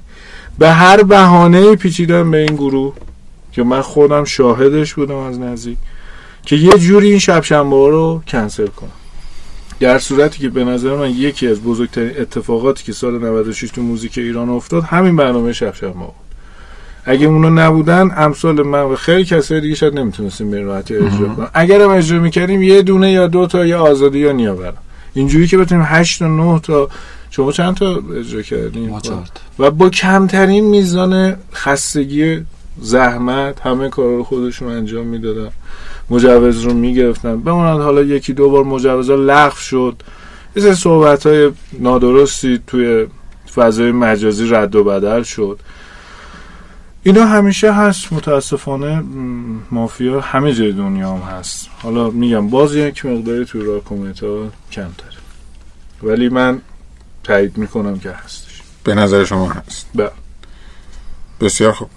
[0.59, 2.93] به هر بهانه پیچیدن به این گروه
[3.51, 5.77] که من خودم شاهدش بودم از نزدیک
[6.45, 8.89] که یه جوری این شب شنبه رو کنسل کنم.
[9.79, 14.17] در صورتی که به نظر من یکی از بزرگترین اتفاقاتی که سال 96 تو موزیک
[14.17, 16.27] ایران افتاد همین برنامه شب شب ما بود.
[17.05, 21.47] اگه اونا نبودن امثال من و خیلی کسای دیگه شاید نمی‌تونستیم به راحتی اجرا کنیم.
[21.53, 24.77] اگر هم اجرا می‌کردیم یه دونه یا دو تا یا آزادی یا نیاورم
[25.13, 26.89] اینجوری که بتونیم 8 تا 9 تا
[27.29, 28.93] شما چند تا اجرا کردیم؟
[29.59, 32.41] و با کمترین میزان خستگی
[32.81, 35.49] زحمت همه کار رو خودشون انجام می‌دادن.
[36.09, 37.41] مجوز رو می‌گرفتن.
[37.41, 40.03] بماند حالا یکی دو بار مجوز لغو شد.
[40.55, 43.07] یه صحبت های نادرستی توی
[43.55, 45.59] فضای مجازی رد و بدل شد.
[47.03, 48.13] اینا همیشه هست.
[48.13, 49.03] متاسفانه
[49.71, 51.67] مافیا همه جای دنیا هم هست.
[51.84, 55.17] حالا میگم باز یک مقداری توی راکومت ها کمتره
[56.03, 56.61] ولی من
[57.23, 58.61] تایید می‌کنم که هستش.
[58.84, 59.88] به نظر شما هست.
[59.95, 60.11] بله.
[61.41, 61.89] بسیار خوب.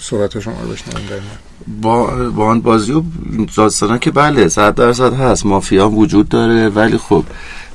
[0.00, 1.22] صحبت شما رو بشنویم
[1.82, 3.02] با با آن بازی و
[3.56, 5.46] داستانا که بله صد درصد هست.
[5.46, 7.24] مافیا وجود داره ولی خب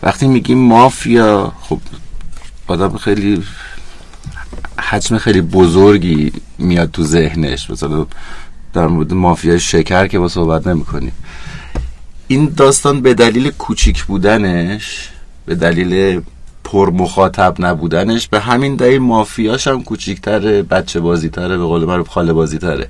[0.04, 1.80] وقتی میگیم مافیا خب
[2.68, 3.44] آدم خیلی
[4.80, 7.70] حجم خیلی بزرگی میاد تو ذهنش.
[7.70, 8.06] مثلا
[8.74, 11.12] در مورد مافیا شکر که با صحبت نمی کنیم
[12.28, 15.10] این داستان به دلیل کوچیک بودنش
[15.46, 16.22] به دلیل
[16.66, 22.10] پر مخاطب نبودنش به همین دلیل مافیاش هم کوچیکتره بچه بازی تره به قول معروف
[22.10, 22.88] خاله بازی تره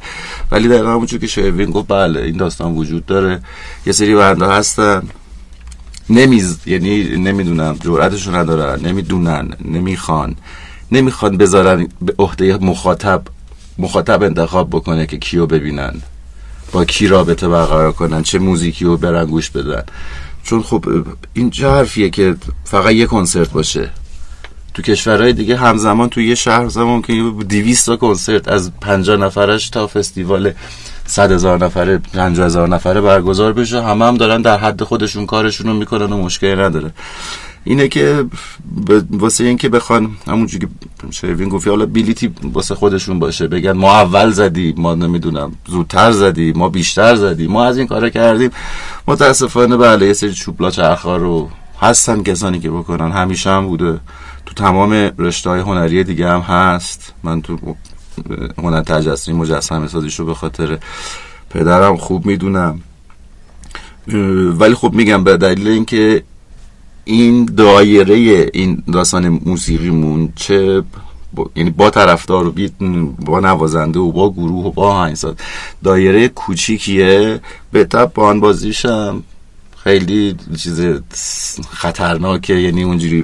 [0.51, 3.41] ولی در همونجور که شوین گفت بله این داستان وجود داره.
[3.85, 5.03] یه سری بنده هستن.
[6.09, 10.35] نمیز یعنی نمی‌دونم جرأتشو ندارن نمی‌دونن نمی‌خوان.
[10.91, 13.21] نمی‌خوان بذارن به عهده مخاطب
[13.77, 16.01] مخاطب انتخاب بکنه که کیو ببینن.
[16.71, 19.83] با کی رابطه برقرار کنن چه موزیکی رو برن گوش بدن.
[20.45, 20.85] چون خب
[21.33, 23.89] این چه حرفیه که فقط یه کنسرت باشه؟
[24.73, 27.13] تو کشورهای دیگه همزمان تو یه شهر زمان که
[27.49, 30.51] 200 تا کنسرت از 50 نفرش تا فستیوال
[31.05, 33.83] 100 هزار نفره 50 هزار نفره برگزار بشه.
[33.83, 36.91] همه هم دارن در حد خودشون کارشون رو می‌کنن و مشکلی نداره.
[37.67, 38.25] اینه که
[39.11, 40.71] واسه این که بخوان همونجوری که
[41.11, 43.47] شروین گفتی حالا بیلیتی واسه خودشون باشه.
[43.47, 48.09] بگن ما اول زدی ما نمی‌دونم زودتر زدی ما بیشتر زدی ما از این کارا
[48.09, 48.51] کردیم.
[49.07, 51.49] متاسفانه بله یه سری چوبلا چرخا رو
[51.81, 53.11] هستن کسانی که بکنن.
[53.11, 53.99] همیشه هم بوده.
[54.45, 57.13] تو تمام رشته های هنری دیگه هم هست.
[57.23, 57.75] من تو
[58.57, 60.77] هنر تجسمی مجسمه سازیشو به خاطر
[61.49, 62.79] پدرم خوب می‌دونم.
[64.59, 66.23] ولی خب میگم به دلیل اینکه
[67.05, 70.83] این دایره این داستان موسیقیمون چه
[71.33, 72.53] با، یعنی با طرفدار و
[73.25, 75.35] با نوازنده و با گروه و با آهنگساز.
[75.83, 77.39] دایره کوچیکیه.
[77.71, 79.23] به تب با آن بازیشم
[79.77, 80.81] خیلی چیز
[81.69, 82.53] خطرناکه.
[82.53, 83.23] یعنی اونجوری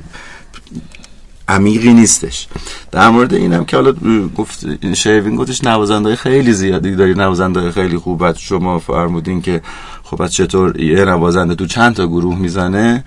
[1.47, 2.47] عمیقی نیستش.
[2.91, 3.93] در مورد اینم که حالا
[4.37, 7.13] گفت شیوین گفتش نوازنده خیلی زیادی داری.
[7.13, 8.35] نوازنده خیلی خوب.
[8.37, 9.61] شما فرمودین که
[10.11, 13.03] خب از چطور یه نوازنده تو چند تا گروه می‌زنه؟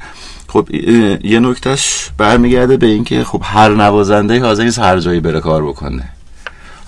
[0.49, 0.69] خب
[1.25, 6.09] یه نکتهش برمیگرده به اینکه خب هر نوازنده حاضر نیست هر جایی بره کار بکنه.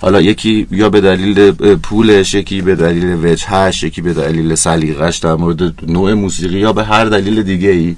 [0.01, 5.35] حالا یکی یا به دلیل پولش یکی به دلیل وجهش یکی به دلیل سلیقش در
[5.35, 7.95] مورد نوع موسیقی یا به هر دلیل دیگه ای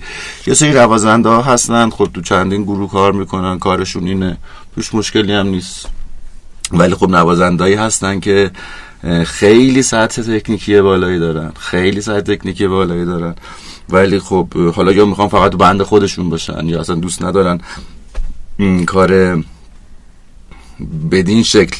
[0.47, 4.37] یه سری نوازنده ها هستن خب تو چندین گروه کار می‌کنن کارشون اینه
[4.75, 5.85] توش مشکلی هم نیست.
[6.71, 8.51] ولی خب نوازندهایی هستن که
[9.25, 11.51] خیلی سطح تکنیکی بالایی دارن.
[11.59, 13.35] خیلی سطح تکنیکی بالایی دارن.
[13.89, 17.59] ولی خب حالا یا می‌خوان فقط بند خودشون باشن یا اصلا دوست ندارن
[18.57, 19.43] این کار
[21.11, 21.77] بدین شکل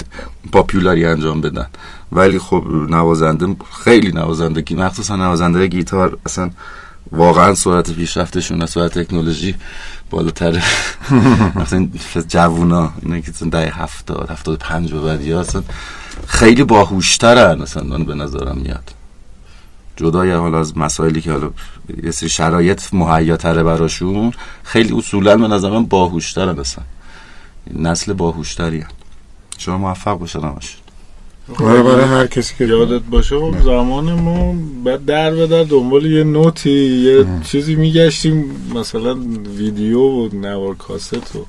[0.51, 1.67] پاپیولاری انجام بدن.
[2.11, 3.55] ولی خب نوازنده
[3.85, 6.49] خیلی نوازنده که مخصوصا نوازنده گیتار اصلا
[7.11, 9.55] واقعا سرعت پیشرفتشون از سرعت تکنولوژی
[10.09, 10.63] بالاتره
[11.61, 11.89] مثلا
[12.27, 15.63] جوونا اینا که ده هفتاد هفتاد پنج به بعدی اصلا
[16.27, 17.61] خیلی باهوشترن.
[17.61, 18.93] اصلا به نظرم میاد.
[19.95, 21.51] جدای حالا از مسائلی که حالا
[22.03, 24.33] یه سری شرایط مهیاتره براشون
[24.63, 26.83] خیلی اصولا به نظرم باهوشترن اصلا.
[27.73, 28.85] نسل باهوشتری
[29.57, 30.79] شما موفق باشن همشون.
[31.59, 34.55] برای برای هر کسی که یادت باشه خب زمان ما
[34.85, 39.17] بعد در به در دنبال یه نوتی یه چیزی میگشتیم مثلا
[39.57, 41.45] ویدیو و نوار کاست و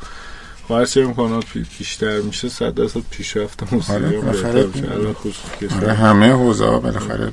[0.78, 1.44] هرچی امکانات
[1.78, 5.76] بیشتر میشه صد درصد پیشرفت موسیقی هم بهتر میشه.
[5.76, 7.32] آره همه حوزه ها بالاخره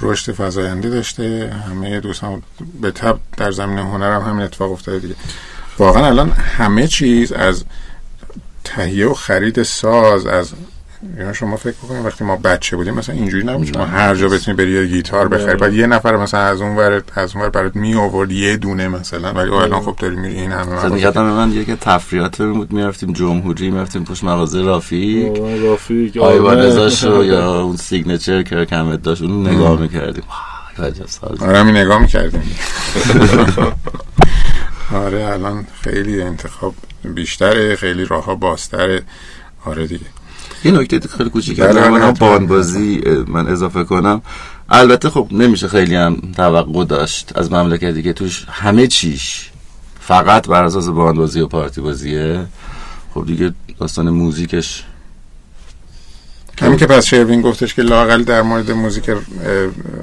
[0.00, 2.42] رشد فزاینده داشته همه دوستان
[2.80, 5.14] به تب در زمین هنر هم همین اتفاق افتاده دیگه.
[5.78, 7.64] واقعا الان همه چیز از
[8.64, 10.52] تهیه و خرید ساز از
[11.18, 13.66] اینا شما فکر بکنید وقتی ما بچه بودیم مثلا اینجوری نبود.
[13.66, 17.02] شما هر جا بتونی بری یه گیتار بخری بعد یه نفر مثلا از اون ور
[17.14, 20.52] از اون ور برات می آورد یه دونه مثلا ولی الان خب داری میری این
[20.52, 25.38] همه مثلا یادم من یه تفریحات بود می‌رفتیم جمهوری می‌رفتیم پشت مغازه رافیک.
[25.62, 26.58] رافیک آیوان
[27.24, 30.24] یا اون سیگنچر که کمت داشت اون نگاه می‌کردیم.
[31.40, 32.42] آره می نگاه می‌کردیم.
[34.94, 39.02] آره الان خیلی انتخاب بیشتره خیلی راه ها بازتره.
[39.64, 40.06] آره دیگه.
[40.64, 44.22] یه نکته خیلی کوچیک من بازی من اضافه کنم.
[44.70, 49.50] البته خب نمیشه خیلی هم توقع داشت از مملکتی که توش همه چیش
[50.00, 52.46] فقط بر اساس بازی و پارتی بازیه
[53.14, 54.84] خب دیگه داستان موزیکش
[56.62, 59.10] همین که پس شروین گفتش که لااقل در مورد موزیک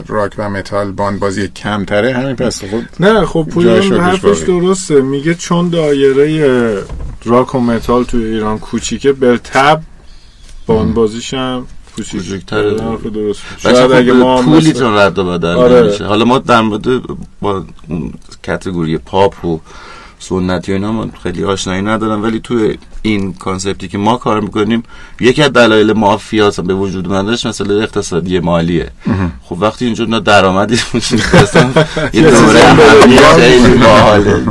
[0.07, 2.13] راک و متال باند بازی کمتره.
[2.13, 5.01] همین پس خب نه خب پویان حرفش درسته.
[5.01, 6.83] میگه چون دایره
[7.25, 9.81] راک و متال توی ایران کوچیکه به تبع
[10.67, 12.73] باند بازیش هم کوچیک‌تره
[13.13, 16.05] درست شاید اگه ما پولی تو رد و بدل آره.
[16.05, 16.85] حالا ما در مورد
[17.41, 18.13] با اون
[18.45, 19.59] category پاپ و
[20.19, 24.41] سنتی و اینا من خیلی آشنایی ندارم ولی توی این concept ی که ما کار
[24.41, 24.83] می‌کنیم
[25.19, 28.91] یکی از دلایل مافیا به وجود اومدنش مثلا اقتصادی مالیه.
[29.43, 30.75] خب وقتی اینجا نه درآمدی
[32.13, 32.75] یه دوره
[33.35, 34.43] خیلی باحاله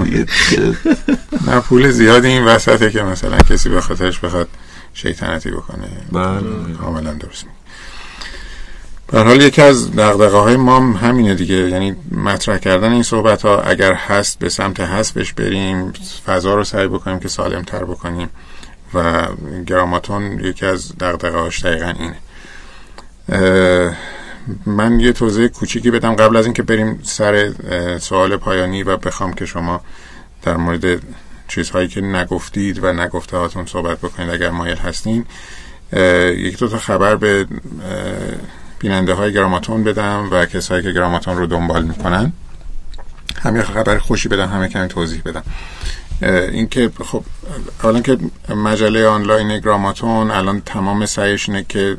[1.47, 4.49] نه پول زیادی این وسطه که مثلا کسی به خاطرش بخواد
[4.95, 5.89] شیطنتی بکنه.
[6.13, 6.75] بله.
[6.81, 7.45] کاملا درست
[9.07, 11.55] به حال یکی از دغدغه های ما همینه دیگه.
[11.55, 15.93] یعنی مطرح کردن این صحبت ها اگر هست به سمت هستش بریم
[16.27, 18.29] فضا رو سعی بکنیم که سالم تر بکنیم.
[18.95, 19.27] و
[19.67, 22.17] گراماتون یکی از دغدغه هاش دقیقا اینه.
[24.67, 26.15] من یه توضیح کوچیکی بدم.
[26.15, 27.53] قبل از اینکه بریم سر
[27.99, 29.81] سوال پایانی و بخوام که شما
[30.43, 31.01] در مورد
[31.49, 35.27] چیزهایی که نگفتید و نگفته هاتون صحبت بکنید اگر مایل هستین
[36.37, 37.47] یک دو تا خبر به
[38.79, 42.33] بیننده های گراماتون بدم و کسایی که گراماتون رو دنبال می‌کنن.
[43.43, 45.43] هم یه خبر خوشی بدم همه کمی توضیح بدم.
[46.53, 47.25] اینکه خب
[47.83, 48.19] اولا که
[48.49, 51.97] مجله آنلاین گراماتون الان تمام سعیش اینه که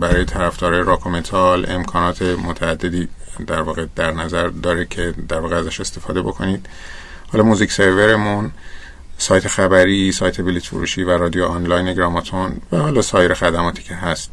[0.00, 3.08] برای طرفدار راک و متال امکانات متعددی
[3.46, 6.66] در واقع در نظر داره که در واقع ازش استفاده بکنید.
[7.34, 8.50] حالا music server مون
[9.18, 14.30] سایت خبری سایت بلیت فروشی و رادیو آنلاین گراماتون و حالا سایر خدماتی که هست.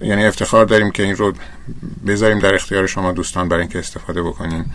[0.00, 1.32] یعنی افتخار داریم که این رو
[2.06, 4.74] بذاریم در اختیار شما دوستان برای اینکه استفاده بکنیم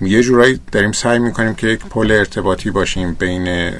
[0.00, 3.72] یه جورایی داریم سعی می‌کنیم که یک پل ارتباطی باشیم بین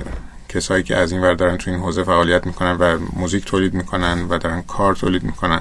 [0.49, 4.27] کسایی که از این ور دارن تو این حوزه فعالیت می‌کنن و موزیک تولید می‌کنن
[4.28, 5.61] و دارن کار تولید می‌کنن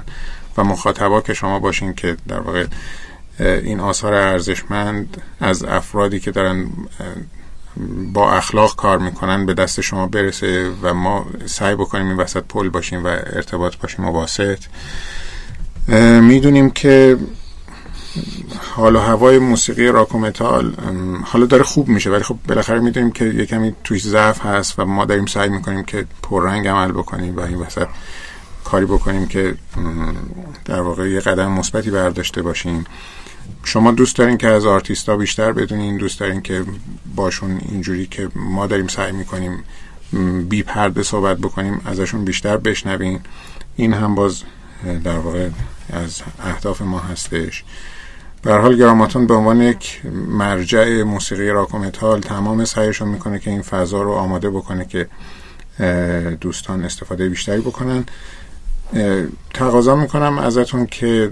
[0.56, 2.66] و مخاطبا که شما باشین که در واقع
[3.40, 6.66] این آثار ارزشمند از افرادی که دارن
[8.12, 12.68] با اخلاق کار می‌کنن به دست شما برسه و ما سعی بکنیم این وسط پل
[12.68, 14.58] باشیم و ارتباط باشیم واسط
[16.20, 17.18] می‌دونیم که
[18.58, 20.74] حال و هوای موسیقی راک و متال
[21.24, 24.84] حالا داره خوب میشه ولی خب بالاخره می‌دونیم که یه کمی توش ضعف هست و
[24.84, 27.86] ما داریم سعی می‌کنیم که پررنگ عمل بکنیم و این وسط
[28.64, 29.54] کاری بکنیم که
[30.64, 32.84] در واقع یه قدم مثبتی برداشته باشیم.
[33.64, 36.64] شما دوست دارین که از آرتیستا بیشتر بدونین دوست دارین که
[37.16, 39.64] باشون اینجوری که ما داریم سعی می‌کنیم
[40.48, 43.20] بی پرده صحبت بکنیم ازشون بیشتر بشنوین.
[43.76, 44.42] این هم باز
[45.04, 45.48] در واقع
[45.92, 47.64] از اهداف ما هستش.
[48.42, 53.38] به حال گراماتون به عنوان یک مرجع موسیقی راک و متال تمام سعیش رو می‌کنه
[53.38, 55.08] که این فضا رو آماده بکنه که
[56.40, 58.04] دوستان استفاده بیشتری بکنن.
[59.54, 61.30] تقاضا می‌کنم ازتون که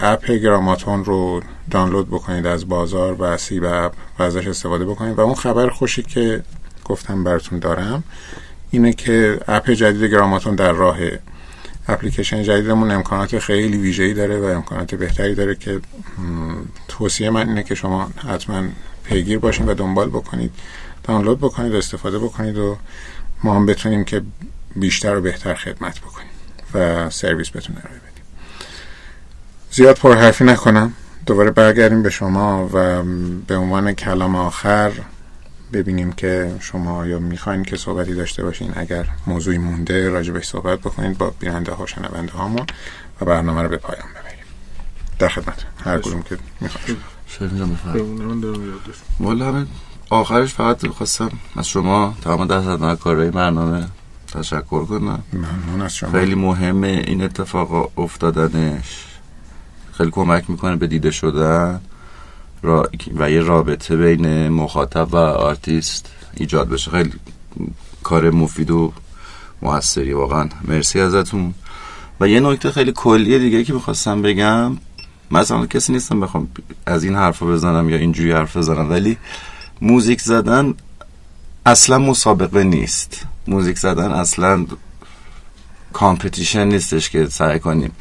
[0.00, 5.18] اپ گراماتون رو دانلود بکنید از بازار و سیب اپ و ازش استفاده بکنید.
[5.18, 6.42] و اون خبر خوشی که
[6.84, 8.04] گفتم براتون دارم
[8.70, 10.96] اینه که اپ جدید گراماتون در راه
[11.88, 15.80] اپلیکیشن جدیدمون امکانات خیلی ویژه‌ای داره و امکانات بهتری داره که
[16.88, 18.62] توصیه من اینه که شما حتما
[19.04, 20.50] پیگیر باشین و دنبال بکنید.
[21.02, 22.76] دانلود بکنید استفاده بکنید و
[23.44, 24.22] ما هم بتونیم که
[24.76, 26.33] بیشتر و بهتر خدمت بکنیم.
[26.74, 28.24] و سرویس بتونه ارائه بدیم.
[29.70, 30.92] زیاد پرحرفی نکنم.
[31.26, 33.02] دوباره برگردیم به شما و
[33.46, 34.92] به عنوان کلام آخر
[35.72, 38.72] ببینیم که شما یا می‌خواین که صحبتی داشته باشین.
[38.76, 42.66] اگر موضوعی مونده راجبش صحبت بکنید با بیننده ها شنونده هامون
[43.20, 44.44] و برنامه رو به پایان ببریم.
[45.18, 45.64] در خدمت.
[45.84, 46.96] هر گروم که می‌خواید.
[49.20, 49.66] والا همه
[50.10, 53.86] آخرش فقط خواستم از شما تمام دست کارهای برنامه
[54.34, 55.22] تشکر کنم.
[55.32, 56.10] ممنون از شما.
[56.10, 59.04] خیلی مهمه این اتفاق افتادنش.
[59.92, 61.80] خیلی کمک می‌کنه به دیده شدن.
[63.16, 66.90] و یه رابطه بین مخاطب و آرتیست ایجاد بشه.
[66.90, 67.12] خیلی
[68.02, 68.92] کار مفید و
[69.62, 70.48] موثری واقعا.
[70.64, 71.54] مرسی ازتون.
[72.20, 74.76] و یه نکته خیلی کلیه دیگه که می‌خواستم بگم.
[75.30, 76.48] مثلا کسی نیستم بخوام
[76.86, 79.16] از این حرف بزنم یا اینجوری حرف بزنم ولی
[79.80, 80.74] موزیک زدن
[81.66, 83.22] اصلا مسابقه نیست.
[83.48, 84.66] موزیک زدن اصلا
[85.92, 87.92] competition نیستش که سعی کنیم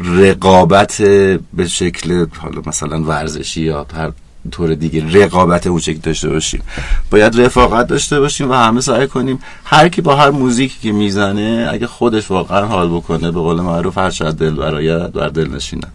[0.00, 1.02] رقابت
[1.54, 4.12] به شکل حالا مثلا ورزشی یا هر
[4.50, 6.62] طور دیگه رقابت اون شکل داشته باشیم.
[7.10, 11.68] باید رفاقت داشته باشیم و همه سعی کنیم هر کی با هر موزیکی که می‌زنه
[11.72, 15.92] اگه خودش واقعا حال بکنه به قول معروف هر شاید دل برایت بر دل نشیند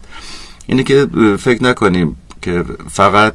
[0.66, 1.06] اینه که
[1.40, 3.34] فکر نکنیم که فقط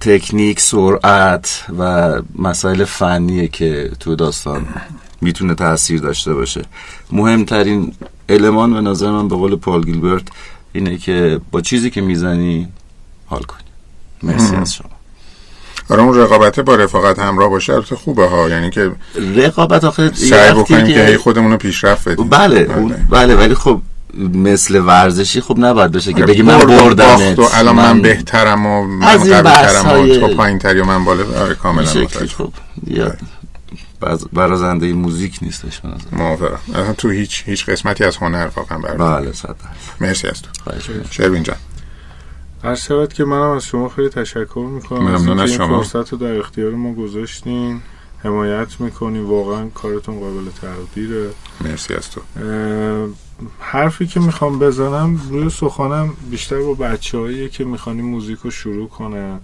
[0.00, 4.66] تکنیک سرعت و مسائل فنیه که تو داستان
[5.20, 6.62] می‌تونه تاثیر داشته باشه.
[7.12, 7.94] مهمترین
[8.28, 10.22] المان به نظر من به قول پال گیلبرت
[10.72, 12.68] اینه که با چیزی که می‌زنی
[13.26, 13.60] حال کنی.
[14.22, 14.90] مرسی از شما.
[15.90, 18.48] آره اون رقابت با رفاقت همراه باشه البته خوبه ها.
[18.48, 18.92] یعنی که
[19.36, 22.28] رقابت آخه سعی بکنیم که هی خودمون رو پیشرفت بدیم.
[22.28, 23.80] بله بله, بله ولی خب
[24.18, 29.16] مثل ورزشی خب نباید بشه که بگی من بردم و الان من بهترم و من
[29.16, 32.06] قویترم و تو پایینتری و من بالا آره کاملا
[32.36, 32.52] خب
[34.32, 36.58] برازنده موزیک نیستش من موافقم.
[36.74, 39.56] اصلا تو هیچ هیچ قسمتی از هنر واقعا بله صد
[40.00, 40.48] مرسی از تو.
[41.10, 41.56] شروین جان.
[42.64, 45.00] هر شود که منم از شما خیلی تشکر می‌کنم.
[45.00, 45.82] ممنون از شما.
[45.82, 47.80] فرصت رو در اختیار ما گذاشتین.
[48.24, 49.18] حمایت می‌کنی.
[49.18, 51.30] واقعا کارتون قابل تقدیره.
[51.60, 52.20] مرسی از تو.
[53.60, 59.40] حرفی که می‌خوام بزنم روی سخانم بیشتر با بچه که می‌خوانی موزیک رو شروع کنن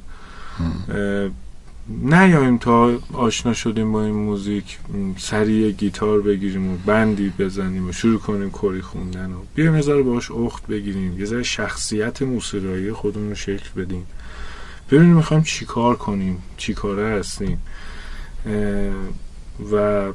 [1.88, 4.78] نیاییم تا آشنا شدیم با این موزیک.
[5.18, 10.30] سریع گیتار بگیریم و بندی بزنیم و شروع کنیم کری خوندن و بیایم یه باش
[10.30, 11.20] اخت بگیریم.
[11.20, 14.06] یه ذره شخصیت موسیقایی خودمون رو شکل بدیم.
[14.90, 17.58] ببینیم می‌خوایم چی کار کنیم چی کاره هستیم.
[19.72, 20.06] و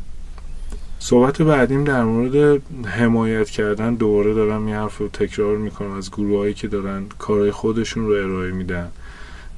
[0.99, 6.53] صحبت بعدیم در مورد حمایت کردن دوباره دارم این حرف رو تکرار می‌کنم از گروهایی
[6.53, 8.91] که دارن کارهای خودشون رو ارائه میدن.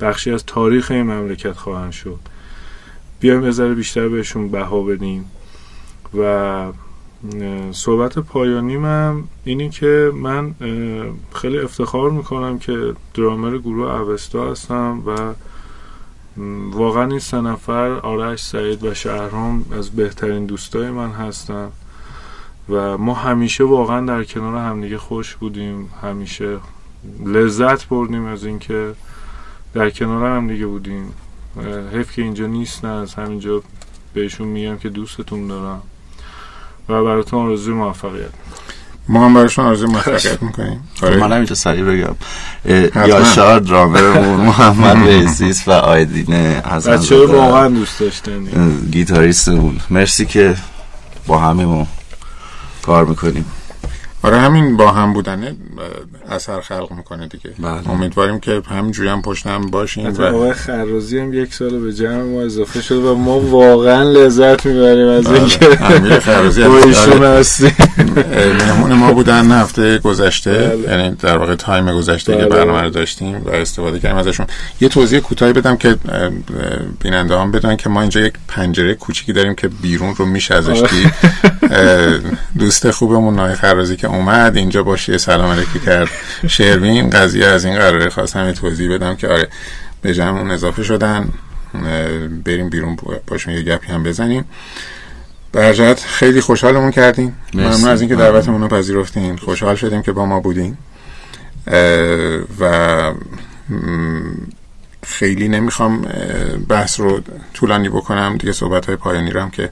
[0.02, 2.20] بخشی از تاریخ این مملکت خواهند شد.
[3.20, 5.32] بیایم یه بیشتر بهشون بها بدیم.
[6.18, 6.72] و
[7.72, 10.56] صحبت پایانی من اینی که من
[11.34, 15.34] خیلی افتخار می‌کنم که درامر گروه اوستا هستم و
[16.72, 21.72] واقعا این سه نفر آرش سعید و شهرام از بهترین دوستای من هستن
[22.70, 25.90] و ما همیشه واقعا در کنار همدیگه خوش بودیم.
[26.02, 26.58] همیشه
[27.26, 28.94] لذت بردیم از اینکه
[29.74, 31.14] در کنار هم دیگه بودیم
[31.94, 33.62] حیف که اینجا نیستن از همینجا
[34.14, 35.82] بهشون میگم که دوستتون دارم
[36.90, 38.32] و براتون آرزوی موفقیت.
[39.08, 40.88] ما هم براشون آرزوی موفقیت می‌کنیم.
[41.04, 41.18] آره.
[41.18, 42.16] من اینجا سریع بگم.
[43.08, 48.50] یاشار درامرمون محمد بیسیس و آیدین حسن بچه واقعا دوست داشتنی
[48.92, 49.78] گیتاریستمون.
[49.90, 50.56] مرسی که
[51.28, 51.88] با همه ما
[52.82, 53.46] کار می‌کنیم.
[54.24, 55.56] آره همین با هم بودنه
[56.30, 57.90] اثر خلق می‌کنه دیگه بله.
[57.90, 62.24] امیدواریم که همینجوری هم پشت هم باشیم و آقای خرازی هم یک سال به جمع
[62.24, 67.28] ما اضافه شد و ما واقعا لذت می‌بریم از اینکه امیر خرازی آره.
[67.28, 67.76] هستیم
[68.60, 70.98] مهمون ما بودن هفته گذشته بله.
[70.98, 72.50] یعنی در واقع تایم گذشته که بله.
[72.50, 74.48] برنامه رو داشتیم و استفاده کردیم ازشون
[74.82, 75.96] یه توضیح کوتاهی بدم که
[77.00, 80.80] بیننده هم بدونن که ما اینجا یک پنجره کوچیکی داریم که بیرون رو میشه ازش
[80.80, 80.90] آره.
[80.90, 81.14] دید
[82.58, 86.10] دوست خوبمون نای خرازی که اومد اینجا باشه یه سلام علیکی کرد.
[86.48, 89.48] شروین قضیه از این قراره خواستم یه توضیح بدم که آره
[90.02, 91.30] به جمعمون اضافه شدن.
[92.46, 94.46] بریم بیرون باشون یه گپی هم بزنیم.
[95.52, 97.68] برجت خیلی خوشحالمون کردیم مرسی.
[97.68, 98.16] ممنون از اینکه.
[98.16, 99.38] دعوتمون رو پذیرفتین.
[99.38, 100.78] خوشحال شدیم که با ما بودین.
[102.60, 103.14] و
[105.06, 106.08] خیلی نمی‌خوام
[106.68, 107.22] بحث رو
[107.54, 108.38] طولانی بکنم.
[108.38, 109.70] دیگه صحبت های پایانی رو هم که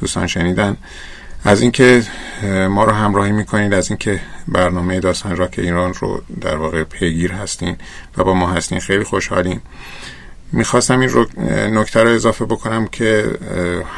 [0.00, 0.76] دوستان شنیدن.
[1.44, 2.02] از اینکه
[2.70, 7.76] ما رو همراهی می‌کنید از اینکه برنامه داستان راک ایران رو در واقع پیگیر هستین
[8.16, 9.62] و با ما هستین خیلی خوشحالیم.
[10.52, 11.26] می‌خواستم این رو
[11.70, 13.38] نکته رو اضافه بکنم که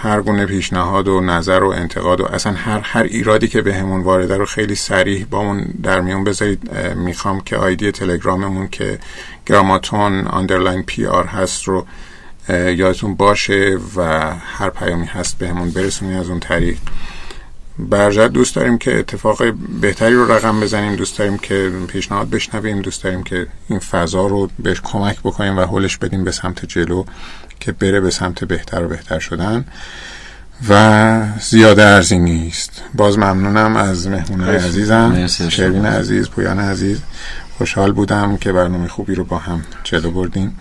[0.02, 4.36] هر گونه پیشنهاد و نظر و انتقاد و اصلا هر هر ایرادی که بهمون وارده
[4.36, 6.70] رو خیلی سریع بامون در میون بذارید.
[6.96, 8.98] می‌خوام که آیدی تلگراممون که
[9.46, 11.86] گراماتون underline PR هست رو
[12.48, 16.76] یادتون باشه و هر پیامی هست بهمون برسونید از اون طریق.
[17.78, 19.42] برجت دوست داریم که اتفاق
[19.80, 24.50] بهتری رو رقم بزنیم دوست داریم که پیشنهاد بشنویم دوست داریم که این فضا رو
[24.58, 27.04] بهش کمک بکنیم و حلش بدیم به سمت جلو
[27.60, 29.64] که بره به سمت بهتر و بهتر شدن.
[30.68, 32.82] و زیاده ارزی نیست.
[32.94, 34.56] باز ممنونم از مهمونای.
[34.56, 35.26] عزیزم.
[35.26, 37.00] شروین عزیز پویان عزیز.
[37.58, 40.58] خوشحال بودم که برنامه خوبی رو با هم جلو بردیم.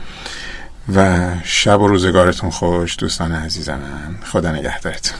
[0.96, 3.80] و شب و روزگارتون خوش دوستان عزیزم
[4.26, 5.18] خدا نگهدارتون.